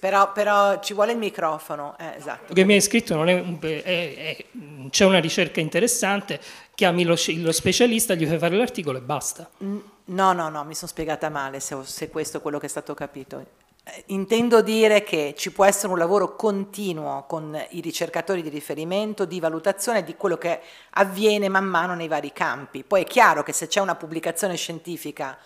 però, 0.00 0.32
però, 0.32 0.80
ci 0.80 0.92
vuole 0.92 1.12
il 1.12 1.18
microfono, 1.18 1.96
eh, 1.98 2.16
esatto. 2.16 2.46
Quello 2.46 2.54
che 2.54 2.64
mi 2.64 2.74
hai 2.74 2.80
scritto 2.80 3.14
non 3.16 3.28
è, 3.28 3.34
un, 3.40 3.58
è, 3.60 3.82
è 3.82 4.44
c'è 4.90 5.04
una 5.04 5.20
ricerca 5.20 5.60
interessante, 5.60 6.40
chiami 6.74 7.04
lo, 7.04 7.16
lo, 7.36 7.52
specialista, 7.52 8.14
gli 8.14 8.26
fai 8.26 8.38
fare 8.38 8.56
l'articolo 8.56 8.98
e 8.98 9.00
basta. 9.00 9.50
No, 9.58 10.32
no, 10.32 10.48
no, 10.48 10.64
mi 10.64 10.74
sono 10.74 10.90
spiegata 10.90 11.28
male 11.28 11.60
se, 11.60 11.76
se 11.82 12.08
questo 12.08 12.38
è 12.38 12.40
quello 12.40 12.58
che 12.58 12.66
è 12.66 12.68
stato 12.68 12.94
capito. 12.94 13.44
Eh, 13.84 14.04
intendo 14.06 14.60
dire 14.60 15.02
che 15.02 15.34
ci 15.36 15.50
può 15.50 15.64
essere 15.64 15.92
un 15.92 15.98
lavoro 15.98 16.36
continuo 16.36 17.24
con 17.26 17.58
i 17.70 17.80
ricercatori 17.80 18.42
di 18.42 18.48
riferimento, 18.48 19.24
di 19.24 19.40
valutazione 19.40 20.04
di 20.04 20.14
quello 20.14 20.36
che 20.36 20.60
avviene 20.90 21.48
man 21.48 21.64
mano 21.64 21.94
nei 21.94 22.08
vari 22.08 22.32
campi. 22.32 22.84
Poi 22.84 23.02
è 23.02 23.04
chiaro 23.04 23.42
che 23.42 23.52
se 23.52 23.66
c'è 23.66 23.80
una 23.80 23.94
pubblicazione 23.94 24.56
scientifica 24.56 25.38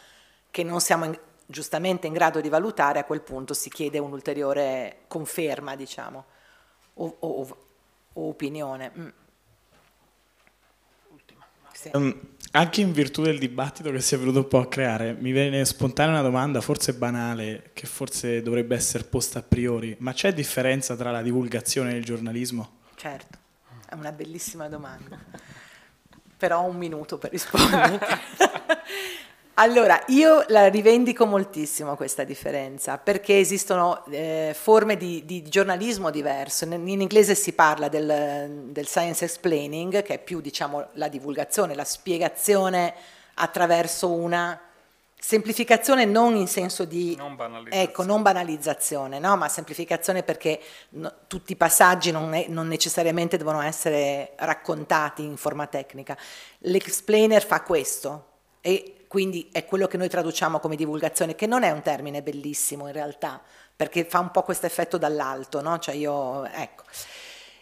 che 0.51 0.62
non 0.62 0.80
siamo 0.80 1.05
in, 1.05 1.18
giustamente 1.47 2.07
in 2.07 2.12
grado 2.12 2.40
di 2.40 2.49
valutare, 2.49 2.99
a 2.99 3.05
quel 3.05 3.22
punto 3.22 3.55
si 3.55 3.70
chiede 3.70 3.99
un'ulteriore 3.99 5.05
conferma, 5.09 5.76
diciamo, 5.76 6.24
o, 6.95 7.16
o, 7.20 7.57
o 8.12 8.28
opinione. 8.28 9.20
Sì. 11.83 11.91
Um, 11.95 12.16
anche 12.53 12.80
in 12.80 12.93
virtù 12.93 13.22
del 13.22 13.41
dibattito 13.41 13.91
che 13.91 14.01
si 14.01 14.14
è 14.14 14.18
venuto 14.18 14.39
un 14.39 14.47
po' 14.47 14.61
a 14.61 14.68
creare, 14.68 15.16
mi 15.18 15.33
viene 15.33 15.64
spontanea 15.64 16.12
una 16.12 16.22
domanda, 16.22 16.61
forse 16.61 16.95
banale, 16.95 17.70
che 17.72 17.87
forse 17.87 18.41
dovrebbe 18.41 18.76
essere 18.76 19.03
posta 19.03 19.41
a 19.41 19.43
priori, 19.43 19.97
ma 19.99 20.12
c'è 20.12 20.33
differenza 20.33 20.95
tra 20.95 21.11
la 21.11 21.22
divulgazione 21.22 21.93
e 21.93 21.97
il 21.97 22.05
giornalismo? 22.05 22.78
Certo, 22.95 23.37
è 23.89 23.95
una 23.95 24.12
bellissima 24.12 24.68
domanda, 24.68 25.18
però 26.37 26.61
ho 26.61 26.68
un 26.68 26.76
minuto 26.76 27.18
per 27.18 27.33
rispondere. 27.33 27.99
Allora, 29.55 30.03
io 30.07 30.44
la 30.48 30.68
rivendico 30.68 31.26
moltissimo 31.26 31.94
questa 31.94 32.24
differenza, 32.24 32.96
perché 32.96 33.38
esistono 33.38 34.03
eh, 34.07 34.57
forme 34.59 34.96
di, 34.96 35.26
di, 35.26 35.42
giornalismo 35.42 36.11
diverse. 36.11 36.64
In, 36.64 36.88
in 36.88 37.03
inglese 37.03 37.34
si 37.34 37.53
parla 37.53 37.88
del, 37.88 38.70
del, 38.70 38.86
science 38.86 39.24
explaining, 39.24 40.03
che 40.03 40.14
è 40.14 40.18
più 40.18 40.40
diciamo, 40.40 40.88
la 40.94 41.09
divulgazione, 41.09 41.74
la 41.74 41.84
spiegazione 41.84 42.94
attraverso 43.34 44.11
una 44.11 44.59
semplificazione 45.18 46.05
non 46.05 46.34
in 46.34 46.48
senso 46.48 46.84
di 46.84 47.14
non 47.14 47.36
banalizzazione, 47.36 47.82
ecco, 47.84 48.03
non 48.03 48.22
banalizzazione 48.22 49.18
no? 49.20 49.36
ma 49.36 49.48
semplificazione 49.48 50.24
perché 50.24 50.61
no, 50.90 51.12
tutti 51.28 51.53
i 51.53 51.57
passaggi 51.57 52.11
non, 52.11 52.34
è, 52.34 52.46
non, 52.48 52.66
necessariamente 52.66 53.36
devono 53.36 53.62
essere 53.62 54.32
raccontati 54.36 55.22
in 55.22 55.36
forma 55.36 55.68
tecnica. 55.68 56.16
L'explainer 56.59 57.44
fa 57.44 57.62
questo 57.62 58.30
e 58.61 59.01
quindi 59.13 59.51
è 59.53 59.67
quello 59.67 59.87
che 59.89 59.99
noi 59.99 60.09
traduciamo 60.09 60.59
come 60.59 60.75
divulgazione, 60.75 61.35
che 61.35 61.47
non 61.47 61.65
è 61.65 61.71
un 61.71 61.83
termine 61.83 62.23
bellissimo 62.23 62.87
in 62.87 62.95
realtà, 62.95 63.43
perché 63.77 64.07
fa 64.07 64.21
un 64.21 64.31
po' 64.31 64.43
questo 64.43 64.65
effetto 64.65 64.97
dall'alto, 64.97 65.61
no? 65.61 65.79
Cioè 65.79 65.95
io, 65.95 66.47
ecco. 66.47 66.85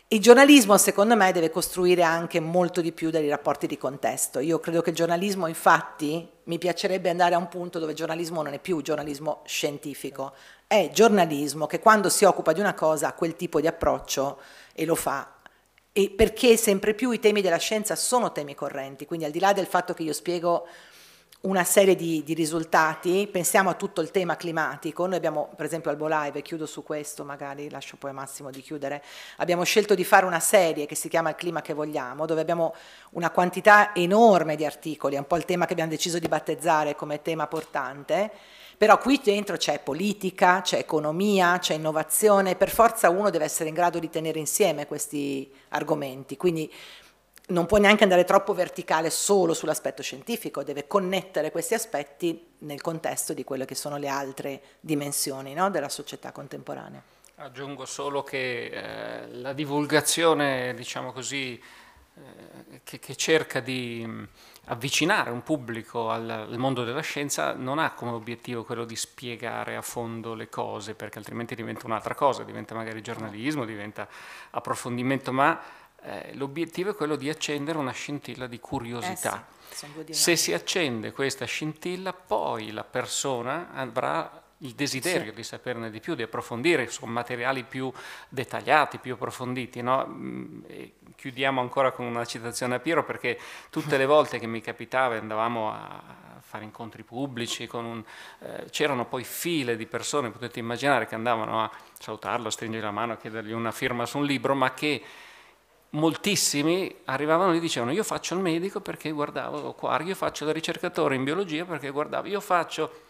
Il 0.07 0.21
giornalismo 0.21 0.79
secondo 0.79 1.17
me 1.17 1.33
deve 1.33 1.51
costruire 1.51 2.05
anche 2.05 2.39
molto 2.39 2.81
di 2.81 2.93
più 2.93 3.11
dei 3.11 3.29
rapporti 3.29 3.67
di 3.67 3.77
contesto. 3.77 4.39
Io 4.39 4.61
credo 4.61 4.81
che 4.81 4.91
il 4.91 4.97
giornalismo 4.97 5.49
infatti 5.49 6.25
mi 6.45 6.59
piacerebbe 6.59 7.11
andare 7.11 7.35
a 7.35 7.39
un 7.39 7.49
punto 7.49 7.81
dove 7.81 7.91
il 7.91 7.99
giornalismo 7.99 8.43
non 8.43 8.53
è 8.53 8.61
più 8.61 8.81
giornalismo 8.81 9.43
scientifico, 9.45 10.35
è 10.69 10.91
giornalismo 10.93 11.67
che 11.67 11.81
quando 11.81 12.11
si 12.11 12.25
occupa 12.25 12.53
di 12.53 12.61
una 12.61 12.75
cosa 12.75 13.09
ha 13.09 13.13
quel 13.13 13.35
tipo 13.35 13.61
di 13.61 13.67
approccio 13.67 14.39
e 14.73 14.85
lo 14.85 14.95
fa. 14.95 15.35
E 15.91 16.11
perché 16.11 16.57
sempre 16.57 16.95
più 16.95 17.11
i 17.11 17.19
temi 17.19 17.41
della 17.41 17.57
scienza 17.57 17.97
sono 17.97 18.31
temi 18.31 18.55
correnti, 18.55 19.05
quindi 19.05 19.25
al 19.25 19.33
di 19.33 19.41
là 19.41 19.53
del 19.53 19.67
fatto 19.67 19.95
che 19.95 20.05
io 20.05 20.13
spiego 20.13 20.69
una 21.43 21.65
serie 21.65 21.97
di, 21.97 22.23
di, 22.23 22.35
risultati, 22.35 23.27
pensiamo 23.31 23.71
a 23.71 23.75
tutto 23.75 24.03
il 24.03 24.11
tema 24.11 24.37
climatico, 24.37 25.07
noi 25.07 25.17
abbiamo 25.17 25.49
per 25.57 25.65
esempio 25.65 25.91
al 25.91 25.97
Live, 25.99 26.43
chiudo 26.43 26.67
su 26.67 26.83
questo, 26.83 27.25
magari 27.25 27.71
lascio 27.71 27.97
poi 27.97 28.11
a 28.11 28.13
Massimo 28.13 28.51
di 28.51 28.61
chiudere, 28.61 29.03
abbiamo 29.37 29.65
scelto 29.65 29.95
di 29.95 30.05
fare 30.05 30.27
una 30.27 30.41
serie 30.41 30.85
che 30.85 30.95
si 30.95 31.09
chiama 31.09 31.31
Il 31.31 31.37
clima 31.37 31.63
che 31.63 31.73
vogliamo, 31.73 32.27
dove 32.27 32.43
abbiamo 32.43 32.75
una 33.13 33.31
quantità 33.31 33.95
enorme 33.95 34.55
di 34.55 34.67
articoli, 34.67 35.15
è 35.15 35.19
un 35.19 35.27
po' 35.27 35.37
il 35.37 35.47
tema 35.47 35.65
che 35.65 35.73
abbiamo 35.73 35.91
deciso 35.91 36.19
di 36.19 36.29
battezzare 36.29 36.95
come 36.95 37.23
tema 37.23 37.47
portante, 37.47 38.31
però 38.77 38.99
qui 38.99 39.19
dentro 39.23 39.57
c'è 39.57 39.79
politica, 39.81 40.61
c'è 40.63 40.79
economia, 40.79 41.59
c'è 41.59 41.75
innovazione, 41.75 42.55
per 42.55 42.69
forza 42.69 43.09
uno 43.09 43.31
deve 43.31 43.45
essere 43.45 43.69
in 43.71 43.75
grado 43.75 43.99
di 43.99 44.11
tenere 44.11 44.39
insieme 44.39 44.87
questi 44.87 45.51
argomenti, 45.69 46.37
quindi 46.37 46.71
non 47.51 47.67
può 47.67 47.79
neanche 47.79 48.03
andare 48.03 48.25
troppo 48.25 48.55
verticale 48.55 49.11
solo 49.11 49.55
sull'aspetto 49.55 50.03
scientifico, 50.03 50.63
deve 50.65 50.87
connettere 50.87 51.51
questi 51.51 51.75
aspetti 51.75 52.55
nel 52.59 52.81
contesto 52.81 53.33
di 53.35 53.45
quelle 53.45 53.65
che 53.65 53.75
sono 53.75 53.97
le 53.97 54.09
altre 54.09 54.63
dimensioni 54.81 55.55
no, 55.55 55.71
della 55.71 55.89
società 55.89 56.33
contemporanea. 56.33 57.03
Aggiungo 57.37 57.87
solo 57.87 58.23
che 58.23 58.67
eh, 58.67 59.29
la 59.29 59.53
divulgazione, 59.55 60.75
diciamo 60.75 61.11
così, 61.11 61.59
eh, 62.21 62.81
che, 62.85 62.99
che, 62.99 63.17
cerca 63.17 63.61
di 63.61 64.05
mh, 64.05 64.29
avvicinare 64.67 65.31
un 65.31 65.43
pubblico 65.43 66.11
al, 66.11 66.29
al, 66.29 66.59
mondo 66.59 66.85
della 66.85 67.01
scienza 67.01 67.55
non 67.55 67.79
ha 67.79 67.93
come 67.93 68.11
obiettivo 68.11 68.63
quello 68.63 68.85
di 68.85 68.97
spiegare 68.97 69.75
a 69.75 69.81
fondo 69.81 70.35
le 70.35 70.51
cose, 70.51 70.95
perché 70.95 71.19
altrimenti 71.19 71.55
diventa 71.55 71.87
un'altra 71.87 72.15
cosa, 72.15 72.43
diventa 72.43 72.75
magari 72.75 73.01
giornalismo, 73.01 73.65
diventa 73.65 74.07
approfondimento, 74.51 75.33
ma 75.33 75.59
eh, 76.03 76.35
l'obiettivo 76.35 76.91
è 76.91 76.95
quello 76.95 77.17
di 77.17 77.29
accendere 77.29 77.79
una 77.79 77.93
scintilla 77.93 78.47
di 78.47 78.59
curiosità. 78.59 79.47
Eh 79.49 79.75
sì, 79.75 80.13
Se 80.13 80.37
si 80.37 80.53
accende 80.53 81.13
questa 81.13 81.45
scintilla, 81.45 82.13
poi 82.13 82.73
la 82.73 82.85
persona 82.85 83.73
avrà 83.73 84.43
il 84.63 84.73
desiderio 84.73 85.31
sì. 85.31 85.37
di 85.37 85.43
saperne 85.43 85.91
di 85.91 86.01
più, 86.01 86.15
di 86.15 86.23
approfondire 86.23 86.89
su 86.89 87.07
materiali 87.07 87.65
più 87.65 87.93
dettagliati, 88.29 88.99
più 88.99 89.15
approfonditi. 89.15 89.81
No? 89.81 90.07
Mm, 90.07 90.63
chiudiamo 91.17 91.61
ancora 91.61 91.93
con 91.93 92.07
una 92.07 92.25
citazione 92.25 92.77
a 92.77 92.79
Piero 92.79 93.05
perché 93.05 93.39
tutte 93.71 93.97
le 93.97 94.07
volte 94.07 94.39
che 94.39 94.47
mi 94.47 94.61
capitava 94.61 95.17
andavamo 95.17 95.71
a 95.73 96.39
fare 96.51 96.65
incontri 96.65 97.05
pubblici, 97.05 97.69
un, 97.73 98.03
eh, 98.41 98.65
c'erano 98.71 99.07
poi 99.07 99.23
file 99.23 99.77
di 99.77 99.87
persone, 99.87 100.31
potete 100.31 100.59
immaginare, 100.59 101.07
che 101.07 101.15
andavano 101.15 101.63
a 101.63 101.71
salutarlo, 101.97 102.49
a 102.49 102.51
stringere 102.51 102.83
la 102.83 102.91
mano, 102.91 103.13
a 103.13 103.17
chiedergli 103.17 103.53
una 103.53 103.71
firma 103.71 104.05
su 104.05 104.19
un 104.19 104.25
libro, 104.25 104.57
ma 104.57 104.75
che 104.75 105.01
moltissimi 105.91 106.95
arrivavano 107.07 107.55
e 107.55 107.61
dicevano 107.61 107.93
io 107.93 108.05
faccio 108.05 108.35
il 108.35 108.41
medico 108.41 108.81
perché 108.81 109.11
guardavo 109.11 109.73
qua, 109.73 110.01
io 110.03 110.15
faccio 110.15 110.47
il 110.47 110.55
ricercatore 110.55 111.15
in 111.15 111.25
biologia 111.25 111.65
perché 111.65 111.91
guardavo, 111.91 112.27
io 112.29 112.41
faccio... 112.41 113.09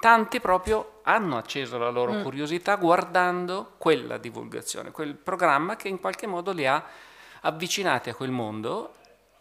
Tanti 0.00 0.40
proprio 0.40 1.00
hanno 1.02 1.36
acceso 1.36 1.76
la 1.76 1.90
loro 1.90 2.14
mm. 2.14 2.22
curiosità 2.22 2.76
guardando 2.76 3.74
quella 3.76 4.16
divulgazione, 4.16 4.92
quel 4.92 5.14
programma 5.14 5.76
che 5.76 5.88
in 5.88 6.00
qualche 6.00 6.26
modo 6.26 6.52
li 6.52 6.66
ha 6.66 6.82
avvicinati 7.42 8.08
a 8.08 8.14
quel 8.14 8.30
mondo 8.30 8.94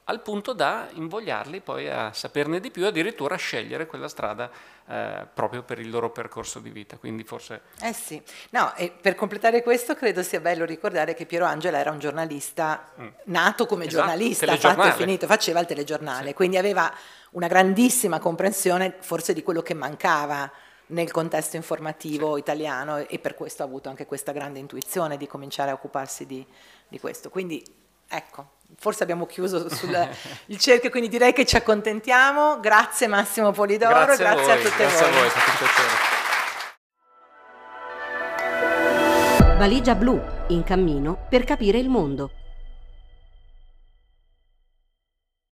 al 0.10 0.22
punto 0.22 0.54
da 0.54 0.88
invogliarli 0.94 1.62
poi 1.62 1.88
a 1.88 2.12
saperne 2.14 2.60
di 2.60 2.72
più, 2.72 2.86
addirittura 2.88 3.36
a 3.36 3.38
scegliere 3.38 3.86
quella 3.86 4.08
strada 4.08 4.50
eh, 4.88 5.28
proprio 5.32 5.62
per 5.62 5.78
il 5.78 5.92
loro 5.92 6.10
percorso 6.10 6.60
di 6.60 6.72
vita. 6.72 6.98
Quindi 6.98 7.24
forse... 7.24 7.62
Eh 7.82 7.94
sì, 7.94 8.20
no, 8.50 8.74
e 8.76 8.90
per 8.90 9.14
completare 9.14 9.62
questo 9.62 9.94
credo 9.94 10.24
sia 10.24 10.40
bello 10.40 10.66
ricordare 10.66 11.14
che 11.14 11.28
Piero 11.28 11.46
Angela 11.46 11.78
era 11.78 11.92
un 11.92 12.00
giornalista 12.00 12.92
mm. 13.00 13.08
nato 13.26 13.68
come 13.68 13.86
esatto, 13.86 13.98
giornalista, 14.08 14.58
fatto 14.58 14.84
e 14.84 14.94
finito, 14.94 15.28
faceva 15.28 15.60
il 15.60 15.68
telegiornale, 15.68 16.30
sì. 16.30 16.34
quindi 16.34 16.58
aveva 16.58 16.92
una 17.32 17.48
grandissima 17.48 18.18
comprensione 18.18 18.96
forse 19.02 19.34
di 19.34 19.44
quello 19.44 19.62
che 19.62 19.76
mancava 19.76 20.52
nel 20.88 21.12
contesto 21.12 21.56
informativo 21.56 22.34
sì. 22.34 22.40
italiano 22.40 22.98
e 22.98 23.20
per 23.20 23.36
questo 23.36 23.62
ha 23.62 23.68
avuto 23.68 23.90
anche 23.90 24.08
questa 24.08 24.32
grande 24.32 24.58
intuizione 24.58 25.18
di 25.18 25.28
cominciare 25.28 25.70
a 25.70 25.76
occuparsi 25.76 26.26
di, 26.26 26.44
di 26.88 27.00
questo. 27.00 27.30
Quindi 27.30 27.64
ecco, 28.08 28.58
forse 28.78 29.04
abbiamo 29.04 29.26
chiuso 29.26 29.74
sul 29.74 30.10
il 30.48 30.58
cerchio, 30.58 30.90
quindi 30.90 31.10
direi 31.10 31.34
che 31.34 31.46
ci 31.46 31.56
accontentiamo. 31.56 32.60
Grazie 32.60 33.08
Massimo 33.08 33.52
Polidoro, 33.52 33.94
grazie, 33.94 34.24
grazie 34.24 34.42
a, 34.42 34.46
voi, 34.46 34.52
a 34.52 34.58
tutte 34.58 34.84
grazie 34.84 35.06
voi. 35.06 35.10
a 35.10 35.20
voi, 35.20 35.28
è 35.28 35.30
stato 35.30 35.50
un 35.50 35.58
piacere. 35.58 36.18
Valigia 39.58 39.96
blu, 39.96 40.22
in 40.48 40.64
cammino 40.64 41.26
per 41.30 41.44
capire 41.44 41.78
il 41.80 41.90
mondo. 41.90 42.32